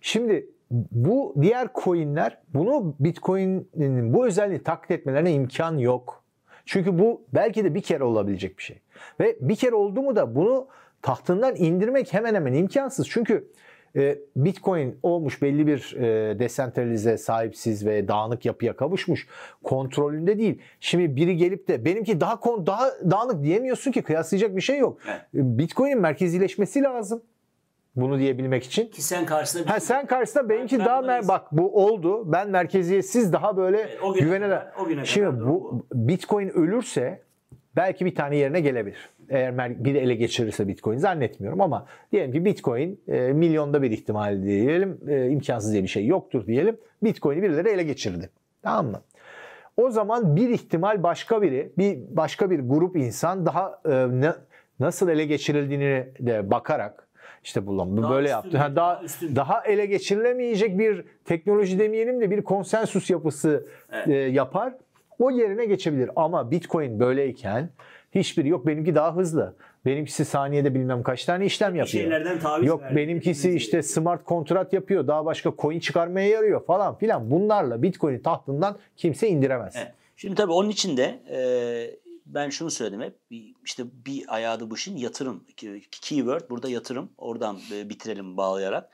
Şimdi 0.00 0.46
bu 0.70 1.34
diğer 1.42 1.68
coinler 1.84 2.38
bunu 2.54 2.94
Bitcoin'in 3.00 4.14
bu 4.14 4.26
özelliği 4.26 4.62
taklit 4.62 4.90
etmelerine 4.90 5.32
imkan 5.32 5.78
yok. 5.78 6.22
Çünkü 6.66 6.98
bu 6.98 7.22
belki 7.34 7.64
de 7.64 7.74
bir 7.74 7.82
kere 7.82 8.04
olabilecek 8.04 8.58
bir 8.58 8.62
şey. 8.62 8.78
Ve 9.20 9.36
bir 9.40 9.56
kere 9.56 9.74
oldu 9.74 10.02
mu 10.02 10.16
da 10.16 10.34
bunu 10.34 10.66
tahtından 11.02 11.56
indirmek 11.56 12.12
hemen 12.12 12.34
hemen 12.34 12.52
imkansız. 12.52 13.08
Çünkü 13.10 13.50
e, 13.96 14.18
Bitcoin 14.36 14.98
olmuş 15.02 15.42
belli 15.42 15.66
bir 15.66 15.96
e, 15.96 16.38
desentralize, 16.38 17.18
sahipsiz 17.18 17.86
ve 17.86 18.08
dağınık 18.08 18.44
yapıya 18.46 18.76
kavuşmuş. 18.76 19.26
Kontrolünde 19.64 20.38
değil. 20.38 20.58
Şimdi 20.80 21.16
biri 21.16 21.36
gelip 21.36 21.68
de 21.68 21.84
benimki 21.84 22.20
daha 22.20 22.40
kon 22.40 22.66
daha 22.66 22.90
dağınık 23.10 23.42
diyemiyorsun 23.44 23.92
ki 23.92 24.02
kıyaslayacak 24.02 24.56
bir 24.56 24.60
şey 24.60 24.78
yok. 24.78 24.98
Evet. 25.06 25.20
Bitcoin'in 25.34 26.00
merkezileşmesi 26.00 26.82
lazım. 26.82 27.22
bunu 27.96 28.18
diyebilmek 28.18 28.64
için. 28.64 28.86
Ki 28.86 29.02
sen 29.02 29.26
karşısında 29.26 29.70
Ha 29.72 29.80
sen 29.80 30.06
karşısında 30.06 30.48
benimki 30.48 30.78
Ben- 30.78 30.86
daha 30.86 31.00
mer- 31.00 31.28
bak 31.28 31.46
bu 31.52 31.84
oldu. 31.84 32.32
Ben 32.32 32.50
merkeziyetsiz 32.50 33.32
daha 33.32 33.56
böyle 33.56 33.80
Evet, 33.80 33.98
o 34.02 34.12
güne 34.14 34.24
güvene 34.24 34.44
kadar- 34.44 34.72
o 34.80 34.84
güne 34.86 35.04
Şimdi 35.04 35.26
kadar 35.26 35.48
bu 35.48 35.86
Bitcoin 35.94 36.48
ölürse 36.48 37.20
belki 37.76 38.06
bir 38.06 38.14
tane 38.14 38.36
yerine 38.36 38.60
gelebilir. 38.60 39.08
Eğer 39.28 39.84
biri 39.84 39.98
ele 39.98 40.14
geçirirse 40.14 40.68
Bitcoin 40.68 40.98
zannetmiyorum 40.98 41.60
ama 41.60 41.86
diyelim 42.12 42.32
ki 42.32 42.44
Bitcoin 42.44 43.00
e, 43.08 43.20
milyonda 43.32 43.82
bir 43.82 43.90
ihtimal 43.90 44.42
diyelim 44.42 44.98
e, 45.08 45.28
imkansız 45.28 45.72
diye 45.72 45.82
bir 45.82 45.88
şey 45.88 46.06
yoktur 46.06 46.46
diyelim. 46.46 46.76
Bitcoin'i 47.02 47.42
birileri 47.42 47.68
ele 47.68 47.82
geçirdi. 47.82 48.30
Tamam 48.62 48.86
mı? 48.86 49.00
O 49.76 49.90
zaman 49.90 50.36
bir 50.36 50.48
ihtimal 50.48 51.02
başka 51.02 51.42
biri, 51.42 51.72
bir 51.78 51.98
başka 52.10 52.50
bir 52.50 52.60
grup 52.60 52.96
insan 52.96 53.46
daha 53.46 53.80
e, 53.88 53.90
ne- 54.20 54.34
nasıl 54.80 55.08
ele 55.08 55.24
geçirildiğini 55.24 56.06
de 56.20 56.50
bakarak 56.50 57.06
işte 57.44 57.66
bu 57.66 57.78
lan 57.78 57.96
bu 57.96 58.02
Daha 58.02 58.10
böyle 58.12 58.24
üstün 58.26 58.34
yaptı. 58.36 58.52
bir- 58.52 58.58
Ha, 58.58 58.76
daha 58.76 58.94
daha 58.96 59.02
üstün. 59.04 59.36
daha 59.36 59.64
ele 59.64 59.86
geçirilemeyecek 59.86 60.78
bir 60.78 61.04
teknoloji 61.24 61.78
demeyelim 61.78 62.20
de 62.20 62.30
bir 62.30 62.42
konsensus 62.42 63.10
yapısı 63.10 63.66
Evet. 63.92 64.08
e, 64.08 64.12
yapar. 64.14 64.74
O 65.20 65.30
yerine 65.30 65.64
geçebilir. 65.66 66.10
Ama 66.16 66.50
Bitcoin 66.50 67.00
böyleyken 67.00 67.70
hiçbiri 68.14 68.48
yok. 68.48 68.66
Benimki 68.66 68.94
daha 68.94 69.16
hızlı. 69.16 69.54
Benimkisi 69.86 70.24
saniyede 70.24 70.74
bilmem 70.74 71.02
kaç 71.02 71.24
tane 71.24 71.46
işlem 71.46 71.74
yapıyor. 71.74 72.02
şeylerden 72.02 72.38
taviz 72.38 72.68
Yok 72.68 72.82
verdi. 72.82 72.96
benimkisi 72.96 73.50
işte 73.54 73.82
smart 73.82 74.24
kontrat 74.24 74.72
yapıyor. 74.72 75.06
Daha 75.06 75.24
başka 75.24 75.52
coin 75.58 75.80
çıkarmaya 75.80 76.28
yarıyor 76.28 76.64
falan 76.64 76.98
filan. 76.98 77.30
Bunlarla 77.30 77.82
Bitcoin'i 77.82 78.22
tahtından 78.22 78.76
kimse 78.96 79.28
indiremez. 79.28 79.74
Evet. 79.76 79.92
Şimdi 80.16 80.34
tabii 80.34 80.52
onun 80.52 80.68
için 80.68 80.96
de 80.96 81.20
e, 81.30 81.40
ben 82.26 82.50
şunu 82.50 82.70
söyledim 82.70 83.00
hep 83.00 83.14
işte 83.64 83.84
bir 84.06 84.34
ayağı 84.34 84.60
da 84.60 84.70
bu 84.70 84.74
işin 84.74 84.96
yatırım. 84.96 85.44
Keyword 85.90 86.50
burada 86.50 86.68
yatırım. 86.68 87.10
Oradan 87.18 87.58
e, 87.74 87.88
bitirelim 87.88 88.36
bağlayarak. 88.36 88.90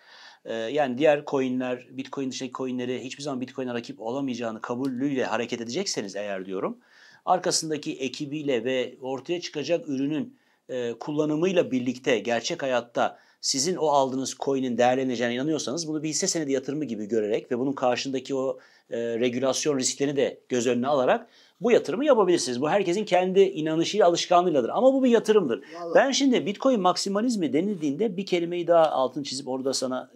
E, 0.46 0.54
yani 0.54 0.98
diğer 0.98 1.24
coinler, 1.26 1.86
Bitcoin 1.90 2.30
dışındaki 2.30 2.52
coinleri 2.52 3.04
hiçbir 3.04 3.22
zaman 3.22 3.40
Bitcoin'e 3.40 3.74
rakip 3.74 4.00
olamayacağını 4.00 4.60
kabulüyle 4.60 5.24
hareket 5.24 5.60
edecekseniz 5.60 6.16
eğer 6.16 6.46
diyorum. 6.46 6.78
Arkasındaki 7.24 7.96
ekibiyle 7.96 8.64
ve 8.64 8.96
ortaya 9.00 9.40
çıkacak 9.40 9.88
ürünün 9.88 10.36
e, 10.68 10.92
kullanımıyla 10.92 11.70
birlikte 11.70 12.18
gerçek 12.18 12.62
hayatta 12.62 13.18
sizin 13.40 13.76
o 13.76 13.86
aldığınız 13.86 14.36
coin'in 14.38 14.78
değerleneceğine 14.78 15.34
inanıyorsanız 15.34 15.88
bunu 15.88 16.02
bir 16.02 16.08
hisse 16.08 16.26
senedi 16.26 16.52
yatırımı 16.52 16.84
gibi 16.84 17.06
görerek 17.06 17.52
ve 17.52 17.58
bunun 17.58 17.72
karşındaki 17.72 18.34
o 18.34 18.58
e, 18.90 18.98
regülasyon 18.98 19.78
risklerini 19.78 20.16
de 20.16 20.40
göz 20.48 20.66
önüne 20.66 20.86
alarak 20.86 21.28
bu 21.60 21.70
yatırımı 21.70 22.04
yapabilirsiniz. 22.04 22.60
Bu 22.60 22.70
herkesin 22.70 23.04
kendi 23.04 23.40
inanışıyla, 23.40 24.06
alışkanlığıyladır. 24.06 24.68
Ama 24.68 24.92
bu 24.94 25.04
bir 25.04 25.10
yatırımdır. 25.10 25.60
Ben 25.94 26.10
şimdi 26.10 26.46
Bitcoin 26.46 26.80
maksimalizmi 26.80 27.52
denildiğinde 27.52 28.16
bir 28.16 28.26
kelimeyi 28.26 28.66
daha 28.66 28.90
altın 28.90 29.22
çizip 29.22 29.48
orada 29.48 29.74
sana 29.74 30.10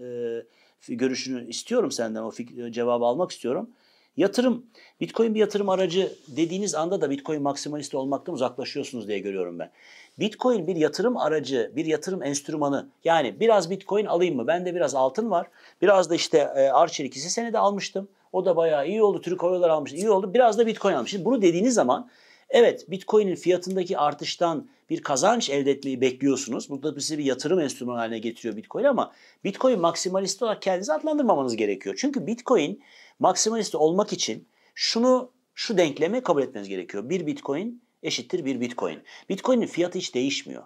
e, 0.88 0.94
görüşünü 0.94 1.48
istiyorum 1.48 1.90
senden. 1.90 2.22
O 2.22 2.28
fik- 2.28 2.72
cevabı 2.72 3.04
almak 3.04 3.30
istiyorum. 3.30 3.70
Yatırım, 4.16 4.66
Bitcoin 5.00 5.34
bir 5.34 5.40
yatırım 5.40 5.68
aracı 5.68 6.12
dediğiniz 6.28 6.74
anda 6.74 7.00
da 7.00 7.10
Bitcoin 7.10 7.42
maksimalist 7.42 7.94
olmaktan 7.94 8.34
uzaklaşıyorsunuz 8.34 9.08
diye 9.08 9.18
görüyorum 9.18 9.58
ben. 9.58 9.70
Bitcoin 10.18 10.66
bir 10.66 10.76
yatırım 10.76 11.16
aracı, 11.16 11.72
bir 11.76 11.86
yatırım 11.86 12.22
enstrümanı. 12.22 12.88
Yani 13.04 13.40
biraz 13.40 13.70
Bitcoin 13.70 14.06
alayım 14.06 14.36
mı? 14.36 14.46
Bende 14.46 14.74
biraz 14.74 14.94
altın 14.94 15.30
var. 15.30 15.46
Biraz 15.82 16.10
da 16.10 16.14
işte 16.14 16.38
e, 16.38 16.68
Arçelik 16.68 17.14
hisse 17.16 17.28
senedi 17.28 17.58
almıştım. 17.58 18.08
O 18.32 18.44
da 18.44 18.56
bayağı 18.56 18.88
iyi 18.88 19.02
oldu. 19.02 19.20
Türk 19.20 19.42
Hava 19.42 19.54
Yolları 19.54 19.72
almıştım. 19.72 20.00
İyi 20.00 20.10
oldu. 20.10 20.34
Biraz 20.34 20.58
da 20.58 20.66
Bitcoin 20.66 20.94
almıştım. 20.94 21.18
Şimdi 21.18 21.24
bunu 21.24 21.42
dediğiniz 21.42 21.74
zaman 21.74 22.10
evet 22.48 22.90
Bitcoin'in 22.90 23.34
fiyatındaki 23.34 23.98
artıştan 23.98 24.68
bir 24.90 25.02
kazanç 25.02 25.50
elde 25.50 25.70
etmeyi 25.70 26.00
bekliyorsunuz. 26.00 26.70
Bu 26.70 26.82
da 26.82 27.00
size 27.00 27.18
bir 27.18 27.24
yatırım 27.24 27.60
enstrümanı 27.60 27.98
haline 27.98 28.18
getiriyor 28.18 28.56
Bitcoin 28.56 28.84
ama 28.84 29.12
Bitcoin 29.44 29.80
maksimalist 29.80 30.42
olarak 30.42 30.62
kendinizi 30.62 30.92
adlandırmamanız 30.92 31.56
gerekiyor. 31.56 31.94
Çünkü 31.98 32.26
Bitcoin 32.26 32.82
maksimalist 33.18 33.74
olmak 33.74 34.12
için 34.12 34.48
şunu 34.74 35.32
şu 35.54 35.78
denklemi 35.78 36.20
kabul 36.20 36.42
etmeniz 36.42 36.68
gerekiyor. 36.68 37.08
Bir 37.08 37.26
Bitcoin 37.26 37.82
eşittir 38.02 38.44
bir 38.44 38.60
Bitcoin. 38.60 38.98
Bitcoin'in 39.28 39.66
fiyatı 39.66 39.98
hiç 39.98 40.14
değişmiyor. 40.14 40.62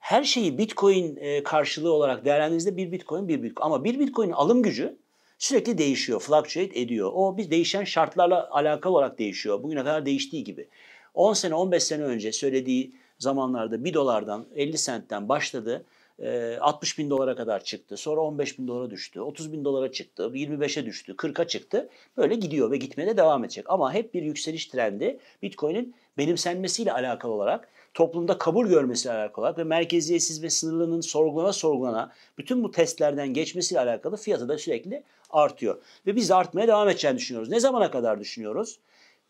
Her 0.00 0.24
şeyi 0.24 0.58
Bitcoin 0.58 1.16
e, 1.16 1.42
karşılığı 1.42 1.92
olarak 1.92 2.24
değerlendirdiğinizde 2.24 2.76
bir 2.76 2.92
Bitcoin 2.92 3.28
bir 3.28 3.42
Bitcoin. 3.42 3.66
Ama 3.66 3.84
bir 3.84 3.98
Bitcoin'in 3.98 4.32
alım 4.32 4.62
gücü 4.62 4.98
sürekli 5.42 5.78
değişiyor, 5.78 6.20
fluctuate 6.20 6.80
ediyor. 6.80 7.10
O 7.14 7.36
bir 7.36 7.50
değişen 7.50 7.84
şartlarla 7.84 8.48
alakalı 8.50 8.92
olarak 8.92 9.18
değişiyor. 9.18 9.62
Bugüne 9.62 9.80
kadar 9.80 10.06
değiştiği 10.06 10.44
gibi. 10.44 10.68
10 11.14 11.32
sene, 11.32 11.54
15 11.54 11.82
sene 11.82 12.02
önce 12.02 12.32
söylediği 12.32 12.94
zamanlarda 13.18 13.84
1 13.84 13.94
dolardan 13.94 14.46
50 14.54 14.78
sentten 14.78 15.28
başladı. 15.28 15.84
e, 16.18 16.56
60 16.60 16.98
bin 16.98 17.10
dolara 17.10 17.36
kadar 17.36 17.64
çıktı. 17.64 17.96
Sonra 17.96 18.20
15 18.20 18.58
bin 18.58 18.68
dolara 18.68 18.90
düştü. 18.90 19.20
30 19.20 19.52
bin 19.52 19.64
dolara 19.64 19.92
çıktı. 19.92 20.30
25'e 20.34 20.86
düştü. 20.86 21.12
40'a 21.12 21.46
çıktı. 21.46 21.88
Böyle 22.16 22.34
gidiyor 22.34 22.70
ve 22.70 22.76
gitmeye 22.76 23.06
de 23.06 23.16
devam 23.16 23.44
edecek. 23.44 23.64
Ama 23.68 23.94
hep 23.94 24.14
bir 24.14 24.22
yükseliş 24.22 24.66
trendi 24.66 25.18
Bitcoin'in 25.42 25.94
benimsenmesiyle 26.18 26.92
alakalı 26.92 27.32
olarak 27.32 27.68
toplumda 27.94 28.38
kabul 28.38 28.68
görmesiyle 28.68 29.14
alakalı 29.14 29.56
ve 29.56 29.64
merkeziyetsiz 29.64 30.42
ve 30.42 30.50
sınırlının 30.50 31.00
sorgulana 31.00 31.52
sorgulana 31.52 32.12
bütün 32.38 32.64
bu 32.64 32.70
testlerden 32.70 33.28
geçmesiyle 33.34 33.80
alakalı 33.80 34.16
fiyatı 34.16 34.48
da 34.48 34.58
sürekli 34.58 35.02
artıyor. 35.30 35.82
Ve 36.06 36.16
biz 36.16 36.28
de 36.28 36.34
artmaya 36.34 36.68
devam 36.68 36.88
edeceğini 36.88 37.18
düşünüyoruz. 37.18 37.50
Ne 37.50 37.60
zamana 37.60 37.90
kadar 37.90 38.20
düşünüyoruz? 38.20 38.78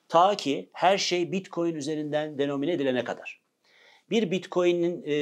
Ta 0.09 0.37
ki 0.37 0.69
her 0.73 0.99
şey 0.99 1.33
Bitcoin 1.33 1.75
üzerinden 1.75 2.39
denomine 2.39 2.73
edilene 2.73 3.05
kadar. 3.05 3.41
Bir 4.11 4.31
Bitcoin'in 4.31 5.03
e, 5.07 5.15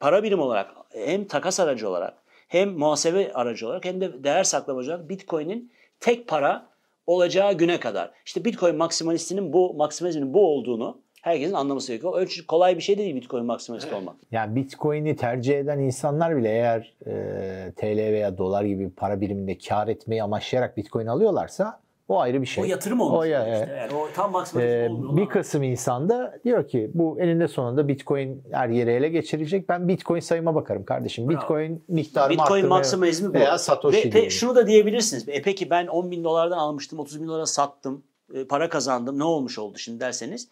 para 0.00 0.22
birimi 0.22 0.42
olarak 0.42 0.70
hem 0.92 1.24
takas 1.24 1.60
aracı 1.60 1.88
olarak 1.88 2.14
hem 2.48 2.70
muhasebe 2.70 3.32
aracı 3.32 3.66
olarak 3.66 3.84
hem 3.84 4.00
de 4.00 4.24
değer 4.24 4.44
saklamacı 4.44 4.90
olarak 4.90 5.08
Bitcoin'in 5.08 5.72
tek 6.00 6.28
para 6.28 6.68
olacağı 7.06 7.52
güne 7.52 7.80
kadar. 7.80 8.12
İşte 8.26 8.44
Bitcoin 8.44 8.76
maksimalistinin 8.76 9.52
bu 9.52 9.74
maksimalizmin 9.74 10.34
bu 10.34 10.46
olduğunu 10.46 11.03
herkesin 11.24 11.54
anlaması 11.54 11.88
gerekiyor. 11.88 12.12
Ölçü 12.18 12.46
kolay 12.46 12.76
bir 12.76 12.82
şey 12.82 12.98
değil 12.98 13.14
Bitcoin 13.14 13.44
maksimalist 13.46 13.92
olmak. 13.92 14.16
Yani 14.32 14.56
Bitcoin'i 14.56 15.16
tercih 15.16 15.58
eden 15.58 15.78
insanlar 15.78 16.36
bile 16.36 16.48
eğer 16.48 16.94
e, 17.06 17.72
TL 17.76 17.96
veya 17.96 18.38
dolar 18.38 18.64
gibi 18.64 18.90
para 18.90 19.20
biriminde 19.20 19.58
kar 19.58 19.88
etmeyi 19.88 20.22
amaçlayarak 20.22 20.76
Bitcoin 20.76 21.06
alıyorlarsa 21.06 21.80
o 22.08 22.20
ayrı 22.20 22.40
bir 22.42 22.46
şey. 22.46 22.64
O 22.64 22.66
yatırım 22.66 23.00
olmuş. 23.00 23.18
O 23.18 23.22
ya- 23.24 23.60
işte. 23.62 23.74
Yani 23.78 23.94
o 23.94 24.08
tam 24.14 24.32
maksimalist 24.32 24.70
Ee, 24.74 24.88
olmuyor. 24.90 25.16
bir 25.16 25.26
kısım 25.32 25.62
insan 25.62 26.08
da 26.08 26.38
diyor 26.44 26.68
ki 26.68 26.90
bu 26.94 27.20
eninde 27.20 27.48
sonunda 27.48 27.88
Bitcoin 27.88 28.42
her 28.52 28.68
yere 28.68 28.94
ele 28.94 29.08
geçirecek. 29.08 29.68
Ben 29.68 29.88
Bitcoin 29.88 30.20
sayıma 30.20 30.54
bakarım 30.54 30.84
kardeşim. 30.84 31.28
Bravo. 31.28 31.36
Bitcoin 31.40 31.84
miktarımı 31.88 32.38
Bitcoin 32.38 32.66
maksimalizmi 32.66 33.28
bu. 33.28 33.34
veya 33.34 33.58
Satoshi 33.58 34.14
Ve, 34.14 34.30
şunu 34.30 34.56
da 34.56 34.66
diyebilirsiniz. 34.66 35.28
E 35.28 35.42
peki 35.42 35.70
ben 35.70 35.86
10 35.86 36.10
bin 36.10 36.24
dolardan 36.24 36.58
almıştım, 36.58 36.98
30 36.98 37.22
bin 37.22 37.28
dolara 37.28 37.46
sattım, 37.46 38.02
e, 38.34 38.44
para 38.44 38.68
kazandım. 38.68 39.18
Ne 39.18 39.24
olmuş 39.24 39.58
oldu 39.58 39.78
şimdi 39.78 40.00
derseniz. 40.00 40.48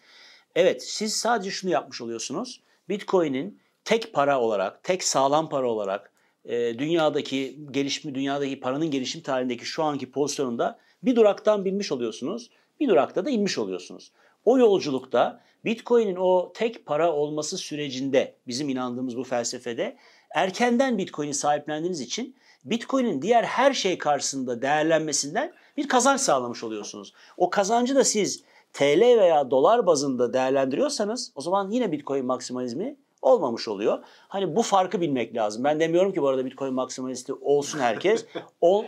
Evet 0.55 0.83
siz 0.83 1.15
sadece 1.15 1.51
şunu 1.51 1.71
yapmış 1.71 2.01
oluyorsunuz. 2.01 2.61
Bitcoin'in 2.89 3.59
tek 3.85 4.13
para 4.13 4.41
olarak, 4.41 4.83
tek 4.83 5.03
sağlam 5.03 5.49
para 5.49 5.69
olarak 5.69 6.11
e, 6.45 6.79
dünyadaki 6.79 7.59
gelişimi, 7.71 8.15
dünyadaki 8.15 8.59
paranın 8.59 8.91
gelişim 8.91 9.21
tarihindeki 9.21 9.65
şu 9.65 9.83
anki 9.83 10.11
pozisyonunda 10.11 10.79
bir 11.03 11.15
duraktan 11.15 11.65
binmiş 11.65 11.91
oluyorsunuz. 11.91 12.49
Bir 12.79 12.87
durakta 12.87 13.25
da 13.25 13.29
inmiş 13.29 13.57
oluyorsunuz. 13.57 14.11
O 14.45 14.57
yolculukta 14.57 15.43
Bitcoin'in 15.65 16.15
o 16.15 16.53
tek 16.55 16.85
para 16.85 17.13
olması 17.13 17.57
sürecinde 17.57 18.35
bizim 18.47 18.69
inandığımız 18.69 19.17
bu 19.17 19.23
felsefede 19.23 19.97
erkenden 20.35 20.97
Bitcoin'i 20.97 21.33
sahiplendiğiniz 21.33 22.01
için 22.01 22.35
Bitcoin'in 22.65 23.21
diğer 23.21 23.43
her 23.43 23.73
şey 23.73 23.97
karşısında 23.97 24.61
değerlenmesinden 24.61 25.53
bir 25.77 25.87
kazanç 25.87 26.21
sağlamış 26.21 26.63
oluyorsunuz. 26.63 27.13
O 27.37 27.49
kazancı 27.49 27.95
da 27.95 28.03
siz 28.03 28.43
TL 28.73 29.01
veya 29.01 29.51
dolar 29.51 29.85
bazında 29.85 30.33
değerlendiriyorsanız 30.33 31.31
o 31.35 31.41
zaman 31.41 31.69
yine 31.69 31.91
Bitcoin 31.91 32.25
maksimalizmi 32.25 32.95
olmamış 33.21 33.67
oluyor. 33.67 33.99
Hani 34.27 34.55
bu 34.55 34.61
farkı 34.61 35.01
bilmek 35.01 35.35
lazım. 35.35 35.63
Ben 35.63 35.79
demiyorum 35.79 36.13
ki 36.13 36.21
bu 36.21 36.27
arada 36.27 36.45
Bitcoin 36.45 36.73
maksimalisti 36.73 37.33
olsun 37.33 37.79
herkes. 37.79 38.25
Ol, 38.61 38.85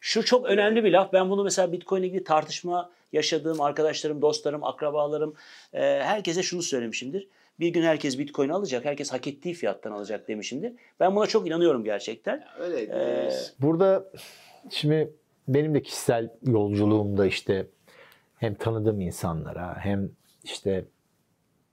şu 0.00 0.24
çok 0.24 0.46
önemli 0.46 0.84
bir 0.84 0.92
laf. 0.92 1.12
Ben 1.12 1.30
bunu 1.30 1.44
mesela 1.44 1.72
Bitcoin 1.72 2.00
ile 2.00 2.06
ilgili 2.06 2.24
tartışma 2.24 2.90
yaşadığım 3.12 3.60
arkadaşlarım, 3.60 4.22
dostlarım, 4.22 4.64
akrabalarım 4.64 5.34
e, 5.72 5.80
herkese 5.80 6.42
şunu 6.42 6.62
söylemişimdir. 6.62 7.28
Bir 7.60 7.68
gün 7.68 7.82
herkes 7.82 8.18
Bitcoin 8.18 8.48
alacak, 8.48 8.84
herkes 8.84 9.12
hak 9.12 9.26
ettiği 9.26 9.54
fiyattan 9.54 9.92
alacak 9.92 10.28
demişimdir. 10.28 10.72
Ben 11.00 11.16
buna 11.16 11.26
çok 11.26 11.46
inanıyorum 11.46 11.84
gerçekten. 11.84 12.44
Öyle 12.60 12.80
Ee, 12.82 13.30
Burada 13.60 14.04
şimdi 14.70 15.12
benim 15.48 15.74
de 15.74 15.82
kişisel 15.82 16.30
yolculuğumda 16.42 17.26
işte 17.26 17.66
hem 18.44 18.54
tanıdığım 18.54 19.00
insanlara 19.00 19.76
hem 19.78 20.10
işte 20.44 20.84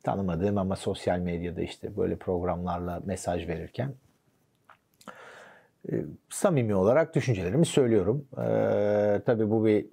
tanımadığım 0.04 0.58
ama 0.58 0.76
sosyal 0.76 1.20
medyada 1.20 1.62
işte 1.62 1.98
böyle 1.98 2.16
programlarla 2.16 3.02
mesaj 3.06 3.48
verirken 3.48 3.94
e, 5.92 6.06
samimi 6.30 6.76
olarak 6.76 7.16
düşüncelerimi 7.16 7.66
söylüyorum. 7.66 8.26
Ee, 8.38 9.22
tabii 9.26 9.50
bu 9.50 9.66
bir 9.66 9.86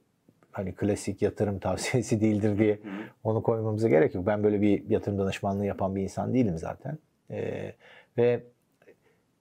hani 0.53 0.75
klasik 0.75 1.23
yatırım 1.23 1.59
tavsiyesi 1.69 2.21
değildir 2.21 2.59
diye 2.59 2.79
onu 3.25 3.43
koymamıza 3.43 3.89
gerek 3.89 4.15
yok. 4.15 4.27
Ben 4.27 4.43
böyle 4.45 4.61
bir 4.61 4.91
yatırım 4.91 5.19
danışmanlığı 5.19 5.67
yapan 5.67 5.97
bir 5.97 6.03
insan 6.03 6.35
değilim 6.35 6.59
zaten. 6.59 6.99
Ee, 7.31 7.75
ve 8.19 8.43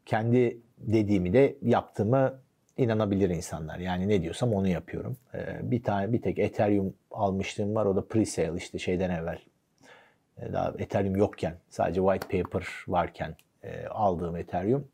kendi 0.06 0.58
dediğimi 0.78 1.34
de 1.34 1.56
yaptığımı 1.62 2.40
inanabilir 2.78 3.30
insanlar. 3.30 3.80
Yani 3.80 4.07
ne 4.07 4.21
diyorsam 4.21 4.53
onu 4.53 4.67
yapıyorum. 4.67 5.17
Ee, 5.34 5.71
bir 5.71 5.84
tane 5.84 6.13
bir 6.13 6.21
tek 6.21 6.39
Ethereum 6.39 6.93
almışlığım 7.11 7.75
var. 7.75 7.86
O 7.86 7.95
da 7.95 7.99
pre-sale 7.99 8.57
işte 8.57 8.80
şeyden 8.80 9.09
evvel. 9.09 9.39
Ee, 10.38 10.53
daha 10.53 10.73
Ethereum 10.78 11.15
yokken 11.15 11.55
sadece 11.69 12.01
white 12.01 12.43
paper 12.43 12.67
varken 12.88 13.36
e, 13.63 13.86
aldığım 13.86 14.38
Ethereum. 14.38 14.88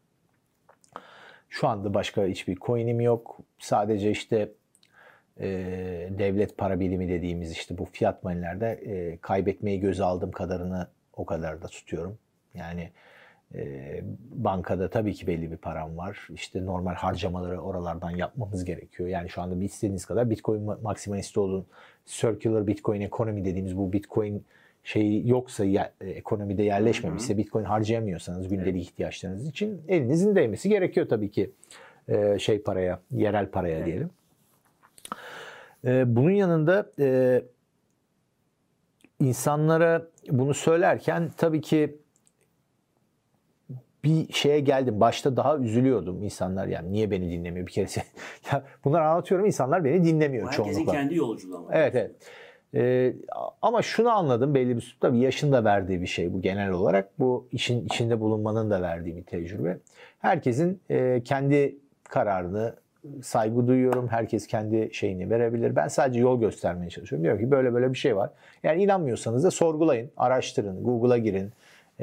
Şu 1.49 1.67
anda 1.67 1.93
başka 1.93 2.25
hiçbir 2.25 2.55
coin'im 2.55 3.01
yok. 3.01 3.37
Sadece 3.59 4.11
işte 4.11 4.51
e, 5.39 5.47
devlet 6.09 6.57
para 6.57 6.79
birimi 6.79 7.09
dediğimiz 7.09 7.51
işte 7.51 7.77
bu 7.77 7.85
fiyat 7.85 8.23
manilerde 8.23 8.67
e, 8.67 9.17
kaybetmeyi 9.17 9.79
göze 9.79 10.03
aldığım 10.03 10.31
kadarını 10.31 10.87
o 11.13 11.25
kadar 11.25 11.61
da 11.61 11.67
tutuyorum. 11.67 12.17
Yani 12.53 12.91
e, 13.55 14.01
bankada 14.31 14.89
tabii 14.89 15.13
ki 15.13 15.27
belli 15.27 15.51
bir 15.51 15.57
param 15.57 15.97
var. 15.97 16.27
İşte 16.33 16.65
normal 16.65 16.93
harcamaları 16.93 17.61
oralardan 17.61 18.11
yapmamız 18.11 18.65
gerekiyor. 18.65 19.09
Yani 19.09 19.29
şu 19.29 19.41
anda 19.41 19.59
bir 19.59 19.65
istediğiniz 19.65 20.05
kadar 20.05 20.29
Bitcoin 20.29 20.63
maksimalisti 20.81 21.39
olun. 21.39 21.65
Circular 22.05 22.67
Bitcoin 22.67 23.01
ekonomi 23.01 23.45
dediğimiz 23.45 23.77
bu 23.77 23.93
Bitcoin 23.93 24.45
şey 24.83 25.25
yoksa 25.25 25.65
ya, 25.65 25.91
e, 26.01 26.09
ekonomide 26.09 26.63
yerleşmemişse 26.63 27.37
Bitcoin 27.37 27.63
harcayamıyorsanız 27.63 28.47
gündelik 28.47 28.75
evet. 28.75 28.83
ihtiyaçlarınız 28.83 29.47
için 29.47 29.81
elinizin 29.87 30.35
değmesi 30.35 30.69
gerekiyor 30.69 31.07
tabii 31.09 31.31
ki 31.31 31.51
e, 32.07 32.39
şey 32.39 32.61
paraya, 32.61 32.99
yerel 33.11 33.47
paraya 33.47 33.77
evet. 33.77 33.85
diyelim. 33.85 34.09
E, 35.85 36.15
bunun 36.15 36.31
yanında 36.31 36.91
e, 36.99 37.41
insanlara 39.19 40.07
bunu 40.29 40.53
söylerken 40.53 41.31
tabii 41.37 41.61
ki 41.61 41.97
bir 44.03 44.33
şeye 44.33 44.59
geldim. 44.59 44.99
Başta 44.99 45.37
daha 45.37 45.57
üzülüyordum 45.57 46.23
insanlar 46.23 46.67
yani 46.67 46.91
niye 46.91 47.11
beni 47.11 47.31
dinlemiyor 47.31 47.67
bir 47.67 47.71
kere. 47.71 47.87
ya 48.51 48.63
bunları 48.85 49.05
anlatıyorum 49.05 49.45
insanlar 49.45 49.83
beni 49.83 50.05
dinlemiyor 50.05 50.45
Herkesin 50.45 50.63
çoğunlukla. 50.63 50.93
Herkesin 50.93 51.09
kendi 51.09 51.15
yolculuğu 51.15 51.57
ama. 51.57 51.67
Evet 51.71 51.95
evet. 51.95 52.11
Ee, 52.75 53.13
ama 53.61 53.81
şunu 53.81 54.09
anladım 54.09 54.55
belli 54.55 54.77
bir 54.77 54.97
tabii 55.01 55.19
yaşın 55.19 55.51
da 55.51 55.63
verdiği 55.63 56.01
bir 56.01 56.07
şey 56.07 56.33
bu 56.33 56.41
genel 56.41 56.71
olarak. 56.71 57.19
Bu 57.19 57.47
işin 57.51 57.85
içinde 57.85 58.19
bulunmanın 58.19 58.69
da 58.69 58.81
verdiği 58.81 59.17
bir 59.17 59.23
tecrübe. 59.23 59.77
Herkesin 60.19 60.81
e, 60.89 61.21
kendi 61.25 61.75
kararını 62.03 62.75
saygı 63.21 63.67
duyuyorum. 63.67 64.07
Herkes 64.07 64.47
kendi 64.47 64.89
şeyini 64.93 65.29
verebilir. 65.29 65.75
Ben 65.75 65.87
sadece 65.87 66.19
yol 66.19 66.39
göstermeye 66.39 66.89
çalışıyorum. 66.89 67.23
Diyorum 67.23 67.41
ki 67.41 67.51
böyle 67.51 67.73
böyle 67.73 67.93
bir 67.93 67.97
şey 67.97 68.15
var. 68.15 68.29
Yani 68.63 68.83
inanmıyorsanız 68.83 69.43
da 69.43 69.51
sorgulayın, 69.51 70.11
araştırın, 70.17 70.83
Google'a 70.83 71.17
girin. 71.17 71.51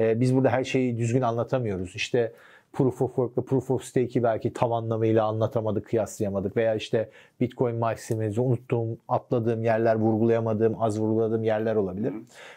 Ee, 0.01 0.21
biz 0.21 0.35
burada 0.35 0.51
her 0.51 0.65
şeyi 0.65 0.99
düzgün 0.99 1.23
anlatamıyoruz. 1.23 1.97
İşte 1.97 2.33
Proof 2.73 3.03
of 3.03 3.09
Work'la 3.09 3.43
Proof 3.43 3.71
of 3.71 3.85
Stake'i 3.85 4.23
belki 4.23 4.53
tam 4.53 4.73
anlamıyla 4.73 5.25
anlatamadık, 5.25 5.87
kıyaslayamadık 5.87 6.57
veya 6.57 6.75
işte 6.75 7.09
Bitcoin 7.41 7.77
Maximize'i 7.77 8.41
unuttuğum, 8.41 8.99
atladığım 9.09 9.65
yerler, 9.65 9.95
vurgulayamadığım, 9.95 10.83
az 10.83 11.01
vurguladığım 11.01 11.45
yerler 11.45 11.77
olabilir. 11.77 12.15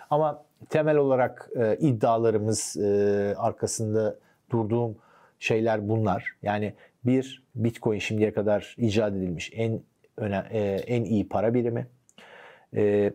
Ama 0.09 0.43
temel 0.69 0.97
olarak 0.97 1.49
e, 1.55 1.77
iddialarımız 1.79 2.77
e, 2.77 3.33
arkasında 3.37 4.15
durduğum 4.49 4.95
şeyler 5.39 5.89
bunlar. 5.89 6.35
Yani 6.43 6.73
bir 7.05 7.43
Bitcoin 7.55 7.99
şimdiye 7.99 8.33
kadar 8.33 8.75
icat 8.77 9.13
edilmiş 9.13 9.51
en 9.55 9.79
öne, 10.17 10.43
e, 10.51 10.59
en 10.87 11.03
iyi 11.03 11.29
para 11.29 11.53
birimi 11.53 11.87
e, 12.75 13.13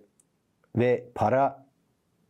ve 0.77 1.05
para 1.15 1.68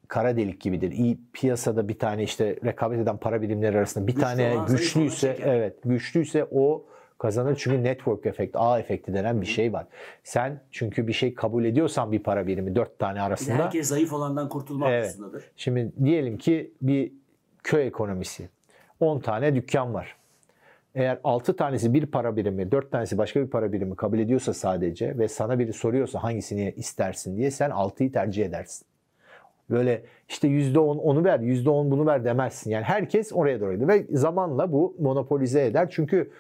kara 0.09 0.37
delik 0.37 0.61
gibidir. 0.61 0.93
İyi 0.93 1.19
piyasada 1.33 1.89
bir 1.89 1.99
tane 1.99 2.23
işte 2.23 2.57
rekabet 2.65 3.01
eden 3.01 3.17
para 3.17 3.43
birimleri 3.43 3.79
arasında 3.79 4.07
bir 4.07 4.13
Güçlü 4.13 4.27
tane 4.27 4.57
güçlüyse 4.69 5.39
evet 5.43 5.77
güçlüyse 5.85 6.47
o 6.51 6.85
kazanır. 7.19 7.57
Çünkü 7.61 7.85
network 7.85 8.27
efekt, 8.27 8.57
ağ 8.59 8.79
efekti 8.79 9.15
denen 9.15 9.41
bir 9.41 9.47
şey 9.47 9.73
var. 9.73 9.87
Sen 10.25 10.61
çünkü 10.71 11.07
bir 11.07 11.13
şey 11.13 11.35
kabul 11.35 11.65
ediyorsan 11.65 12.13
bir 12.13 12.23
para 12.23 12.47
birimi 12.47 12.75
dört 12.75 12.99
tane 12.99 13.23
arasında. 13.23 13.59
Bir 13.59 13.63
herkes 13.63 13.89
zayıf 13.89 14.13
olandan 14.13 14.49
kurtulmak 14.49 14.91
evet. 14.91 15.07
aslındadır. 15.09 15.45
Şimdi 15.57 15.93
diyelim 16.05 16.39
ki 16.39 16.73
bir 16.83 17.13
köy 17.63 17.87
ekonomisi. 17.87 18.49
10 19.01 19.21
tane 19.21 19.55
dükkan 19.55 19.95
var. 19.95 20.17
Eğer 20.95 21.19
6 21.25 21.57
tanesi 21.57 21.95
bir 21.95 22.07
para 22.07 22.37
birimi, 22.37 22.71
4 22.71 22.93
tanesi 22.93 23.19
başka 23.19 23.41
bir 23.41 23.47
para 23.47 23.73
birimi 23.73 23.97
kabul 23.97 24.19
ediyorsa 24.19 24.55
sadece 24.55 25.19
ve 25.19 25.29
sana 25.29 25.59
biri 25.59 25.73
soruyorsa 25.73 26.23
hangisini 26.23 26.75
istersin 26.77 27.37
diye 27.37 27.51
sen 27.51 27.71
6'yı 27.71 28.13
tercih 28.13 28.47
edersin. 28.47 28.88
Böyle 29.71 30.03
işte 30.29 30.49
%10 30.49 30.79
onu 30.79 31.25
ver, 31.25 31.39
%10 31.41 31.91
bunu 31.91 32.07
ver 32.07 32.25
demezsin. 32.25 32.71
Yani 32.71 32.85
herkes 32.85 33.33
oraya 33.33 33.61
doğru 33.61 33.73
gidiyor. 33.73 33.89
Ve 33.89 34.07
zamanla 34.11 34.73
bu 34.73 34.97
monopolize 34.99 35.67
eder. 35.67 35.89
Çünkü 35.91 36.31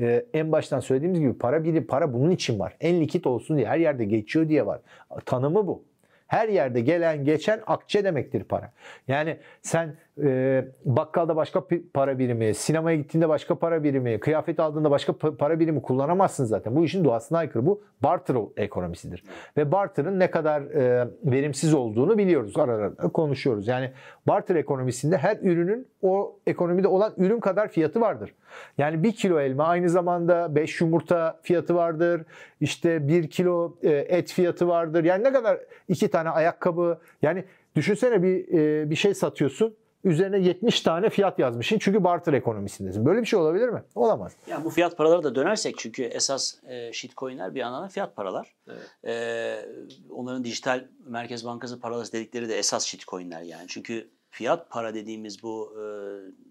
e, 0.00 0.26
en 0.34 0.52
baştan 0.52 0.80
söylediğimiz 0.80 1.20
gibi 1.20 1.38
para 1.38 1.64
biri 1.64 1.86
para 1.86 2.12
bunun 2.12 2.30
için 2.30 2.58
var. 2.58 2.76
En 2.80 3.00
likit 3.00 3.26
olsun 3.26 3.56
diye 3.56 3.66
her 3.66 3.78
yerde 3.78 4.04
geçiyor 4.04 4.48
diye 4.48 4.66
var. 4.66 4.80
Tanımı 5.24 5.66
bu. 5.66 5.84
Her 6.26 6.48
yerde 6.48 6.80
gelen 6.80 7.24
geçen 7.24 7.60
akçe 7.66 8.04
demektir 8.04 8.44
para. 8.44 8.72
Yani 9.08 9.36
sen 9.62 9.96
e, 10.22 10.64
bakkalda 10.84 11.36
başka 11.36 11.64
para 11.94 12.18
birimi, 12.18 12.54
sinemaya 12.54 12.96
gittiğinde 12.96 13.28
başka 13.28 13.54
para 13.54 13.82
birimi, 13.82 14.20
kıyafet 14.20 14.60
aldığında 14.60 14.90
başka 14.90 15.12
para 15.12 15.60
birimi 15.60 15.82
kullanamazsın 15.82 16.44
zaten. 16.44 16.76
Bu 16.76 16.84
işin 16.84 17.04
doğasına 17.04 17.38
aykırı. 17.38 17.66
Bu 17.66 17.82
barter 18.02 18.36
ekonomisidir. 18.56 19.24
Ve 19.56 19.72
barter'ın 19.72 20.18
ne 20.18 20.30
kadar 20.30 20.62
e, 20.62 21.08
verimsiz 21.24 21.74
olduğunu 21.74 22.18
biliyoruz. 22.18 22.56
Ara 22.56 22.72
ara 22.72 22.94
konuşuyoruz. 22.94 23.68
Yani 23.68 23.92
barter 24.26 24.56
ekonomisinde 24.56 25.18
her 25.18 25.36
ürünün 25.42 25.86
o 26.02 26.38
ekonomide 26.46 26.88
olan 26.88 27.12
ürün 27.16 27.40
kadar 27.40 27.68
fiyatı 27.68 28.00
vardır. 28.00 28.34
Yani 28.78 29.02
bir 29.02 29.12
kilo 29.12 29.40
elma 29.40 29.64
aynı 29.64 29.88
zamanda 29.88 30.54
5 30.54 30.80
yumurta 30.80 31.40
fiyatı 31.42 31.74
vardır. 31.74 32.22
İşte 32.60 33.08
bir 33.08 33.30
kilo 33.30 33.76
e, 33.82 33.90
et 33.90 34.32
fiyatı 34.32 34.68
vardır. 34.68 35.04
Yani 35.04 35.24
ne 35.24 35.32
kadar 35.32 35.60
iki 35.88 36.10
tane 36.10 36.30
ayakkabı 36.30 36.98
yani 37.22 37.44
düşünsene 37.76 38.22
bir 38.22 38.58
e, 38.58 38.90
bir 38.90 38.96
şey 38.96 39.14
satıyorsun 39.14 39.74
üzerine 40.04 40.38
70 40.38 40.80
tane 40.80 41.10
fiyat 41.10 41.38
yazmışsın. 41.38 41.78
Çünkü 41.78 42.04
barter 42.04 42.32
ekonomisindesin. 42.32 43.06
Böyle 43.06 43.20
bir 43.20 43.26
şey 43.26 43.38
olabilir 43.38 43.68
mi? 43.68 43.82
Olamaz. 43.94 44.32
Yani 44.46 44.64
bu 44.64 44.70
fiyat 44.70 44.96
paraları 44.96 45.22
da 45.22 45.34
dönersek 45.34 45.78
çünkü 45.78 46.02
esas 46.02 46.54
e, 46.68 46.92
shitcoin'ler 46.92 47.54
bir 47.54 47.60
anlamda 47.60 47.88
fiyat 47.88 48.16
paralar. 48.16 48.54
Evet. 48.68 48.90
E, 49.04 49.66
onların 50.10 50.44
dijital 50.44 50.84
merkez 51.06 51.44
bankası 51.44 51.80
paraları 51.80 52.12
dedikleri 52.12 52.48
de 52.48 52.58
esas 52.58 52.84
shitcoin'ler 52.84 53.42
yani. 53.42 53.64
Çünkü 53.68 54.10
fiyat 54.30 54.70
para 54.70 54.94
dediğimiz 54.94 55.42
bu 55.42 55.74
e, 55.80 55.84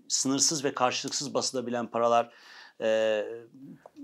sınırsız 0.08 0.66
ve 0.66 0.74
karşılıksız 0.74 1.34
basılabilen 1.34 1.88
paralar 1.88 2.32
e, 2.82 3.24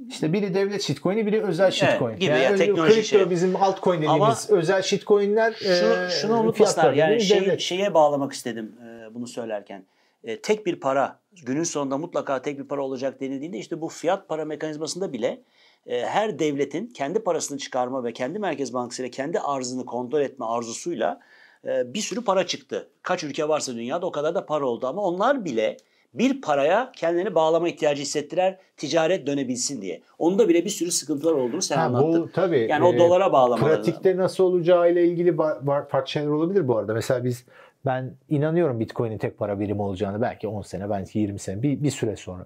işte 0.09 0.33
biri 0.33 0.53
devlet 0.53 0.81
shitcoin'i, 0.81 1.25
biri 1.25 1.43
özel 1.43 1.71
shitcoin. 1.71 2.09
Evet, 2.09 2.21
gibi 2.21 2.31
yani 2.31 2.43
ya 2.43 2.55
teknoloji 2.55 2.93
kripto 2.93 3.07
şey. 3.07 3.29
bizim 3.29 3.55
altcoin 3.55 3.97
dediğimiz 3.97 4.47
Ama 4.49 4.59
özel 4.59 4.81
shitcoin'ler 4.81 5.53
şunu, 5.53 6.05
e, 6.05 6.09
şunu 6.09 6.39
unutmasınlar. 6.39 6.93
Yani 6.93 7.21
şey, 7.21 7.57
şeye 7.57 7.93
bağlamak 7.93 8.33
istedim 8.33 8.75
bunu 9.15 9.27
söylerken. 9.27 9.85
E, 10.23 10.41
tek 10.41 10.65
bir 10.65 10.79
para, 10.79 11.19
günün 11.45 11.63
sonunda 11.63 11.97
mutlaka 11.97 12.41
tek 12.41 12.59
bir 12.59 12.67
para 12.67 12.83
olacak 12.83 13.21
denildiğinde 13.21 13.57
işte 13.57 13.81
bu 13.81 13.89
fiyat 13.89 14.29
para 14.29 14.45
mekanizmasında 14.45 15.13
bile 15.13 15.41
e, 15.87 16.05
her 16.05 16.39
devletin 16.39 16.87
kendi 16.87 17.19
parasını 17.19 17.57
çıkarma 17.57 18.03
ve 18.03 18.13
kendi 18.13 18.39
merkez 18.39 18.73
bankasıyla 18.73 19.11
kendi 19.11 19.39
arzını 19.39 19.85
kontrol 19.85 20.21
etme 20.21 20.45
arzusuyla 20.45 21.19
e, 21.65 21.93
bir 21.93 21.99
sürü 21.99 22.23
para 22.23 22.47
çıktı. 22.47 22.89
Kaç 23.01 23.23
ülke 23.23 23.47
varsa 23.47 23.75
dünyada 23.75 24.05
o 24.05 24.11
kadar 24.11 24.35
da 24.35 24.45
para 24.45 24.65
oldu 24.65 24.87
ama 24.87 25.01
onlar 25.01 25.45
bile 25.45 25.77
bir 26.13 26.41
paraya 26.41 26.91
kendini 26.95 27.35
bağlama 27.35 27.69
ihtiyacı 27.69 28.01
hissettirer 28.01 28.57
ticaret 28.77 29.27
dönebilsin 29.27 29.81
diye. 29.81 30.01
Onda 30.19 30.49
bile 30.49 30.65
bir 30.65 30.69
sürü 30.69 30.91
sıkıntılar 30.91 31.33
olduğunu 31.33 31.61
sen 31.61 31.77
ha, 31.77 31.83
anlattın. 31.83 32.23
Bu, 32.23 32.31
tabii. 32.31 32.67
Yani 32.69 32.85
o 32.85 32.97
dolara 32.97 33.33
bağlamaları. 33.33 33.75
Pratikte 33.75 34.17
nasıl 34.17 34.43
olacağı 34.43 34.91
ile 34.91 35.05
ilgili 35.05 35.37
farklı 35.65 36.11
şeyler 36.11 36.27
olabilir 36.27 36.67
bu 36.67 36.77
arada. 36.77 36.93
Mesela 36.93 37.23
biz 37.23 37.45
ben 37.85 38.13
inanıyorum 38.29 38.79
Bitcoin'in 38.79 39.17
tek 39.17 39.37
para 39.37 39.59
birimi 39.59 39.81
olacağını 39.81 40.21
belki 40.21 40.47
10 40.47 40.61
sene, 40.61 40.89
belki 40.89 41.19
20 41.19 41.39
sene 41.39 41.61
bir, 41.61 41.83
bir 41.83 41.91
süre 41.91 42.15
sonra. 42.15 42.45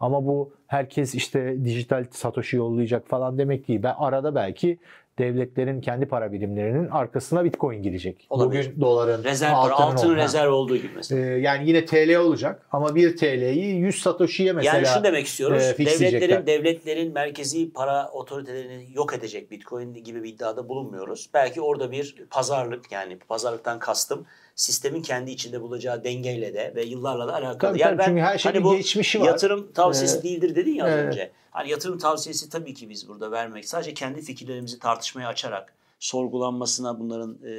Ama 0.00 0.26
bu 0.26 0.52
herkes 0.66 1.14
işte 1.14 1.64
dijital 1.64 2.04
Satoshi 2.10 2.56
yollayacak 2.56 3.08
falan 3.08 3.38
demek 3.38 3.68
değil. 3.68 3.82
Ben 3.82 3.94
arada 3.98 4.34
belki 4.34 4.78
devletlerin 5.18 5.80
kendi 5.80 6.06
para 6.06 6.32
birimlerinin 6.32 6.88
arkasına 6.88 7.44
Bitcoin 7.44 7.82
girecek. 7.82 8.26
Olabilir. 8.30 8.66
Bugün 8.66 8.80
doların, 8.80 9.24
rezerv, 9.24 9.54
altın 9.54 10.16
rezerv 10.16 10.52
olduğu 10.52 10.76
gibi 10.76 10.90
mesela. 10.96 11.20
Ee, 11.20 11.40
yani 11.40 11.68
yine 11.68 11.84
TL 11.84 12.16
olacak 12.16 12.66
ama 12.72 12.94
1 12.94 13.16
TL'yi 13.16 13.76
100 13.76 14.02
Satoshi'ye 14.02 14.52
mesela 14.52 14.76
Yani 14.76 14.86
şu 14.86 15.04
demek 15.04 15.26
istiyoruz. 15.26 15.62
E, 15.62 15.86
devletlerin 15.86 16.46
devletlerin 16.46 17.12
merkezi 17.12 17.72
para 17.72 18.08
otoritelerini 18.08 18.86
yok 18.94 19.14
edecek 19.14 19.50
Bitcoin 19.50 19.94
gibi 19.94 20.22
bir 20.22 20.34
iddiada 20.34 20.68
bulunmuyoruz. 20.68 21.30
Belki 21.34 21.60
orada 21.60 21.90
bir 21.90 22.14
pazarlık 22.30 22.92
yani 22.92 23.18
pazarlıktan 23.18 23.78
kastım 23.78 24.26
sistemin 24.54 25.02
kendi 25.02 25.30
içinde 25.30 25.60
bulacağı 25.60 26.04
dengeyle 26.04 26.54
de 26.54 26.72
ve 26.76 26.84
yıllarla 26.84 27.28
da 27.28 27.34
alakalı. 27.34 27.58
Tabii, 27.58 27.80
yani 27.80 27.90
tabii, 27.90 27.98
ben, 27.98 28.06
çünkü 28.06 28.20
her 28.20 28.38
şeyin 28.38 28.54
hani 28.54 28.64
bu 28.64 28.76
geçmişi 28.76 29.20
var. 29.20 29.26
Yatırım 29.26 29.72
tavsiyesi 29.72 30.18
ee, 30.18 30.22
değildir 30.22 30.54
dedin 30.54 30.74
ya 30.74 30.84
az 30.84 30.92
evet. 30.92 31.06
önce. 31.06 31.30
Hani 31.50 31.70
yatırım 31.70 31.98
tavsiyesi 31.98 32.50
tabii 32.50 32.74
ki 32.74 32.90
biz 32.90 33.08
burada 33.08 33.30
vermek. 33.30 33.68
Sadece 33.68 33.94
kendi 33.94 34.22
fikirlerimizi 34.22 34.78
tartışmaya 34.78 35.28
açarak 35.28 35.74
sorgulanmasına, 36.00 37.00
bunların 37.00 37.38
e, 37.44 37.50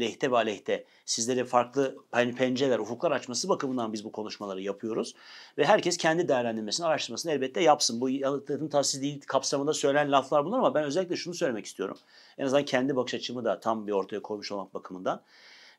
lehte 0.00 0.30
ve 0.30 0.36
aleyhte 0.36 0.84
sizlere 1.04 1.44
farklı 1.44 1.96
pen- 2.12 2.34
pencereler, 2.34 2.78
ufuklar 2.78 3.10
açması 3.10 3.48
bakımından 3.48 3.92
biz 3.92 4.04
bu 4.04 4.12
konuşmaları 4.12 4.60
yapıyoruz. 4.60 5.14
Ve 5.58 5.64
herkes 5.64 5.96
kendi 5.96 6.28
değerlendirmesini, 6.28 6.86
araştırmasını 6.86 7.32
elbette 7.32 7.62
yapsın. 7.62 8.00
Bu 8.00 8.10
yalıtım 8.10 8.68
tahsisliği 8.68 9.20
kapsamında 9.20 9.72
söylenen 9.72 10.12
laflar 10.12 10.44
bunlar 10.44 10.58
ama 10.58 10.74
ben 10.74 10.84
özellikle 10.84 11.16
şunu 11.16 11.34
söylemek 11.34 11.66
istiyorum. 11.66 11.98
En 12.38 12.44
azından 12.44 12.64
kendi 12.64 12.96
bakış 12.96 13.14
açımı 13.14 13.44
da 13.44 13.60
tam 13.60 13.86
bir 13.86 13.92
ortaya 13.92 14.22
koymuş 14.22 14.52
olmak 14.52 14.74
bakımından. 14.74 15.22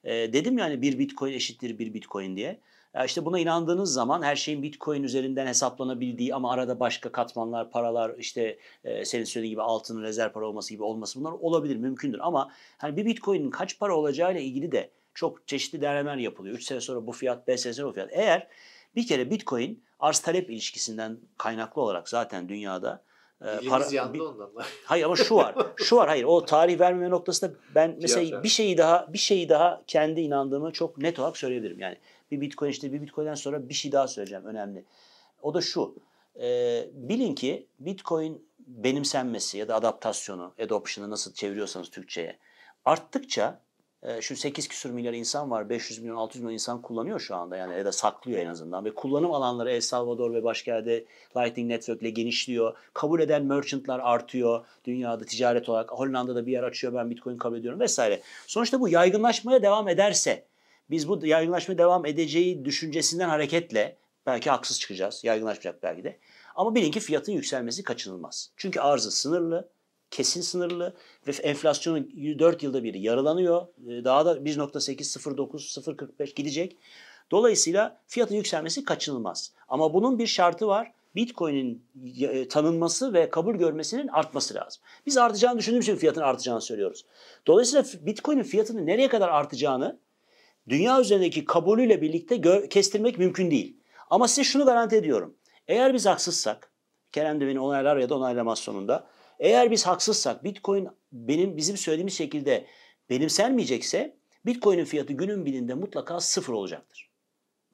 E, 0.03 0.33
dedim 0.33 0.57
yani 0.57 0.81
bir 0.81 0.99
bitcoin 0.99 1.33
eşittir 1.33 1.79
bir 1.79 1.93
bitcoin 1.93 2.35
diye. 2.35 2.59
Ya 2.93 3.05
işte 3.05 3.25
buna 3.25 3.39
inandığınız 3.39 3.93
zaman 3.93 4.21
her 4.21 4.35
şeyin 4.35 4.63
Bitcoin 4.63 5.03
üzerinden 5.03 5.47
hesaplanabildiği 5.47 6.35
ama 6.35 6.51
arada 6.51 6.79
başka 6.79 7.11
katmanlar, 7.11 7.71
paralar 7.71 8.15
işte 8.17 8.57
e, 8.83 9.05
senin 9.05 9.23
söylediğin 9.23 9.51
gibi 9.53 9.61
altının 9.61 10.01
rezerv 10.03 10.31
para 10.31 10.45
olması 10.45 10.73
gibi 10.73 10.83
olması 10.83 11.19
bunlar 11.19 11.31
olabilir, 11.31 11.75
mümkündür. 11.75 12.19
Ama 12.19 12.51
hani 12.77 12.97
bir 12.97 13.05
Bitcoin'in 13.05 13.49
kaç 13.49 13.79
para 13.79 13.95
olacağıyla 13.95 14.41
ilgili 14.41 14.71
de 14.71 14.91
çok 15.13 15.47
çeşitli 15.47 15.81
değerlemeler 15.81 16.17
yapılıyor. 16.17 16.55
3 16.55 16.63
sene 16.63 16.81
sonra 16.81 17.07
bu 17.07 17.11
fiyat, 17.11 17.47
5 17.47 17.61
sene 17.61 17.73
sonra 17.73 17.87
bu 17.87 17.93
fiyat. 17.93 18.09
Eğer 18.11 18.47
bir 18.95 19.07
kere 19.07 19.31
Bitcoin 19.31 19.83
arz 19.99 20.19
talep 20.19 20.49
ilişkisinden 20.49 21.17
kaynaklı 21.37 21.81
olarak 21.81 22.09
zaten 22.09 22.49
dünyada 22.49 23.03
e, 23.41 23.69
para, 23.69 23.87
yandı 23.91 24.13
bir, 24.13 24.19
ondan 24.19 24.55
da. 24.55 24.63
Hayır 24.85 25.05
ama 25.05 25.15
şu 25.15 25.35
var. 25.35 25.55
Şu 25.75 25.95
var 25.95 26.07
hayır. 26.07 26.23
O 26.23 26.45
tarih 26.45 26.79
vermeme 26.79 27.09
noktasında 27.09 27.53
ben 27.75 27.97
mesela 28.01 28.43
bir 28.43 28.49
şeyi 28.49 28.77
daha 28.77 29.13
bir 29.13 29.17
şeyi 29.17 29.49
daha 29.49 29.81
kendi 29.87 30.21
inandığımı 30.21 30.71
çok 30.71 30.97
net 30.97 31.19
olarak 31.19 31.37
söyleyebilirim. 31.37 31.79
Yani 31.79 31.97
bir 32.31 32.41
bitcoin 32.41 32.69
işte 32.69 32.93
bir 32.93 33.01
bitcoin'den 33.01 33.35
sonra 33.35 33.69
bir 33.69 33.73
şey 33.73 33.91
daha 33.91 34.07
söyleyeceğim 34.07 34.45
önemli. 34.45 34.85
O 35.41 35.53
da 35.53 35.61
şu. 35.61 35.95
E, 36.41 36.87
bilin 36.93 37.35
ki 37.35 37.67
bitcoin 37.79 38.45
benimsenmesi 38.67 39.57
ya 39.57 39.67
da 39.67 39.75
adaptasyonu, 39.75 40.53
adoption'ı 40.63 41.09
nasıl 41.09 41.33
çeviriyorsanız 41.33 41.89
Türkçe'ye 41.89 42.37
arttıkça 42.85 43.61
e, 44.03 44.21
şu 44.21 44.35
8 44.35 44.67
küsur 44.67 44.89
milyar 44.89 45.13
insan 45.13 45.51
var. 45.51 45.69
500 45.69 45.99
milyon 45.99 46.15
600 46.15 46.43
milyon 46.43 46.53
insan 46.53 46.81
kullanıyor 46.81 47.19
şu 47.19 47.35
anda 47.35 47.57
yani 47.57 47.77
ya 47.77 47.85
da 47.85 47.91
saklıyor 47.91 48.39
en 48.39 48.47
azından. 48.47 48.85
Ve 48.85 48.95
kullanım 48.95 49.31
alanları 49.31 49.71
El 49.71 49.81
Salvador 49.81 50.33
ve 50.33 50.43
başka 50.43 50.71
yerde 50.71 51.05
Lightning 51.37 51.69
Network 51.69 52.01
ile 52.01 52.09
genişliyor. 52.09 52.77
Kabul 52.93 53.19
eden 53.19 53.45
merchantlar 53.45 53.99
artıyor. 53.99 54.65
Dünyada 54.85 55.25
ticaret 55.25 55.69
olarak 55.69 55.91
Hollanda'da 55.91 56.45
bir 56.45 56.51
yer 56.51 56.63
açıyor 56.63 56.93
ben 56.93 57.09
Bitcoin 57.09 57.37
kabul 57.37 57.57
ediyorum 57.57 57.79
vesaire. 57.79 58.21
Sonuçta 58.47 58.79
bu 58.79 58.89
yaygınlaşmaya 58.89 59.61
devam 59.61 59.87
ederse 59.87 60.45
biz 60.89 61.07
bu 61.07 61.25
yaygınlaşmaya 61.25 61.77
devam 61.77 62.05
edeceği 62.05 62.65
düşüncesinden 62.65 63.29
hareketle 63.29 63.97
belki 64.25 64.49
haksız 64.49 64.79
çıkacağız. 64.79 65.23
Yaygınlaşmayacak 65.23 65.83
belki 65.83 66.03
de. 66.03 66.17
Ama 66.55 66.75
bilin 66.75 66.91
ki 66.91 66.99
fiyatın 66.99 67.31
yükselmesi 67.31 67.83
kaçınılmaz. 67.83 68.51
Çünkü 68.57 68.79
arzı 68.79 69.11
sınırlı, 69.11 69.69
kesin 70.11 70.41
sınırlı 70.41 70.93
ve 71.27 71.31
enflasyonun 71.31 72.11
4 72.39 72.63
yılda 72.63 72.83
bir 72.83 72.93
yarılanıyor. 72.93 73.67
Ee, 73.87 74.03
daha 74.03 74.25
da 74.25 74.37
1.8, 74.37 75.19
0.9, 75.19 75.79
0.45 76.17 76.35
gidecek. 76.35 76.77
Dolayısıyla 77.31 78.01
fiyatın 78.07 78.35
yükselmesi 78.35 78.83
kaçınılmaz. 78.83 79.53
Ama 79.67 79.93
bunun 79.93 80.19
bir 80.19 80.27
şartı 80.27 80.67
var. 80.67 80.91
Bitcoin'in 81.15 81.85
e, 82.21 82.47
tanınması 82.47 83.13
ve 83.13 83.29
kabul 83.29 83.55
görmesinin 83.55 84.07
artması 84.07 84.55
lazım. 84.55 84.81
Biz 85.05 85.17
artacağını 85.17 85.59
düşündüğümüz 85.59 85.85
için 85.85 85.95
fiyatın 85.95 86.21
artacağını 86.21 86.61
söylüyoruz. 86.61 87.05
Dolayısıyla 87.47 87.85
Bitcoin'in 88.05 88.43
fiyatının 88.43 88.85
nereye 88.85 89.07
kadar 89.07 89.29
artacağını 89.29 89.99
dünya 90.69 91.01
üzerindeki 91.01 91.45
kabulüyle 91.45 92.01
birlikte 92.01 92.69
kestirmek 92.69 93.17
mümkün 93.17 93.51
değil. 93.51 93.77
Ama 94.09 94.27
size 94.27 94.43
şunu 94.43 94.65
garanti 94.65 94.95
ediyorum. 94.95 95.35
Eğer 95.67 95.93
biz 95.93 96.05
haksızsak, 96.05 96.71
Kerem 97.11 97.41
de 97.41 97.47
beni 97.47 97.59
onaylar 97.59 97.97
ya 97.97 98.09
da 98.09 98.15
onaylamaz 98.15 98.59
sonunda. 98.59 99.07
Eğer 99.41 99.71
biz 99.71 99.87
haksızsak, 99.87 100.43
Bitcoin 100.43 100.87
benim 101.11 101.57
bizim 101.57 101.77
söylediğimiz 101.77 102.13
şekilde 102.13 102.65
benimsenmeyecekse 103.09 104.17
Bitcoin'in 104.45 104.85
fiyatı 104.85 105.13
günün 105.13 105.45
birinde 105.45 105.73
mutlaka 105.73 106.19
sıfır 106.19 106.53
olacaktır. 106.53 107.09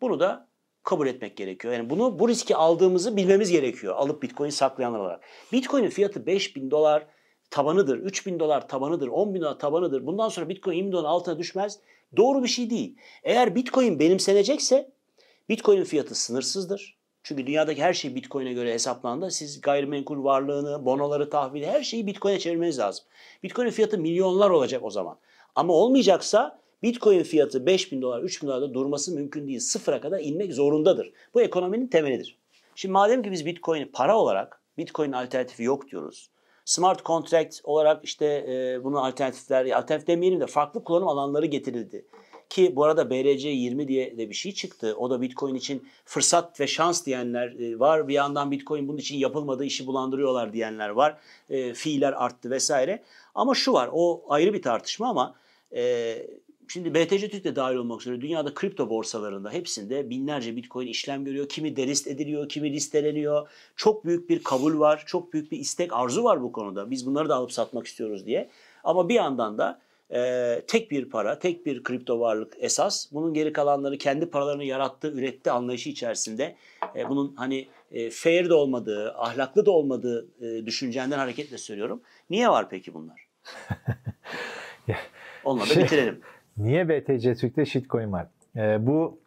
Bunu 0.02 0.20
da 0.20 0.48
kabul 0.84 1.08
etmek 1.08 1.38
gerekiyor. 1.38 1.74
Yani 1.74 1.90
bunu 1.90 2.20
bu 2.20 2.30
riski 2.30 2.56
aldığımızı 2.56 3.18
bilmemiz 3.18 3.52
gerekiyor. 3.52 3.96
Alıp 3.96 4.24
Bitcoin 4.24 4.50
saklayanlar 4.50 5.00
olarak. 5.00 5.24
Bitcoin'in 5.54 5.90
fiyatı 5.90 6.26
5000 6.26 6.72
dolar 6.72 7.08
tabanıdır, 7.50 7.98
3000 7.98 8.40
dolar 8.40 8.68
tabanıdır, 8.68 9.08
10 9.08 9.34
bin 9.34 9.42
dolar 9.42 9.60
tabanıdır. 9.60 10.06
Bundan 10.06 10.30
sonra 10.30 10.50
Bitcoin 10.50 10.76
20 10.76 10.92
dolar 10.92 11.10
altına 11.10 11.40
düşmez. 11.40 11.80
Doğru 12.18 12.44
bir 12.44 12.48
şey 12.48 12.70
değil. 12.70 12.98
Eğer 13.24 13.56
Bitcoin 13.56 14.00
benimsenecekse 14.00 14.92
Bitcoin'in 15.50 15.84
fiyatı 15.84 16.16
sınırsızdır. 16.16 16.97
Çünkü 17.28 17.48
dünyadaki 17.48 17.82
her 17.82 17.94
şey 17.94 18.16
Bitcoin'e 18.16 18.54
göre 18.54 18.74
hesaplandı. 18.74 19.32
Siz 19.32 19.62
gayrimenkul 19.62 20.24
varlığını, 20.24 20.86
bonoları, 20.86 21.30
tahvili 21.30 21.68
her 21.68 21.84
şeyi 21.84 22.08
Bitcoin'e 22.08 22.40
çevirmeniz 22.40 22.80
lazım. 22.80 23.06
Bitcoin'in 23.44 23.72
fiyatı 23.72 23.98
milyonlar 23.98 24.50
olacak 24.50 24.84
o 24.84 24.90
zaman. 24.90 25.18
Ama 25.56 25.74
olmayacaksa 25.74 26.60
Bitcoin 26.84 27.24
fiyatı 27.24 27.66
5 27.66 27.92
bin 27.92 28.02
dolar, 28.02 28.24
3 28.24 28.42
bin 28.42 28.48
dolarda 28.48 28.74
durması 28.74 29.12
mümkün 29.12 29.48
değil. 29.48 29.60
Sıfıra 29.60 30.02
kadar 30.02 30.20
inmek 30.20 30.54
zorundadır. 30.54 31.12
Bu 31.34 31.42
ekonominin 31.42 31.88
temelidir. 31.88 32.38
Şimdi 32.76 32.94
madem 32.94 33.24
ki 33.24 33.32
biz 33.32 33.46
Bitcoin'i 33.46 33.92
para 33.92 34.18
olarak, 34.18 34.62
Bitcoin'in 34.78 35.14
alternatifi 35.14 35.64
yok 35.64 35.92
diyoruz. 35.92 36.30
Smart 36.66 37.06
contract 37.06 37.62
olarak 37.64 38.06
işte 38.06 38.26
e, 38.26 38.84
bunun 38.84 38.98
alternatifler, 38.98 39.66
alternatif 39.66 40.08
demeyelim 40.08 40.40
de 40.40 40.48
farklı 40.48 40.84
kullanım 40.84 41.08
alanları 41.08 41.46
getirildi. 41.46 42.06
Ki 42.50 42.76
bu 42.76 42.84
arada 42.84 43.10
BRC 43.10 43.50
20 43.50 43.88
diye 43.88 44.18
de 44.18 44.30
bir 44.30 44.36
şey 44.36 44.52
çıktı. 44.52 44.96
O 44.98 45.10
da 45.10 45.22
Bitcoin 45.22 45.56
için 45.56 45.88
fırsat 46.06 46.60
ve 46.60 46.68
şans 46.68 47.06
diyenler 47.06 47.52
e, 47.60 47.80
var. 47.80 48.08
Bir 48.08 48.14
yandan 48.14 48.52
Bitcoin 48.52 48.88
bunun 48.88 48.98
için 48.98 49.18
yapılmadığı 49.18 49.66
işi 49.66 49.88
bulandırıyorlar 49.88 50.54
diyenler 50.54 50.90
var. 50.90 51.18
E, 51.50 51.74
fiiller 51.74 52.14
arttı 52.14 52.52
vesaire. 52.52 53.04
Ama 53.36 53.56
şu 53.56 53.74
var 53.74 53.90
o 53.94 54.26
ayrı 54.30 54.54
bir 54.54 54.62
tartışma 54.62 55.10
ama 55.10 55.36
e, 55.76 56.18
Şimdi 56.70 56.94
BTC 56.94 57.30
Türk 57.30 57.44
de 57.44 57.56
dahil 57.56 57.76
olmak 57.76 58.02
üzere 58.02 58.22
dünyada 58.22 58.54
kripto 58.54 58.90
borsalarında 58.90 59.52
hepsinde 59.52 60.10
binlerce 60.10 60.56
bitcoin 60.56 60.88
işlem 60.88 61.26
görüyor. 61.26 61.50
Kimi 61.50 61.76
delist 61.76 62.08
ediliyor, 62.08 62.50
kimi 62.50 62.74
listeleniyor. 62.74 63.50
Çok 63.76 64.06
büyük 64.06 64.30
bir 64.30 64.44
kabul 64.44 64.80
var, 64.80 65.04
çok 65.06 65.34
büyük 65.34 65.52
bir 65.52 65.58
istek, 65.58 65.94
arzu 65.94 66.24
var 66.24 66.42
bu 66.42 66.52
konuda. 66.52 66.92
Biz 66.92 67.06
bunları 67.06 67.30
da 67.30 67.36
alıp 67.36 67.52
satmak 67.52 67.88
istiyoruz 67.88 68.26
diye. 68.26 68.50
Ama 68.84 69.10
bir 69.10 69.14
yandan 69.14 69.58
da 69.58 69.80
e, 70.14 70.62
tek 70.68 70.92
bir 70.92 71.10
para, 71.10 71.40
tek 71.40 71.66
bir 71.66 71.84
kripto 71.84 72.20
varlık 72.20 72.54
esas. 72.60 73.12
Bunun 73.12 73.34
geri 73.34 73.54
kalanları 73.54 73.98
kendi 73.98 74.30
paralarını 74.30 74.64
yarattı, 74.64 75.08
üretti 75.08 75.52
anlayışı 75.52 75.90
içerisinde. 75.90 76.56
E, 76.96 77.10
bunun 77.10 77.36
hani 77.36 77.68
e, 77.92 78.10
fair 78.10 78.50
de 78.50 78.54
olmadığı, 78.54 79.14
ahlaklı 79.14 79.66
da 79.66 79.72
olmadığı 79.72 80.28
e, 80.42 80.66
düşüncenden 80.66 81.18
hareketle 81.18 81.58
söylüyorum. 81.58 82.02
Niye 82.30 82.50
var 82.50 82.70
peki 82.70 82.94
bunlar? 82.94 83.28
Onunla 85.44 85.64
da 85.64 85.74
şey, 85.74 85.84
bitirelim. 85.84 86.22
Niye 86.58 86.90
BTC 86.90 87.36
Türk'te 87.36 87.66
shitcoin 87.66 88.12
var? 88.12 88.28
Ee, 88.56 88.88
bu 88.88 89.20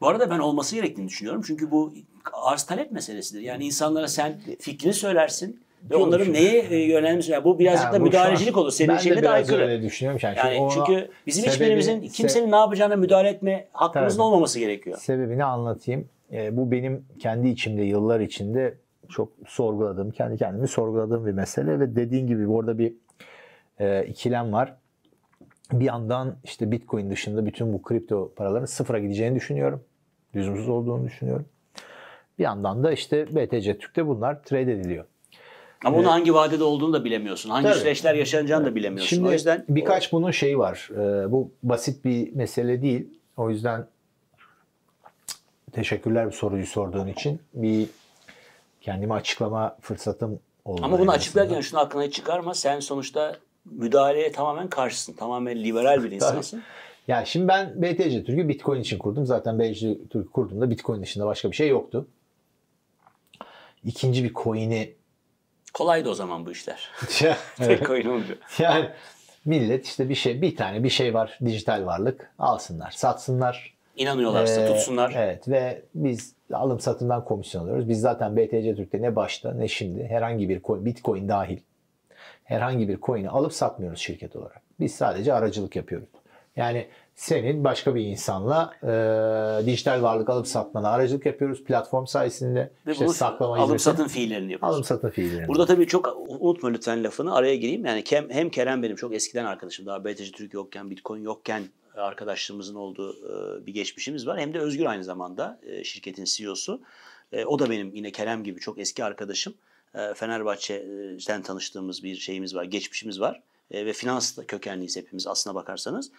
bu 0.00 0.08
arada 0.08 0.30
ben 0.30 0.38
olması 0.38 0.74
gerektiğini 0.74 1.08
düşünüyorum. 1.08 1.42
Çünkü 1.46 1.70
bu 1.70 1.94
arz 2.32 2.62
talep 2.62 2.92
meselesidir. 2.92 3.40
Yani 3.40 3.64
insanlara 3.64 4.08
sen 4.08 4.40
fikrini 4.60 4.92
söylersin 4.92 5.60
ve 5.90 5.96
onların 5.96 6.32
neye 6.32 6.60
e, 6.60 6.76
yönelmiş. 6.76 7.28
Yani 7.28 7.44
bu 7.44 7.58
birazcık 7.58 7.84
yani 7.84 7.94
da 7.94 7.98
müdahalecilik 7.98 8.56
olur. 8.56 8.70
Senin 8.70 8.96
şeyine 8.96 9.22
de 9.22 9.30
aykırı. 9.30 9.62
öyle 9.62 9.82
düşünüyorum. 9.82 10.20
Yani, 10.22 10.36
yani 10.38 10.70
çünkü 10.74 11.08
bizim 11.26 11.42
sebebi, 11.42 11.54
hiçbirimizin 11.54 12.00
kimsenin 12.00 12.52
ne 12.52 12.56
yapacağına 12.56 12.96
müdahale 12.96 13.28
etme 13.28 13.68
hakkımızın 13.72 14.18
tabii, 14.18 14.26
olmaması 14.26 14.58
gerekiyor. 14.58 14.98
Sebebini 14.98 15.44
anlatayım. 15.44 16.08
E, 16.32 16.56
bu 16.56 16.70
benim 16.70 17.04
kendi 17.18 17.48
içimde 17.48 17.82
yıllar 17.82 18.20
içinde 18.20 18.74
çok 19.08 19.32
sorguladığım, 19.46 20.10
kendi 20.10 20.36
kendimi 20.36 20.68
sorguladığım 20.68 21.26
bir 21.26 21.32
mesele 21.32 21.80
ve 21.80 21.96
dediğin 21.96 22.26
gibi 22.26 22.48
orada 22.48 22.78
bir 22.78 22.92
e, 23.78 24.06
ikilem 24.06 24.52
var 24.52 24.74
bir 25.72 25.84
yandan 25.84 26.36
işte 26.44 26.70
Bitcoin 26.70 27.10
dışında 27.10 27.46
bütün 27.46 27.72
bu 27.72 27.82
kripto 27.82 28.32
paraların 28.36 28.66
sıfıra 28.66 28.98
gideceğini 28.98 29.36
düşünüyorum. 29.36 29.84
Lüzumsuz 30.34 30.68
olduğunu 30.68 31.04
düşünüyorum. 31.04 31.46
Bir 32.38 32.44
yandan 32.44 32.84
da 32.84 32.92
işte 32.92 33.26
BTC 33.26 33.78
Türk'te 33.78 34.06
bunlar 34.06 34.42
trade 34.42 34.72
ediliyor. 34.72 35.04
Ama 35.84 36.02
ee, 36.02 36.04
hangi 36.04 36.34
vadede 36.34 36.64
olduğunu 36.64 36.92
da 36.92 37.04
bilemiyorsun. 37.04 37.50
Hangi 37.50 37.68
tabii. 37.68 37.78
süreçler 37.78 38.14
yaşanacağını 38.14 38.66
da 38.66 38.74
bilemiyorsun. 38.74 39.16
Şimdi 39.16 39.28
o 39.28 39.32
yüzden 39.32 39.64
birkaç 39.68 40.14
o... 40.14 40.16
bunun 40.16 40.30
şeyi 40.30 40.58
var. 40.58 40.88
Ee, 40.92 41.32
bu 41.32 41.50
basit 41.62 42.04
bir 42.04 42.32
mesele 42.32 42.82
değil. 42.82 43.08
O 43.36 43.50
yüzden 43.50 43.86
teşekkürler 45.72 46.26
bu 46.26 46.32
soruyu 46.32 46.66
sorduğun 46.66 47.06
için. 47.06 47.40
Bir 47.54 47.86
kendimi 48.80 49.14
açıklama 49.14 49.76
fırsatım 49.80 50.40
oldu. 50.64 50.80
Ama 50.84 50.98
bunu 50.98 51.10
açıklarken 51.10 51.60
şunu 51.60 51.80
aklına 51.80 52.10
çıkarma. 52.10 52.54
Sen 52.54 52.80
sonuçta 52.80 53.36
müdahaleye 53.64 54.32
tamamen 54.32 54.68
karşısın. 54.68 55.12
Tamamen 55.12 55.64
liberal 55.64 56.04
bir 56.04 56.10
insansın. 56.12 56.62
Ya 57.08 57.24
şimdi 57.24 57.48
ben 57.48 57.82
BTC 57.82 58.24
Türk'ü 58.24 58.48
Bitcoin 58.48 58.80
için 58.80 58.98
kurdum. 58.98 59.26
Zaten 59.26 59.58
BTC 59.58 60.08
Türk 60.10 60.32
kurduğumda 60.32 60.70
Bitcoin 60.70 61.02
dışında 61.02 61.26
başka 61.26 61.50
bir 61.50 61.56
şey 61.56 61.68
yoktu. 61.68 62.06
İkinci 63.84 64.24
bir 64.24 64.34
coin'i 64.34 64.97
Kolaydı 65.74 66.10
o 66.10 66.14
zaman 66.14 66.46
bu 66.46 66.50
işler. 66.50 66.90
Tek 67.56 67.86
coin 67.86 68.06
olunca. 68.06 68.34
Yani 68.58 68.90
millet 69.44 69.86
işte 69.86 70.08
bir 70.08 70.14
şey 70.14 70.42
bir 70.42 70.56
tane 70.56 70.84
bir 70.84 70.88
şey 70.88 71.14
var 71.14 71.38
dijital 71.44 71.86
varlık 71.86 72.30
alsınlar 72.38 72.90
satsınlar. 72.90 73.74
İnanıyorlarsa 73.96 74.60
ee, 74.60 74.66
tutsunlar. 74.66 75.12
Evet 75.16 75.48
ve 75.48 75.82
biz 75.94 76.34
alım 76.52 76.80
satımdan 76.80 77.24
komisyon 77.24 77.62
alıyoruz. 77.62 77.88
Biz 77.88 78.00
zaten 78.00 78.36
BTC 78.36 78.74
Türk'te 78.76 79.02
ne 79.02 79.16
başta 79.16 79.54
ne 79.54 79.68
şimdi 79.68 80.06
herhangi 80.06 80.48
bir 80.48 80.62
coin, 80.62 80.84
Bitcoin 80.84 81.28
dahil 81.28 81.58
herhangi 82.44 82.88
bir 82.88 83.00
coin'i 83.00 83.28
alıp 83.28 83.52
satmıyoruz 83.52 84.00
şirket 84.00 84.36
olarak. 84.36 84.62
Biz 84.80 84.94
sadece 84.94 85.34
aracılık 85.34 85.76
yapıyoruz. 85.76 86.08
Yani 86.56 86.86
senin 87.22 87.64
başka 87.64 87.94
bir 87.94 88.00
insanla 88.00 88.72
e, 88.82 89.66
dijital 89.66 90.02
varlık 90.02 90.30
alıp 90.30 90.46
satmana 90.46 90.88
aracılık 90.88 91.26
yapıyoruz 91.26 91.64
platform 91.64 92.06
sayesinde. 92.06 92.70
Ve 92.86 92.92
işte 92.92 93.08
saklama 93.08 93.56
alım 93.56 93.74
hizmeti- 93.74 93.78
satın 93.78 94.08
fiillerini 94.08 94.52
yapıyoruz. 94.52 94.74
Alım 94.74 94.84
satın 94.84 95.10
fiillerini. 95.10 95.48
Burada 95.48 95.66
tabii 95.66 95.86
çok 95.86 96.16
unutma 96.28 96.68
lütfen 96.68 97.04
lafını 97.04 97.34
araya 97.34 97.56
gireyim. 97.56 97.84
Yani 97.86 98.04
Kem, 98.04 98.30
hem 98.30 98.50
Kerem 98.50 98.82
benim 98.82 98.96
çok 98.96 99.14
eskiden 99.14 99.44
arkadaşım. 99.44 99.86
Daha 99.86 100.04
BTC 100.04 100.32
Türk 100.32 100.54
yokken, 100.54 100.90
Bitcoin 100.90 101.22
yokken 101.22 101.62
arkadaşlığımızın 101.96 102.74
olduğu 102.74 103.12
e, 103.12 103.66
bir 103.66 103.74
geçmişimiz 103.74 104.26
var. 104.26 104.40
Hem 104.40 104.54
de 104.54 104.58
Özgür 104.58 104.86
aynı 104.86 105.04
zamanda 105.04 105.60
e, 105.62 105.84
şirketin 105.84 106.24
CEO'su. 106.24 106.80
E, 107.32 107.44
O 107.44 107.58
da 107.58 107.70
benim 107.70 107.94
yine 107.94 108.12
Kerem 108.12 108.44
gibi 108.44 108.60
çok 108.60 108.78
eski 108.78 109.04
arkadaşım. 109.04 109.54
Fenerbahçe'den 110.14 111.42
tanıştığımız 111.42 112.02
bir 112.04 112.16
şeyimiz 112.16 112.54
var, 112.54 112.64
geçmişimiz 112.64 113.20
var. 113.20 113.40
E, 113.70 113.86
Ve 113.86 113.92
finans 113.92 114.38
kökenliyiz 114.48 114.96
hepimiz 114.96 115.26
aslına 115.26 115.54
bakarsanız. 115.54 116.10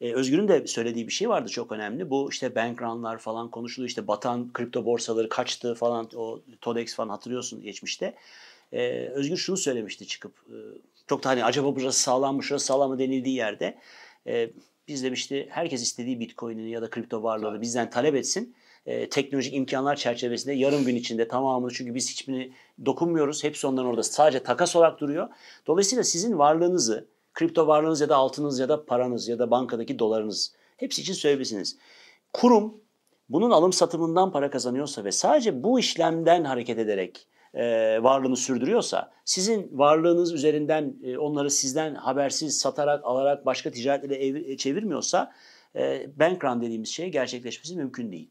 E, 0.00 0.12
Özgür'ün 0.12 0.48
de 0.48 0.66
söylediği 0.66 1.06
bir 1.06 1.12
şey 1.12 1.28
vardı 1.28 1.48
çok 1.48 1.72
önemli. 1.72 2.10
Bu 2.10 2.28
işte 2.30 2.54
bank 2.54 2.82
run'lar 2.82 3.18
falan 3.18 3.50
konuşuluyor. 3.50 3.88
İşte 3.88 4.06
batan 4.08 4.52
kripto 4.52 4.84
borsaları 4.84 5.28
kaçtı 5.28 5.74
falan. 5.74 6.10
O 6.16 6.40
Todex 6.60 6.94
falan 6.94 7.08
hatırlıyorsun 7.08 7.62
geçmişte. 7.62 8.14
Ee, 8.72 9.08
Özgür 9.08 9.36
şunu 9.36 9.56
söylemişti 9.56 10.06
çıkıp 10.06 10.32
e, 10.48 10.56
çok 11.06 11.24
da 11.24 11.28
hani 11.28 11.44
acaba 11.44 11.76
burası 11.76 12.00
sağlam 12.00 12.36
mı 12.36 12.42
şurası 12.42 12.66
sağlam 12.66 12.90
mı 12.90 12.98
denildiği 12.98 13.36
yerde 13.36 13.78
e, 14.26 14.50
biz 14.88 15.02
demişti 15.04 15.46
herkes 15.50 15.82
istediği 15.82 16.20
bitcoin'ini 16.20 16.70
ya 16.70 16.82
da 16.82 16.90
kripto 16.90 17.22
varlığını 17.22 17.60
bizden 17.60 17.90
talep 17.90 18.14
etsin. 18.14 18.54
E, 18.86 19.08
teknolojik 19.08 19.54
imkanlar 19.54 19.96
çerçevesinde 19.96 20.54
yarım 20.54 20.84
gün 20.84 20.96
içinde 20.96 21.28
tamamını 21.28 21.72
çünkü 21.72 21.94
biz 21.94 22.10
hiçbirini 22.10 22.52
dokunmuyoruz. 22.86 23.44
Hepsi 23.44 23.66
ondan 23.66 23.86
orada 23.86 24.02
sadece 24.02 24.42
takas 24.42 24.76
olarak 24.76 25.00
duruyor. 25.00 25.28
Dolayısıyla 25.66 26.04
sizin 26.04 26.38
varlığınızı 26.38 27.06
kripto 27.34 27.66
varlığınız 27.66 28.00
ya 28.00 28.08
da 28.08 28.16
altınız 28.16 28.58
ya 28.58 28.68
da 28.68 28.86
paranız 28.86 29.28
ya 29.28 29.38
da 29.38 29.50
bankadaki 29.50 29.98
dolarınız 29.98 30.52
hepsi 30.76 31.02
için 31.02 31.14
söyleyebilirsiniz. 31.14 31.76
Kurum 32.32 32.74
bunun 33.28 33.50
alım 33.50 33.72
satımından 33.72 34.32
para 34.32 34.50
kazanıyorsa 34.50 35.04
ve 35.04 35.12
sadece 35.12 35.62
bu 35.62 35.80
işlemden 35.80 36.44
hareket 36.44 36.78
ederek 36.78 37.26
e, 37.54 37.64
varlığını 38.02 38.36
sürdürüyorsa, 38.36 39.12
sizin 39.24 39.70
varlığınız 39.72 40.32
üzerinden 40.32 40.94
e, 41.04 41.18
onları 41.18 41.50
sizden 41.50 41.94
habersiz 41.94 42.58
satarak, 42.58 43.04
alarak 43.04 43.46
başka 43.46 43.70
ticaretlere 43.70 44.14
ev- 44.14 44.56
çevirmiyorsa 44.56 45.32
e, 45.76 46.06
bank 46.18 46.44
run 46.44 46.60
dediğimiz 46.60 46.88
şey 46.88 47.08
gerçekleşmesi 47.08 47.76
mümkün 47.76 48.12
değil. 48.12 48.30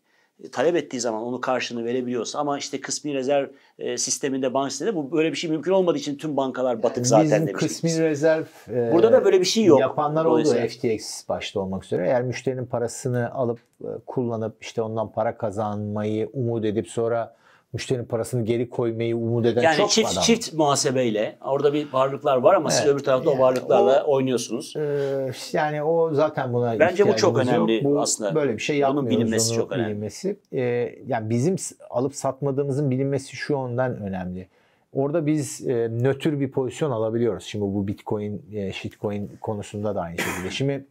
Talep 0.51 0.75
ettiği 0.75 0.99
zaman 0.99 1.23
onu 1.23 1.41
karşılığını 1.41 1.86
verebiliyorsa 1.86 2.39
ama 2.39 2.57
işte 2.57 2.81
kısmi 2.81 3.13
rezerv 3.13 3.47
e, 3.79 3.97
sisteminde 3.97 4.53
bank 4.53 4.71
sisteminde 4.71 4.95
bu 4.95 5.11
böyle 5.11 5.31
bir 5.31 5.38
şey 5.38 5.49
mümkün 5.49 5.71
olmadığı 5.71 5.97
için 5.97 6.17
tüm 6.17 6.38
bankalar 6.38 6.83
batık 6.83 7.07
zaten 7.07 7.25
Bizim 7.25 7.47
demiştik. 7.47 7.69
kısmi 7.69 7.99
rezerv 8.01 8.43
e, 8.69 8.91
Burada 8.93 9.11
da 9.11 9.25
böyle 9.25 9.39
bir 9.39 9.45
şey 9.45 9.63
yok. 9.63 9.79
Yapanlar 9.79 10.25
oldu 10.25 10.49
FTX 10.69 11.29
başta 11.29 11.59
olmak 11.59 11.83
üzere. 11.86 12.05
Eğer 12.07 12.21
müşterinin 12.21 12.65
parasını 12.65 13.33
alıp 13.33 13.59
e, 13.81 13.88
kullanıp 14.05 14.63
işte 14.63 14.81
ondan 14.81 15.11
para 15.11 15.38
kazanmayı 15.38 16.29
umut 16.33 16.65
edip 16.65 16.88
sonra 16.88 17.36
müşterinin 17.76 18.05
parasını 18.05 18.45
geri 18.45 18.69
koymayı 18.69 19.17
umut 19.17 19.45
eden 19.45 19.61
Yani 19.61 19.78
çok 19.78 19.89
çift 19.89 20.11
adam. 20.13 20.23
çift 20.23 20.53
muhasebeyle 20.53 21.38
orada 21.45 21.73
bir 21.73 21.93
varlıklar 21.93 22.38
var 22.38 22.53
ama 22.55 22.69
siz 22.69 22.82
Evet. 22.82 22.93
öbür 22.93 23.03
tarafta 23.03 23.30
o 23.30 23.34
Yani 23.34 23.41
varlıklarla 23.41 24.03
o- 24.03 24.13
oynuyorsunuz. 24.15 24.73
Ee, 24.78 25.32
yani 25.53 25.84
o 25.84 26.13
zaten 26.13 26.53
buna 26.53 26.80
Bence 26.80 27.07
bu 27.07 27.15
çok 27.15 27.38
önemli 27.38 27.73
yok. 27.76 27.84
Bu, 27.84 28.01
aslında. 28.01 28.36
Böyle 28.36 28.53
bir 28.53 28.61
şey 28.61 28.76
Bunun 28.76 28.86
yapmıyoruz. 28.86 29.17
bilinmesi 29.19 29.51
onu 29.51 29.57
çok 29.59 29.71
önemli. 29.71 29.89
bilinmesi. 29.89 30.38
Ee, 30.53 30.95
yani 31.07 31.30
bizim 31.30 31.55
alıp 31.89 32.15
satmadığımızın 32.15 32.91
bilinmesi 32.91 33.36
şu 33.36 33.55
ondan 33.55 33.97
önemli. 33.97 34.47
Orada 34.93 35.26
biz 35.26 35.67
e, 35.67 35.73
nötr 36.01 36.39
bir 36.39 36.51
pozisyon 36.51 36.91
alabiliyoruz. 36.91 37.43
Şimdi 37.43 37.65
bu 37.65 37.88
Bitcoin, 37.88 38.41
e, 38.53 38.71
shitcoin 38.71 39.32
konusunda 39.41 39.95
da 39.95 40.01
aynı 40.01 40.17
şekilde. 40.17 40.49
Şimdi 40.51 40.86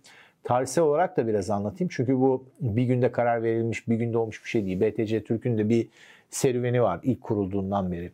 tarihsel 0.45 0.85
olarak 0.85 1.17
da 1.17 1.27
biraz 1.27 1.51
anlatayım. 1.51 1.91
Çünkü 1.95 2.17
bu 2.21 2.45
bir 2.61 2.83
günde 2.83 3.13
karar 3.13 3.43
verilmiş, 3.43 3.89
bir 3.89 3.97
günde 3.97 4.19
olmuş 4.19 4.45
bir 4.45 4.49
şey 4.49 4.67
değil. 4.67 4.81
BTC 4.81 5.25
Türk'ün 5.25 5.59
de 5.59 5.69
bir 5.69 5.89
serüveni 6.31 6.83
var 6.83 7.01
ilk 7.03 7.21
kurulduğundan 7.21 7.93
beri. 7.93 8.13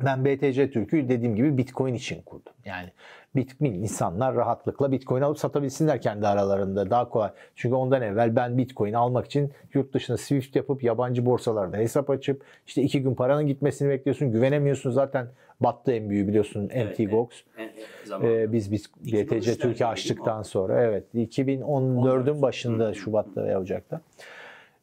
Ben 0.00 0.24
BTC 0.24 0.70
Türk'ü 0.70 1.08
dediğim 1.08 1.36
gibi 1.36 1.58
Bitcoin 1.58 1.94
için 1.94 2.22
kurdum. 2.22 2.52
Yani 2.64 2.88
Bitcoin 3.36 3.72
insanlar 3.72 4.34
rahatlıkla 4.34 4.92
Bitcoin 4.92 5.22
alıp 5.22 5.38
satabilsinler 5.38 6.00
kendi 6.00 6.26
aralarında 6.26 6.90
daha 6.90 7.08
kolay. 7.08 7.30
Çünkü 7.56 7.74
ondan 7.74 8.02
evvel 8.02 8.36
ben 8.36 8.58
Bitcoin 8.58 8.92
almak 8.92 9.26
için 9.26 9.52
yurt 9.74 9.94
dışına 9.94 10.16
Swift 10.16 10.56
yapıp 10.56 10.82
yabancı 10.82 11.26
borsalarda 11.26 11.76
hesap 11.76 12.10
açıp 12.10 12.44
işte 12.66 12.82
iki 12.82 13.02
gün 13.02 13.14
paranın 13.14 13.46
gitmesini 13.46 13.88
bekliyorsun. 13.88 14.32
Güvenemiyorsun 14.32 14.90
zaten 14.90 15.26
battı 15.60 15.92
en 15.92 16.10
büyüğü 16.10 16.28
biliyorsun 16.28 16.68
Evet, 16.72 16.98
MTGOX. 16.98 17.28
E, 17.56 17.62
e, 17.62 17.72
zaman. 18.04 18.30
Ee, 18.30 18.52
biz 18.52 18.72
biz 18.72 18.86
2013'lerde 19.04 19.40
BTC 19.40 19.58
Türkiye 19.58 19.86
açtıktan 19.86 20.42
sonra 20.42 20.82
evet 20.82 21.14
2014'ün 21.14 22.42
başında 22.42 22.94
Şubat'ta 22.94 23.44
veya 23.44 23.60
Ocak'ta 23.60 24.00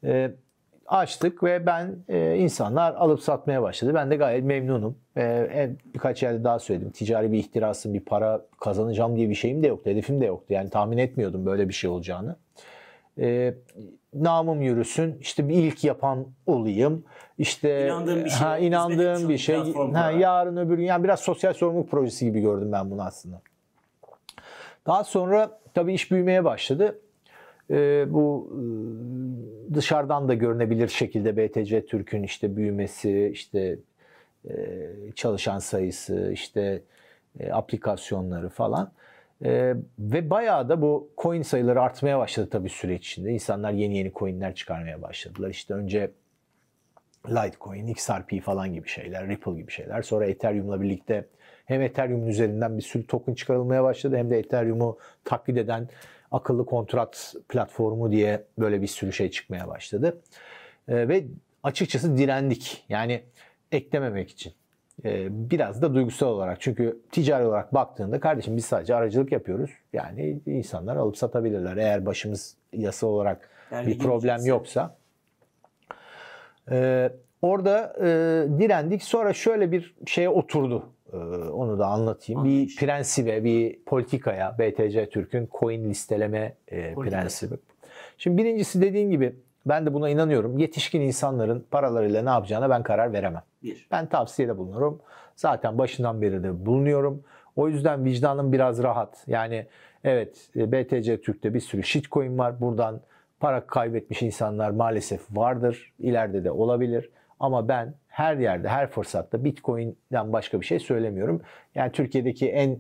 Ee, 0.04 0.32
açtık 0.90 1.44
ve 1.44 1.66
ben 1.66 1.96
e, 2.10 2.36
insanlar 2.38 2.94
alıp 2.94 3.22
satmaya 3.22 3.62
başladı. 3.62 3.94
Ben 3.94 4.12
de 4.12 4.16
gayet 4.16 4.44
memnunum. 4.44 4.98
En- 5.16 5.78
birkaç 5.94 6.24
yerde 6.24 6.44
daha 6.44 6.60
söyledim. 6.60 6.90
Ticari 6.90 7.32
bir 7.32 7.38
ihtirasım, 7.38 7.94
bir 7.94 8.00
para 8.00 8.42
kazanacağım 8.60 9.16
diye 9.16 9.30
bir 9.30 9.36
şeyim 9.36 9.64
de 9.64 9.68
yoktu. 9.68 9.90
Hedefim 9.90 10.22
de 10.22 10.26
yoktu. 10.26 10.54
Yani 10.54 10.70
tahmin 10.70 10.98
etmiyordum 10.98 11.46
böyle 11.46 11.70
bir 11.70 11.74
şey 11.74 11.90
olacağını. 11.90 12.36
Ee, 13.20 13.54
namım 14.14 14.62
yürüsün. 14.62 15.18
İşte 15.22 15.50
bir 15.50 15.54
ilk 15.56 15.84
yapan 15.84 16.28
olayım. 16.46 17.04
İşte 17.38 17.86
İnandığım 17.88 18.26
bir 18.26 18.30
şey, 18.30 18.48
ha, 18.48 18.58
inandığım 18.58 19.30
bir 19.30 19.38
şey. 19.38 19.74
Ha, 19.94 20.12
yarın 20.12 20.58
öbür 20.58 20.78
gün 20.78 20.84
yani 20.84 21.04
biraz 21.04 21.20
sosyal 21.20 21.54
sorumluluk 21.54 21.92
projesi 21.92 22.26
gibi 22.26 22.42
gördüm 22.42 22.72
ben 22.72 22.92
bunu 22.92 23.02
aslında. 23.02 23.42
Daha 24.88 25.04
sonra 25.04 25.60
tabii 25.74 25.94
iş 25.94 26.12
büyümeye 26.12 26.44
başladı. 26.44 27.00
Ee, 27.72 28.06
bu 28.10 28.50
e, 28.52 29.74
dışarıdan 29.74 30.28
da 30.28 30.34
görünebilir 30.34 30.88
şekilde 30.88 31.38
BTC 31.38 31.86
Türk'ün 31.86 32.24
işte 32.24 32.56
büyümesi, 32.56 33.30
işte 33.34 33.80
e, 34.50 34.54
çalışan 35.16 35.60
sayısı, 35.60 36.32
işte 36.34 36.82
e, 37.40 37.52
aplikasyonları 37.52 38.50
falan. 38.50 38.92
E, 39.46 39.76
ve 40.00 40.30
bayağı 40.30 40.70
da 40.70 40.82
bu 40.82 41.10
coin 41.18 41.42
sayıları 41.42 41.82
artmaya 41.82 42.20
başladı 42.20 42.50
tabii 42.52 42.70
süreç 42.70 43.08
içinde. 43.08 43.32
İnsanlar 43.32 43.72
yeni 43.72 43.98
yeni 43.98 44.12
coinler 44.14 44.56
çıkarmaya 44.56 45.02
başladılar. 45.02 45.50
İşte 45.50 45.74
önce 45.74 46.12
Litecoin, 47.28 47.88
XRP 47.88 48.42
falan 48.44 48.74
gibi 48.74 48.88
şeyler, 48.88 49.28
Ripple 49.28 49.56
gibi 49.56 49.72
şeyler. 49.72 50.02
Sonra 50.02 50.26
Ethereum'la 50.26 50.82
birlikte 50.82 51.26
hem 51.66 51.82
Ethereum'un 51.82 52.28
üzerinden 52.28 52.78
bir 52.78 52.82
sürü 52.82 53.08
token 53.08 53.34
çıkarılmaya 53.34 53.84
başladı 53.84 54.18
hem 54.18 54.30
de 54.30 54.40
Ethereum'u 54.40 54.98
taklit 55.24 55.58
eden 55.58 55.88
akıllı 56.32 56.66
kontrat 56.66 57.36
platformu 57.50 58.12
diye 58.12 58.44
böyle 58.60 58.82
bir 58.82 58.88
sürü 58.88 59.14
şey 59.14 59.32
çıkmaya 59.32 59.68
başladı. 59.68 60.22
Ee, 60.88 61.08
ve 61.08 61.24
açıkçası 61.64 62.18
direndik. 62.18 62.86
Yani 62.90 63.22
eklememek 63.72 64.30
için. 64.30 64.54
Ee, 65.06 65.28
biraz 65.30 65.82
da 65.82 65.96
duygusal 65.96 66.28
olarak. 66.28 66.62
Çünkü 66.62 67.00
ticari 67.12 67.46
olarak 67.46 67.74
baktığında 67.74 68.20
kardeşim 68.20 68.58
biz 68.58 68.66
sadece 68.66 68.96
aracılık 68.96 69.32
yapıyoruz. 69.32 69.72
Yani 69.94 70.40
insanlar 70.46 70.96
alıp 70.96 71.18
satabilirler. 71.18 71.78
Eğer 71.78 72.06
başımız 72.06 72.56
yasa 72.74 73.08
olarak 73.08 73.50
Yani 73.72 73.88
bir 73.88 74.00
problem 74.00 74.46
yoksa. 74.46 74.96
Ee, 76.72 77.12
orada 77.42 77.96
e, 78.00 78.06
direndik. 78.60 79.04
Sonra 79.04 79.34
şöyle 79.34 79.72
bir 79.72 79.96
şeye 80.06 80.30
oturdu. 80.30 80.90
Ee, 81.14 81.18
onu 81.50 81.80
da 81.80 81.88
anlatayım. 81.88 82.44
Bir 82.44 82.76
prensibe, 82.76 83.44
bir 83.44 83.80
politikaya 83.86 84.56
BTC 84.60 85.10
Türk'ün 85.10 85.50
coin 85.60 85.90
listeleme 85.90 86.56
e, 86.68 86.94
prensibi. 86.94 87.56
Şimdi 88.18 88.38
birincisi 88.38 88.82
dediğin 88.82 89.12
gibi 89.12 89.36
ben 89.66 89.86
de 89.86 89.94
buna 89.94 90.10
inanıyorum. 90.10 90.58
Yetişkin 90.58 91.02
insanların 91.02 91.66
paralarıyla 91.72 92.24
ne 92.24 92.30
yapacağına 92.30 92.70
ben 92.70 92.84
karar 92.84 93.14
veremem. 93.14 93.44
Bir. 93.64 93.88
Ben 93.92 94.06
tavsiyede 94.06 94.58
bulunurum. 94.58 95.02
Zaten 95.36 95.78
başından 95.78 96.22
beri 96.22 96.44
de 96.44 96.66
bulunuyorum. 96.66 97.24
O 97.56 97.68
yüzden 97.70 98.06
vicdanım 98.06 98.52
biraz 98.52 98.84
rahat. 98.84 99.24
Yani 99.28 99.66
evet 100.04 100.50
e, 100.56 100.72
BTC 100.72 101.22
Türk'te 101.22 101.54
bir 101.54 101.60
sürü 101.60 101.84
shitcoin 101.84 102.38
var. 102.38 102.62
Buradan 102.62 103.02
para 103.40 103.68
kaybetmiş 103.68 104.22
insanlar 104.22 104.70
maalesef 104.70 105.22
vardır. 105.32 105.94
İleride 106.00 106.44
de 106.44 106.52
olabilir. 106.52 107.10
Ama 107.40 107.68
ben 107.68 107.94
her 108.08 108.38
yerde, 108.38 108.68
her 108.68 108.88
fırsatta 108.88 109.44
Bitcoin'den 109.44 110.34
başka 110.34 110.62
bir 110.62 110.66
şey 110.66 110.80
söylemiyorum. 110.80 111.42
Yani 111.76 111.92
Türkiye'deki 111.92 112.50
en 112.50 112.80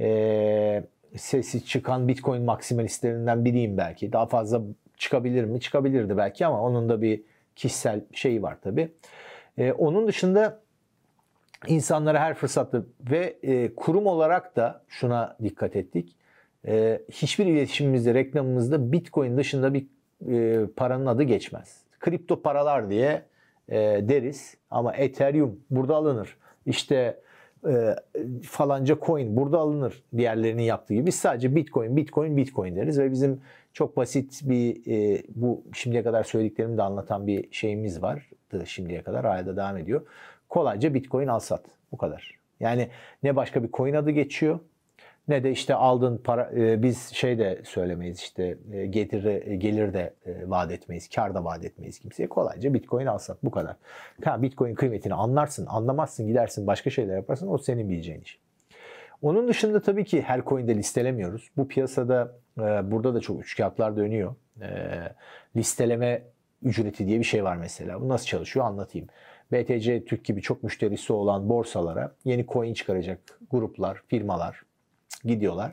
e, 0.00 0.84
sesi 1.16 1.64
çıkan 1.64 2.08
Bitcoin 2.08 2.42
maksimalistlerinden 2.42 3.44
biriyim 3.44 3.76
belki. 3.76 4.12
Daha 4.12 4.26
fazla 4.26 4.62
çıkabilir 4.96 5.44
mi? 5.44 5.60
Çıkabilirdi 5.60 6.16
belki 6.16 6.46
ama 6.46 6.62
onun 6.62 6.88
da 6.88 7.02
bir 7.02 7.22
kişisel 7.56 8.00
şeyi 8.12 8.42
var 8.42 8.56
tabii. 8.62 8.92
E, 9.58 9.72
onun 9.72 10.08
dışında 10.08 10.60
insanlara 11.66 12.20
her 12.20 12.34
fırsatta 12.34 12.82
ve 13.10 13.36
e, 13.42 13.74
kurum 13.74 14.06
olarak 14.06 14.56
da 14.56 14.82
şuna 14.88 15.36
dikkat 15.42 15.76
ettik. 15.76 16.16
E, 16.66 17.02
hiçbir 17.12 17.46
iletişimimizde, 17.46 18.14
reklamımızda 18.14 18.92
Bitcoin 18.92 19.36
dışında 19.36 19.74
bir 19.74 19.86
e, 20.28 20.66
paranın 20.66 21.06
adı 21.06 21.22
geçmez. 21.22 21.80
Kripto 22.00 22.42
paralar 22.42 22.90
diye 22.90 23.22
e, 23.68 23.78
deriz 24.08 24.56
ama 24.70 24.94
Ethereum 24.94 25.60
burada 25.70 25.96
alınır. 25.96 26.36
İşte 26.66 27.20
e, 27.68 27.94
falanca 28.42 28.96
coin 29.06 29.36
burada 29.36 29.58
alınır 29.58 30.02
diğerlerinin 30.16 30.62
yaptığı 30.62 30.94
gibi. 30.94 31.06
Biz 31.06 31.14
sadece 31.14 31.56
Bitcoin, 31.56 31.96
Bitcoin, 31.96 32.36
Bitcoin 32.36 32.76
deriz 32.76 32.98
ve 32.98 33.10
bizim 33.10 33.40
çok 33.72 33.96
basit 33.96 34.40
bir 34.44 34.86
e, 34.86 35.22
bu 35.34 35.64
şimdiye 35.72 36.02
kadar 36.02 36.24
söylediklerimi 36.24 36.76
de 36.76 36.82
anlatan 36.82 37.26
bir 37.26 37.48
şeyimiz 37.52 38.02
var 38.02 38.30
şimdiye 38.64 39.02
kadar 39.02 39.24
hala 39.24 39.46
da 39.46 39.56
devam 39.56 39.76
ediyor. 39.76 40.06
Kolayca 40.48 40.94
Bitcoin 40.94 41.26
al 41.26 41.38
sat. 41.38 41.64
Bu 41.92 41.96
kadar. 41.96 42.38
Yani 42.60 42.88
ne 43.22 43.36
başka 43.36 43.62
bir 43.62 43.72
coin 43.72 43.94
adı 43.94 44.10
geçiyor 44.10 44.58
ne 45.28 45.44
de 45.44 45.50
işte 45.50 45.74
aldığın 45.74 46.18
para 46.18 46.50
e, 46.56 46.82
biz 46.82 47.08
şey 47.12 47.38
de 47.38 47.62
söylemeyiz 47.64 48.18
işte 48.18 48.58
e, 48.72 48.86
gelir 48.86 49.24
e, 49.24 49.56
gelir 49.56 49.94
de 49.94 50.14
e, 50.26 50.50
vaat 50.50 50.72
etmeyiz, 50.72 51.08
kar 51.08 51.34
da 51.34 51.44
vaat 51.44 51.64
etmeyiz 51.64 51.98
kimseye. 51.98 52.28
Kolayca 52.28 52.74
Bitcoin 52.74 53.06
alsak 53.06 53.44
bu 53.44 53.50
kadar. 53.50 53.76
Ha, 54.24 54.42
Bitcoin 54.42 54.74
kıymetini 54.74 55.14
anlarsın, 55.14 55.66
anlamazsın, 55.66 56.26
gidersin 56.26 56.66
başka 56.66 56.90
şeyler 56.90 57.16
yaparsın 57.16 57.48
o 57.48 57.58
senin 57.58 57.90
bileceğin 57.90 58.20
iş. 58.20 58.40
Onun 59.22 59.48
dışında 59.48 59.82
tabii 59.82 60.04
ki 60.04 60.22
her 60.22 60.44
coin'de 60.44 60.74
listelemiyoruz. 60.74 61.50
Bu 61.56 61.68
piyasada 61.68 62.32
e, 62.58 62.90
burada 62.90 63.14
da 63.14 63.20
çok 63.20 63.40
üçkağıtlar 63.40 63.96
dönüyor. 63.96 64.34
E, 64.60 64.68
listeleme 65.56 66.22
ücreti 66.62 67.06
diye 67.06 67.18
bir 67.18 67.24
şey 67.24 67.44
var 67.44 67.56
mesela. 67.56 68.00
Bu 68.00 68.08
nasıl 68.08 68.26
çalışıyor 68.26 68.66
anlatayım. 68.66 69.08
BTC 69.52 70.04
Türk 70.04 70.24
gibi 70.24 70.42
çok 70.42 70.62
müşterisi 70.62 71.12
olan 71.12 71.48
borsalara 71.48 72.12
yeni 72.24 72.46
coin 72.46 72.74
çıkaracak 72.74 73.18
gruplar, 73.50 74.02
firmalar 74.08 74.62
gidiyorlar. 75.24 75.72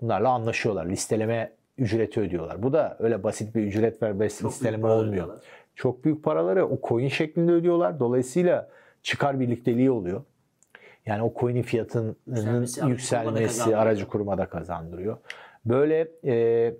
Bunlarla 0.00 0.28
anlaşıyorlar. 0.28 0.86
Listeleme 0.86 1.52
ücreti 1.78 2.20
ödüyorlar. 2.20 2.62
Bu 2.62 2.72
da 2.72 2.96
öyle 2.98 3.22
basit 3.22 3.54
bir 3.54 3.62
ücret 3.62 4.02
ver 4.02 4.20
basit 4.20 4.44
listeleme 4.44 4.86
olmuyor. 4.86 5.08
Ödüyorlar. 5.08 5.38
Çok 5.74 6.04
büyük 6.04 6.24
paraları 6.24 6.66
o 6.66 6.78
coin 6.88 7.08
şeklinde 7.08 7.52
ödüyorlar. 7.52 8.00
Dolayısıyla 8.00 8.68
çıkar 9.02 9.40
birlikteliği 9.40 9.90
oluyor. 9.90 10.22
Yani 11.06 11.22
o 11.22 11.34
coin'in 11.40 11.62
fiyatının 11.62 12.16
yükselmesi, 12.26 12.86
yükselmesi 12.86 13.76
aracı 13.76 14.08
kurumada 14.08 14.46
kazandırıyor. 14.46 15.16
Böyle 15.64 16.08
e, 16.24 16.74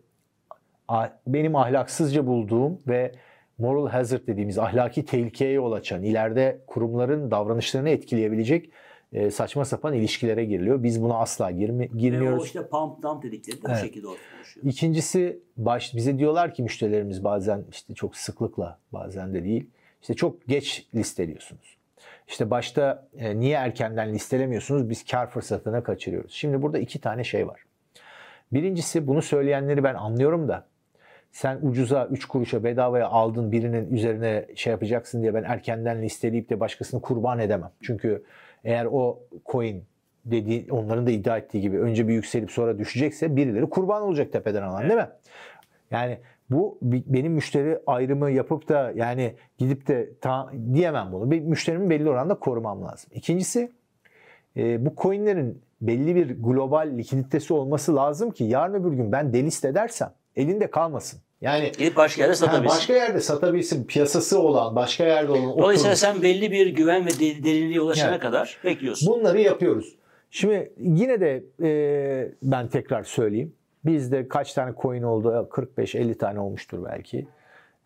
benim 1.27 1.57
ahlaksızca 1.57 2.27
bulduğum 2.27 2.79
ve 2.89 3.13
moral 3.59 3.89
hazard 3.89 4.27
dediğimiz 4.27 4.59
ahlaki 4.59 5.05
tehlikeye 5.05 5.53
yol 5.53 5.73
açan, 5.73 6.03
ileride 6.03 6.61
kurumların 6.67 7.31
davranışlarını 7.31 7.89
etkileyebilecek 7.91 8.71
e, 9.15 9.31
saçma 9.31 9.65
sapan 9.65 9.95
ilişkilere 9.95 10.45
giriliyor. 10.45 10.83
Biz 10.83 11.03
buna 11.03 11.19
asla 11.19 11.51
girmi, 11.51 11.89
girmiyoruz. 11.89 12.39
Ve 12.39 12.43
o 12.43 12.45
işte 12.45 12.69
pump 12.69 13.03
dump 13.03 13.23
dedikleri 13.23 13.57
de 13.57 13.67
evet. 13.67 13.77
bu 13.77 13.87
şekilde 13.87 14.07
oluşuyor. 14.07 14.67
İkincisi 14.67 15.39
baş, 15.57 15.95
bize 15.97 16.19
diyorlar 16.19 16.55
ki 16.55 16.63
müşterilerimiz 16.63 17.25
bazen 17.25 17.65
işte 17.71 17.95
çok 17.95 18.17
sıklıkla 18.17 18.79
bazen 18.93 19.35
de 19.35 19.45
değil. 19.45 19.71
İşte 20.01 20.15
çok 20.15 20.47
geç 20.49 20.87
listeliyorsunuz. 20.95 21.77
İşte 22.29 22.51
başta 22.51 23.09
e, 23.17 23.39
niye 23.41 23.57
erkenden 23.57 24.15
listelemiyorsunuz? 24.15 24.91
Biz 24.91 25.05
kar 25.05 25.31
fırsatına 25.31 25.83
kaçırıyoruz. 25.83 26.33
Şimdi 26.33 26.63
burada 26.63 26.79
iki 26.79 27.01
tane 27.01 27.25
şey 27.25 27.49
var. 27.49 27.61
Birincisi 28.53 29.07
bunu 29.07 29.23
söyleyenleri 29.23 29.85
ben 29.85 29.95
anlıyorum 29.95 30.49
da 30.49 30.67
sen 31.33 31.59
ucuza 31.63 32.07
3 32.07 32.25
kuruşa 32.25 32.65
bedavaya 32.65 33.09
aldın 33.09 33.53
birinin 33.53 33.95
üzerine 33.95 34.47
şey 34.55 34.71
yapacaksın 34.71 35.23
diye 35.23 35.35
ben 35.35 35.43
erkenden 35.43 36.03
listeleyip 36.03 36.51
de 36.51 36.61
başkasını 36.61 37.01
kurban 37.01 37.39
edemem. 37.39 37.71
Çünkü 37.83 38.25
eğer 38.65 38.85
o 38.85 39.19
coin 39.47 39.85
dedi 40.25 40.67
onların 40.71 41.07
da 41.07 41.11
iddia 41.11 41.39
ettiği 41.39 41.61
gibi 41.61 41.79
önce 41.79 42.09
bir 42.09 42.15
yükselip 42.15 42.51
sonra 42.51 42.79
düşecekse 42.79 43.37
birileri 43.37 43.71
kurban 43.71 44.03
olacak 44.03 44.33
tepeden 44.33 44.63
alan 44.63 44.81
evet. 44.81 44.91
değil 44.91 45.01
mi? 45.01 45.09
Yani 45.91 46.19
bu 46.51 46.79
benim 46.83 47.33
müşteri 47.33 47.81
ayrımı 47.87 48.31
yapıp 48.31 48.69
da 48.69 48.93
yani 48.95 49.35
gidip 49.59 49.89
de 49.89 50.11
ta, 50.21 50.51
diyemem 50.75 51.13
bunu. 51.13 51.31
Bir 51.31 51.41
müşterimi 51.41 51.91
belli 51.91 52.11
oranda 52.11 52.35
korumam 52.35 52.83
lazım. 52.83 53.11
İkincisi 53.15 53.73
e, 54.57 54.87
bu 54.87 54.95
coinlerin 54.97 55.63
belli 55.81 56.15
bir 56.15 56.43
global 56.43 56.91
likiditesi 56.99 57.55
olması 57.55 57.97
lazım 57.97 58.31
ki 58.31 58.45
yarın 58.45 58.75
öbür 58.75 58.93
gün 58.93 59.13
ben 59.13 59.33
delist 59.33 59.65
edersem 59.65 60.13
elinde 60.37 60.71
kalmasın. 60.71 61.21
Yani 61.45 61.73
gidip 61.79 61.97
başka 61.97 62.23
yerde 62.23 62.35
satabilsin. 62.35 62.77
başka 62.77 62.93
yerde 62.93 63.21
satabilsin. 63.21 63.85
Piyasası 63.85 64.39
olan, 64.39 64.77
başka 64.77 65.05
yerde 65.05 65.33
olan. 65.33 65.59
Dolayısıyla 65.59 65.93
oturur. 65.93 66.13
sen 66.15 66.23
belli 66.23 66.51
bir 66.51 66.67
güven 66.67 67.07
ve 67.07 67.11
derinliğe 67.45 67.81
ulaşana 67.81 68.11
yani, 68.11 68.21
kadar 68.21 68.59
bekliyorsun. 68.65 69.15
Bunları 69.15 69.41
yapıyoruz. 69.41 69.95
Şimdi 70.31 70.73
yine 70.79 71.21
de 71.21 71.45
e, 71.63 72.33
ben 72.43 72.69
tekrar 72.69 73.03
söyleyeyim. 73.03 73.53
Bizde 73.85 74.29
kaç 74.29 74.53
tane 74.53 74.75
coin 74.83 75.03
oldu? 75.03 75.49
45-50 75.51 76.19
tane 76.19 76.41
olmuştur 76.41 76.85
belki. 76.85 77.27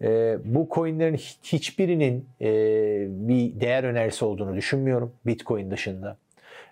E, 0.02 0.38
bu 0.44 0.68
coinlerin 0.74 1.16
hiçbirinin 1.42 2.28
e, 2.40 2.50
bir 3.08 3.60
değer 3.60 3.84
önerisi 3.84 4.24
olduğunu 4.24 4.56
düşünmüyorum. 4.56 5.12
Bitcoin 5.26 5.70
dışında. 5.70 6.16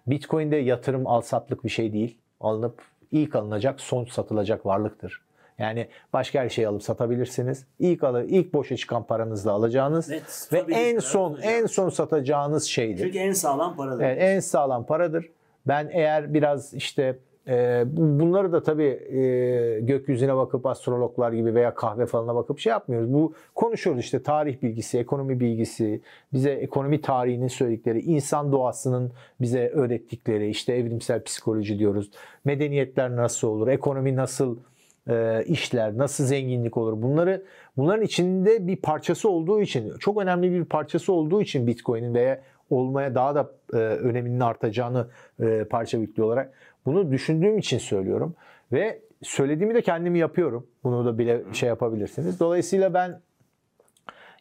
Bitcoin'de 0.07 0.57
yatırım 0.57 1.07
alsatlık 1.07 1.65
bir 1.65 1.71
şey 1.71 1.93
değil. 1.93 2.19
Alınıp 2.41 2.83
ilk 3.13 3.35
alınacak, 3.35 3.81
son 3.81 4.05
satılacak 4.05 4.67
varlıktır. 4.67 5.26
Yani 5.59 5.89
başka 6.13 6.41
her 6.41 6.49
şeyi 6.49 6.69
alıp 6.69 6.83
satabilirsiniz. 6.83 7.67
İlk 7.79 8.05
alır, 8.05 8.25
ilk 8.29 8.55
boşa 8.55 8.77
çıkan 8.77 9.07
paranızla 9.07 9.53
alacağınız 9.53 10.11
evet, 10.11 10.49
ve 10.53 10.75
en 10.75 10.99
son 10.99 11.33
alacağız. 11.33 11.55
en 11.55 11.67
son 11.67 11.89
satacağınız 11.89 12.65
şeydir. 12.65 13.05
Çünkü 13.05 13.19
en 13.19 13.33
sağlam 13.33 13.77
paradır. 13.77 14.05
Evet, 14.05 14.19
en 14.21 14.41
sağlam 14.41 14.87
paradır. 14.87 15.31
Ben 15.67 15.91
eğer 15.93 16.35
biraz 16.35 16.75
işte 16.75 17.19
e, 17.49 17.85
bunları 17.97 18.53
da 18.53 18.63
tabii 18.63 19.01
e, 19.19 19.81
gökyüzüne 19.81 20.37
bakıp 20.37 20.67
astrologlar 20.67 21.33
gibi 21.33 21.55
veya 21.55 21.75
kahve 21.75 22.07
falına 22.07 22.35
bakıp 22.35 22.59
şey 22.59 22.71
yapmıyoruz. 22.71 23.13
Bu 23.13 23.35
konuşuyoruz 23.55 24.05
işte 24.05 24.23
tarih 24.23 24.63
bilgisi, 24.63 24.99
ekonomi 24.99 25.41
bilgisi, 25.41 26.01
bize 26.33 26.51
ekonomi 26.51 27.01
tarihinin 27.01 27.49
söyledikleri, 27.49 28.01
insan 28.01 28.53
doğasının 28.53 29.13
bize 29.41 29.69
öğrettikleri, 29.69 30.49
işte 30.49 30.75
evrimsel 30.75 31.23
psikoloji 31.23 31.79
diyoruz. 31.79 32.11
Medeniyetler 32.45 33.17
nasıl 33.17 33.49
olur, 33.49 33.69
ekonomi 33.69 34.17
nasıl 34.17 34.57
e, 35.11 35.45
işler, 35.47 35.99
nasıl 35.99 36.25
zenginlik 36.25 36.77
olur 36.77 37.03
bunları 37.03 37.43
bunların 37.77 38.05
içinde 38.05 38.67
bir 38.67 38.77
parçası 38.77 39.29
olduğu 39.29 39.61
için 39.61 39.99
çok 39.99 40.23
önemli 40.23 40.53
bir 40.53 40.65
parçası 40.65 41.13
olduğu 41.13 41.43
için 41.43 41.67
Bitcoin'in 41.67 42.15
veya 42.15 42.41
olmaya 42.71 43.15
daha 43.15 43.35
da 43.35 43.51
e, 43.73 43.77
öneminin 43.77 44.41
artacağını 44.41 45.07
e, 45.41 45.65
parça 45.65 45.99
yüklü 45.99 46.23
olarak 46.23 46.53
bunu 46.87 47.13
düşündüğüm 47.13 47.59
için 47.59 47.79
söylüyorum 47.79 48.35
ve 48.73 49.01
söylediğimi 49.23 49.75
de 49.75 49.83
kendimi 49.83 50.19
yapıyorum. 50.19 50.67
Bunu 50.85 51.05
da 51.05 51.19
bile 51.19 51.43
şey 51.53 51.69
yapabilirsiniz. 51.69 52.41
Dolayısıyla 52.41 52.95
ben 52.95 53.21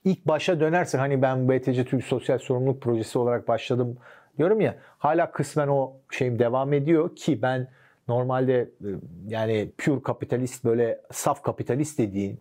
ilk 0.03 0.27
başa 0.27 0.59
dönersek 0.59 1.01
hani 1.01 1.21
ben 1.21 1.49
BTC 1.49 1.85
Türk 1.85 2.03
Sosyal 2.03 2.37
Sorumluluk 2.37 2.81
Projesi 2.81 3.19
olarak 3.19 3.47
başladım 3.47 3.97
diyorum 4.37 4.61
ya 4.61 4.75
hala 4.97 5.31
kısmen 5.31 5.67
o 5.67 5.93
şeyim 6.11 6.39
devam 6.39 6.73
ediyor 6.73 7.15
ki 7.15 7.41
ben 7.41 7.67
normalde 8.07 8.53
e, 8.61 8.89
yani 9.27 9.71
pure 9.77 10.01
kapitalist 10.01 10.65
böyle 10.65 11.01
saf 11.11 11.43
kapitalist 11.43 11.99
dediğin 11.99 12.39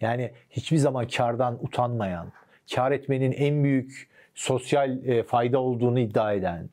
yani 0.00 0.30
hiçbir 0.50 0.76
zaman 0.76 1.08
kardan 1.08 1.64
utanmayan, 1.64 2.32
kar 2.74 2.92
etmenin 2.92 3.32
en 3.32 3.64
büyük 3.64 4.08
sosyal 4.34 5.06
e, 5.06 5.22
fayda 5.22 5.58
olduğunu 5.58 5.98
iddia 5.98 6.32
eden, 6.32 6.68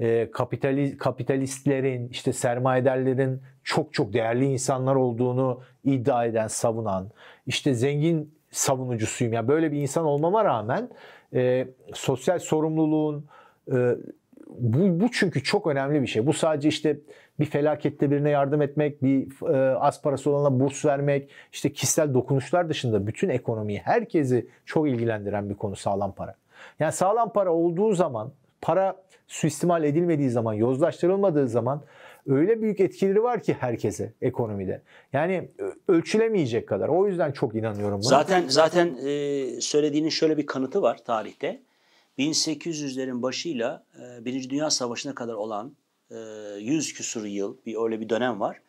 e, 0.00 0.30
kapitali, 0.30 0.96
kapitalistlerin, 0.96 2.08
işte 2.08 2.32
sermayedarların 2.32 3.42
çok 3.64 3.94
çok 3.94 4.12
değerli 4.12 4.44
insanlar 4.44 4.94
olduğunu 4.94 5.60
iddia 5.84 6.24
eden, 6.24 6.46
savunan, 6.46 7.10
işte 7.46 7.74
zengin 7.74 8.34
savunucusuyum. 8.50 9.32
Yani 9.32 9.48
böyle 9.48 9.72
bir 9.72 9.80
insan 9.80 10.04
olmama 10.04 10.44
rağmen 10.44 10.88
e, 11.34 11.68
sosyal 11.94 12.38
sorumluluğun 12.38 13.26
e, 13.72 13.96
bu, 14.48 15.00
bu 15.00 15.10
çünkü 15.10 15.42
çok 15.42 15.66
önemli 15.66 16.02
bir 16.02 16.06
şey. 16.06 16.26
Bu 16.26 16.32
sadece 16.32 16.68
işte 16.68 16.96
bir 17.40 17.44
felakette 17.44 18.10
birine 18.10 18.30
yardım 18.30 18.62
etmek, 18.62 19.02
bir 19.02 19.46
e, 19.54 19.78
az 19.78 20.02
parası 20.02 20.30
olana 20.30 20.60
burs 20.60 20.84
vermek, 20.84 21.30
işte 21.52 21.72
kişisel 21.72 22.14
dokunuşlar 22.14 22.68
dışında 22.68 23.06
bütün 23.06 23.28
ekonomiyi, 23.28 23.78
herkesi 23.78 24.46
çok 24.66 24.88
ilgilendiren 24.88 25.50
bir 25.50 25.54
konu 25.54 25.76
sağlam 25.76 26.12
para. 26.12 26.34
Yani 26.78 26.92
sağlam 26.92 27.32
para 27.32 27.52
olduğu 27.52 27.92
zaman, 27.92 28.32
para 28.60 28.96
suistimal 29.28 29.84
edilmediği 29.84 30.30
zaman, 30.30 30.54
yozlaştırılmadığı 30.54 31.48
zaman 31.48 31.82
öyle 32.26 32.62
büyük 32.62 32.80
etkileri 32.80 33.22
var 33.22 33.42
ki 33.42 33.56
herkese 33.60 34.12
ekonomide. 34.22 34.82
Yani 35.12 35.48
ölçülemeyecek 35.88 36.68
kadar. 36.68 36.88
O 36.88 37.06
yüzden 37.06 37.32
çok 37.32 37.54
inanıyorum 37.54 38.00
buna. 38.00 38.08
Zaten 38.08 38.44
zaten 38.48 38.96
e, 39.06 39.46
söylediğinin 39.60 40.08
şöyle 40.08 40.36
bir 40.36 40.46
kanıtı 40.46 40.82
var 40.82 41.04
tarihte. 41.04 41.60
1800'lerin 42.18 43.22
başıyla 43.22 43.84
e, 44.00 44.24
Birinci 44.24 44.50
Dünya 44.50 44.70
Savaşı'na 44.70 45.14
kadar 45.14 45.34
olan 45.34 45.72
100 46.10 46.90
e, 46.90 46.94
küsur 46.94 47.24
yıl 47.24 47.56
bir 47.66 47.76
öyle 47.84 48.00
bir 48.00 48.08
dönem 48.08 48.40
var. 48.40 48.60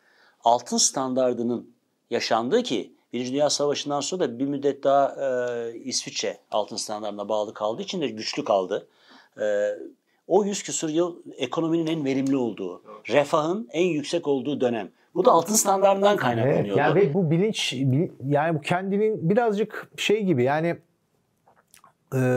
Altın 0.44 0.76
standardının 0.76 1.70
yaşandığı 2.10 2.62
ki 2.62 2.92
Birinci 3.12 3.32
Dünya 3.32 3.50
Savaşı'ndan 3.50 4.00
sonra 4.00 4.24
da 4.24 4.38
bir 4.38 4.46
müddet 4.46 4.84
daha 4.84 5.16
e, 5.16 5.78
İsviçre 5.78 6.38
altın 6.50 6.76
standartına 6.76 7.28
bağlı 7.28 7.54
kaldığı 7.54 7.82
için 7.82 8.00
de 8.00 8.08
güçlü 8.08 8.44
kaldı. 8.44 8.88
E, 9.40 9.68
o 10.28 10.44
100 10.44 10.62
küsur 10.62 10.88
yıl 10.88 11.16
ekonominin 11.36 11.86
en 11.86 12.04
verimli 12.04 12.36
olduğu, 12.36 12.82
refahın 13.08 13.68
en 13.72 13.86
yüksek 13.86 14.28
olduğu 14.28 14.60
dönem. 14.60 14.90
Bu 15.14 15.24
da 15.24 15.30
altın 15.30 15.54
standartından 15.54 16.16
kaynaklanıyor. 16.16 16.66
Evet, 16.66 16.76
yani 16.76 16.94
ve 16.94 17.14
bu 17.14 17.30
bilinç 17.30 17.74
yani 18.26 18.58
bu 18.58 18.60
kendinin 18.60 19.30
birazcık 19.30 19.90
şey 19.96 20.22
gibi 20.22 20.44
yani 20.44 20.76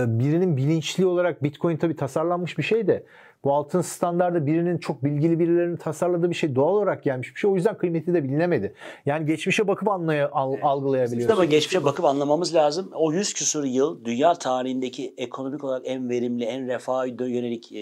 birinin 0.07 0.57
bilinçli 0.57 1.05
olarak 1.05 1.43
Bitcoin 1.43 1.78
tabii 1.78 1.95
tasarlanmış 1.95 2.57
bir 2.57 2.63
şey 2.63 2.88
de 2.88 3.03
bu 3.45 3.53
altın 3.53 3.82
standardı 3.82 4.45
birinin 4.45 4.78
çok 4.78 5.03
bilgili 5.03 5.39
birilerinin 5.39 5.78
tasarladığı 5.78 6.30
bir 6.30 6.36
şey 6.36 6.55
doğal 6.55 6.73
olarak 6.73 7.03
gelmiş 7.03 7.36
bir 7.36 7.39
şey. 7.39 7.51
O 7.51 7.55
yüzden 7.55 7.78
kıymeti 7.78 8.13
de 8.13 8.23
bilinemedi. 8.23 8.73
Yani 9.05 9.26
geçmişe 9.26 9.67
bakıp 9.67 9.89
anlaya, 9.89 10.30
al, 10.32 10.55
algılayabiliyorsun. 10.61 11.36
Ama 11.36 11.45
geçmişe 11.45 11.84
bakıp 11.84 12.05
anlamamız 12.05 12.55
lazım. 12.55 12.91
O 12.93 13.13
100 13.13 13.34
küsur 13.34 13.63
yıl 13.63 14.05
dünya 14.05 14.34
tarihindeki 14.34 15.13
ekonomik 15.17 15.63
olarak 15.63 15.82
en 15.86 16.09
verimli, 16.09 16.43
en 16.43 16.67
refaha 16.67 17.05
yönelik 17.05 17.71
e, 17.71 17.78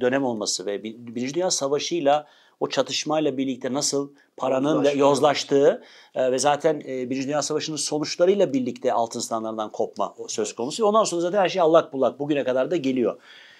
dönem 0.00 0.24
olması 0.24 0.66
ve 0.66 0.82
Birinci 0.82 1.34
Dünya 1.34 1.50
Savaşı'yla 1.50 2.26
o 2.64 2.68
çatışmayla 2.68 3.36
birlikte 3.36 3.72
nasıl 3.72 4.10
paranın 4.36 4.84
ve 4.84 4.90
yozlaştığı 4.90 5.82
e, 6.14 6.32
ve 6.32 6.38
zaten 6.38 6.82
e, 6.88 7.10
Birinci 7.10 7.26
Dünya 7.26 7.42
Savaşı'nın 7.42 7.76
sonuçlarıyla 7.76 8.52
birlikte 8.52 8.92
altın 8.92 9.20
standartından 9.20 9.72
kopma 9.72 10.14
söz 10.28 10.54
konusu. 10.54 10.86
Ondan 10.86 11.04
sonra 11.04 11.20
zaten 11.20 11.38
her 11.38 11.48
şey 11.48 11.62
allak 11.62 11.92
bullak 11.92 12.18
bugüne 12.18 12.44
kadar 12.44 12.70
da 12.70 12.76
geliyor. 12.76 13.16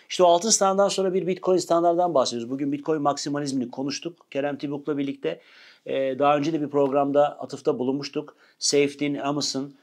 İşte 0.09 0.23
o 0.23 0.27
altın 0.27 0.51
standartdan 0.51 0.89
sonra 0.89 1.15
bir 1.15 1.27
Bitcoin 1.27 1.59
standartdan 1.59 2.15
bahsediyoruz. 2.15 2.51
Bugün 2.51 2.73
Bitcoin 2.73 3.03
maksimalizmini 3.03 3.71
konuştuk 3.71 4.27
Kerem 4.31 4.59
Tibuk'la 4.59 4.99
birlikte. 4.99 5.41
Ee, 5.87 6.19
daha 6.19 6.37
önce 6.37 6.53
de 6.53 6.61
bir 6.61 6.69
programda 6.69 7.41
atıfta 7.41 7.79
bulunmuştuk. 7.79 8.37
Safety'nin, 8.59 9.19
Amos'un 9.19 9.75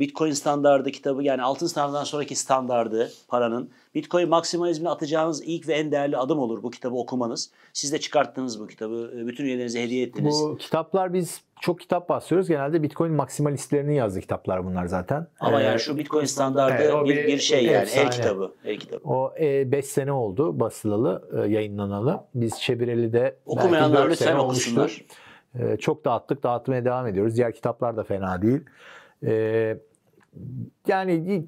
Bitcoin 0.00 0.32
standardı 0.32 0.90
kitabı 0.90 1.22
yani 1.22 1.42
altın 1.42 1.66
standartdan 1.66 2.04
sonraki 2.04 2.36
standardı 2.36 3.10
paranın 3.28 3.70
Bitcoin 3.94 4.28
maksimalizmine 4.28 4.90
atacağınız 4.90 5.42
ilk 5.44 5.68
ve 5.68 5.72
en 5.72 5.92
değerli 5.92 6.16
adım 6.16 6.38
olur 6.38 6.62
bu 6.62 6.70
kitabı 6.70 6.94
okumanız. 6.94 7.50
Siz 7.72 7.92
de 7.92 8.00
çıkarttınız 8.00 8.60
bu 8.60 8.66
kitabı. 8.66 9.12
E, 9.16 9.26
bütün 9.26 9.44
üyelerinize 9.44 9.82
hediye 9.82 10.06
ettiniz. 10.06 10.34
Bu 10.42 10.56
kitaplar 10.56 11.14
biz 11.14 11.40
çok 11.60 11.80
kitap 11.80 12.08
basıyoruz. 12.08 12.48
Genelde 12.48 12.82
Bitcoin 12.82 13.12
maksimalistlerinin 13.12 13.92
yazdığı 13.92 14.20
kitaplar 14.20 14.64
bunlar 14.64 14.86
zaten. 14.86 15.26
Ama 15.40 15.62
ee, 15.62 15.64
yani 15.64 15.80
şu 15.80 15.96
Bitcoin 15.96 16.24
standardı 16.24 16.82
evet, 16.82 17.04
bir, 17.04 17.26
bir 17.26 17.38
şey 17.38 17.64
yani 17.64 17.76
efsane. 17.76 18.06
el 18.06 18.10
kitabı. 18.10 18.52
El 18.64 18.78
kitabı. 18.78 19.08
O 19.08 19.32
5 19.40 19.74
e, 19.74 19.82
sene 19.82 20.12
oldu 20.12 20.60
basılalı, 20.60 21.28
e, 21.44 21.48
yayınlanalı. 21.48 22.20
Biz 22.34 22.60
Çevireli'de 22.60 23.36
Okumayanlar 23.46 24.10
lütfen 24.10 24.36
okusunlar. 24.36 25.04
E, 25.58 25.76
çok 25.76 26.04
dağıttık, 26.04 26.42
dağıtmaya 26.42 26.84
devam 26.84 27.06
ediyoruz. 27.06 27.36
Diğer 27.36 27.52
kitaplar 27.52 27.96
da 27.96 28.04
fena 28.04 28.42
değil. 28.42 28.60
E, 29.26 29.76
yani 30.86 31.44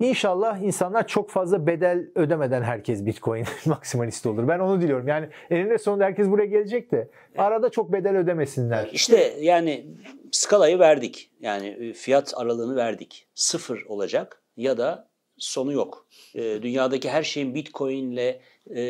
İnşallah 0.00 0.58
insanlar 0.58 1.06
çok 1.06 1.30
fazla 1.30 1.66
bedel 1.66 2.06
ödemeden 2.14 2.62
herkes 2.62 3.06
Bitcoin 3.06 3.44
maksimalist 3.66 4.26
olur. 4.26 4.48
Ben 4.48 4.58
onu 4.58 4.82
diliyorum. 4.82 5.08
Yani 5.08 5.28
eninde 5.50 5.78
sonunda 5.78 6.04
herkes 6.04 6.28
buraya 6.28 6.46
gelecek 6.46 6.92
de 6.92 7.08
arada 7.38 7.70
çok 7.70 7.92
bedel 7.92 8.16
ödemesinler. 8.16 8.90
İşte 8.92 9.36
yani 9.40 9.86
skalayı 10.32 10.78
verdik. 10.78 11.30
Yani 11.40 11.66
e, 11.66 11.92
fiyat 11.92 12.34
aralığını 12.36 12.76
verdik. 12.76 13.26
Sıfır 13.34 13.82
olacak 13.88 14.42
ya 14.56 14.78
da 14.78 15.08
sonu 15.36 15.72
yok. 15.72 16.06
E, 16.34 16.62
dünyadaki 16.62 17.10
her 17.10 17.22
şeyin 17.22 17.54
Bitcoin 17.54 18.12
ile 18.12 18.40
e, 18.76 18.82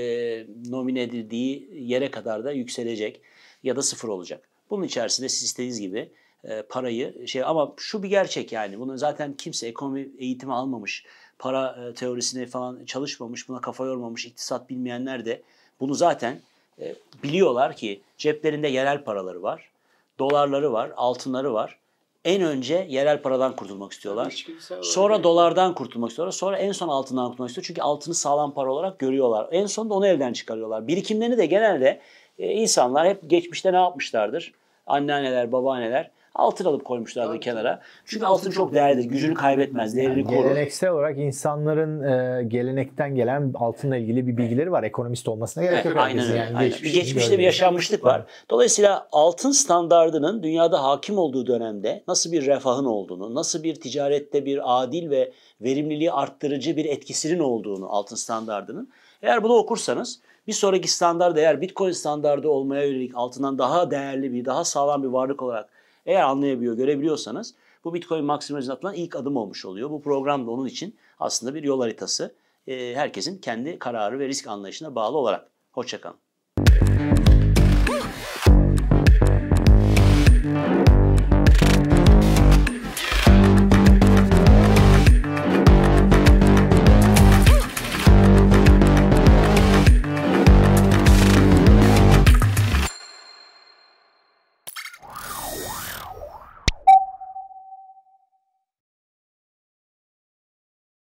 nomine 0.68 1.02
edildiği 1.02 1.70
yere 1.72 2.10
kadar 2.10 2.44
da 2.44 2.52
yükselecek 2.52 3.20
ya 3.62 3.76
da 3.76 3.82
sıfır 3.82 4.08
olacak. 4.08 4.48
Bunun 4.70 4.82
içerisinde 4.82 5.28
siz 5.28 5.42
istediğiniz 5.42 5.80
gibi 5.80 6.12
e, 6.44 6.62
parayı 6.62 7.28
şey 7.28 7.42
ama 7.44 7.72
şu 7.76 8.02
bir 8.02 8.08
gerçek 8.08 8.52
yani 8.52 8.80
bunu 8.80 8.98
zaten 8.98 9.32
kimse 9.32 9.66
ekonomi 9.66 10.08
eğitimi 10.18 10.54
almamış, 10.54 11.04
para 11.38 11.88
e, 11.88 11.94
teorisine 11.94 12.46
falan 12.46 12.84
çalışmamış, 12.84 13.48
buna 13.48 13.60
kafa 13.60 13.84
yormamış, 13.84 14.26
iktisat 14.26 14.70
bilmeyenler 14.70 15.24
de 15.24 15.42
bunu 15.80 15.94
zaten 15.94 16.40
e, 16.80 16.94
biliyorlar 17.22 17.76
ki 17.76 18.00
ceplerinde 18.18 18.68
yerel 18.68 19.04
paraları 19.04 19.42
var, 19.42 19.70
dolarları 20.18 20.72
var, 20.72 20.92
altınları 20.96 21.54
var. 21.54 21.78
En 22.24 22.42
önce 22.42 22.86
yerel 22.88 23.22
paradan 23.22 23.56
kurtulmak 23.56 23.92
istiyorlar. 23.92 24.46
Sonra 24.82 25.22
dolardan 25.22 25.74
kurtulmak 25.74 26.10
istiyorlar. 26.10 26.32
Sonra 26.32 26.58
en 26.58 26.72
son 26.72 26.88
altından 26.88 27.28
kurtulmak 27.28 27.48
istiyorlar. 27.48 27.66
Çünkü 27.66 27.80
altını 27.82 28.14
sağlam 28.14 28.54
para 28.54 28.72
olarak 28.72 28.98
görüyorlar. 28.98 29.48
En 29.50 29.66
sonunda 29.66 29.94
onu 29.94 30.06
elden 30.06 30.32
çıkarıyorlar. 30.32 30.88
Birikimlerini 30.88 31.38
de 31.38 31.46
genelde 31.46 32.00
insanlar 32.38 33.08
hep 33.08 33.30
geçmişte 33.30 33.72
ne 33.72 33.76
yapmışlardır? 33.76 34.52
Anneanneler, 34.86 35.52
babaanneler 35.52 36.10
altın 36.38 36.64
alıp 36.64 36.84
koymuşlardı 36.84 37.28
Tabii. 37.28 37.40
kenara. 37.40 37.80
Çünkü 38.04 38.26
altın 38.26 38.50
çok 38.50 38.74
değerlidir. 38.74 39.10
Gücünü 39.10 39.34
kaybetmez, 39.34 39.96
değerini 39.96 40.18
yani 40.18 40.24
korur. 40.24 40.48
Geleneksel 40.48 40.90
olarak 40.90 41.18
insanların 41.18 42.02
e, 42.02 42.44
gelenekten 42.44 43.14
gelen 43.14 43.52
altınla 43.54 43.96
ilgili 43.96 44.26
bir 44.26 44.36
bilgileri 44.36 44.72
var. 44.72 44.82
Ekonomist 44.82 45.28
olmasına 45.28 45.64
gerek 45.64 45.84
yok. 45.84 45.96
Aynen 45.96 46.24
öyle. 46.24 46.38
Yani 46.38 46.56
aynen. 46.56 46.70
Geçmiş, 46.70 46.92
geçmişte 46.92 47.38
bir 47.38 47.42
yaşanmışlık 47.42 48.04
var. 48.04 48.26
Dolayısıyla 48.50 49.08
altın 49.12 49.50
standardının 49.50 50.42
dünyada 50.42 50.82
hakim 50.82 51.18
olduğu 51.18 51.46
dönemde 51.46 52.04
nasıl 52.08 52.32
bir 52.32 52.46
refahın 52.46 52.84
olduğunu, 52.84 53.34
nasıl 53.34 53.62
bir 53.62 53.74
ticarette 53.74 54.44
bir 54.44 54.82
adil 54.82 55.10
ve 55.10 55.32
verimliliği 55.60 56.12
arttırıcı 56.12 56.76
bir 56.76 56.84
etkisinin 56.84 57.38
olduğunu 57.38 57.88
altın 57.92 58.16
standardının 58.16 58.88
eğer 59.22 59.42
bunu 59.42 59.52
okursanız 59.52 60.20
bir 60.46 60.52
sonraki 60.52 60.88
standart 60.88 61.38
eğer 61.38 61.60
Bitcoin 61.60 61.92
standardı 61.92 62.48
olmaya 62.48 62.84
yönelik 62.84 63.12
altından 63.14 63.58
daha 63.58 63.90
değerli 63.90 64.32
bir, 64.32 64.44
daha 64.44 64.64
sağlam 64.64 65.02
bir 65.02 65.08
varlık 65.08 65.42
olarak 65.42 65.68
eğer 66.08 66.22
anlayabiliyor, 66.22 66.76
görebiliyorsanız 66.76 67.54
bu 67.84 67.94
Bitcoin 67.94 68.24
maksimalizm 68.24 68.72
atılan 68.72 68.94
ilk 68.94 69.16
adım 69.16 69.36
olmuş 69.36 69.64
oluyor. 69.64 69.90
Bu 69.90 70.02
program 70.02 70.46
da 70.46 70.50
onun 70.50 70.66
için 70.66 70.96
aslında 71.18 71.54
bir 71.54 71.62
yol 71.62 71.80
haritası. 71.80 72.34
Herkesin 72.66 73.38
kendi 73.38 73.78
kararı 73.78 74.18
ve 74.18 74.28
risk 74.28 74.46
anlayışına 74.46 74.94
bağlı 74.94 75.16
olarak. 75.16 75.50
Hoşçakalın. 75.72 76.16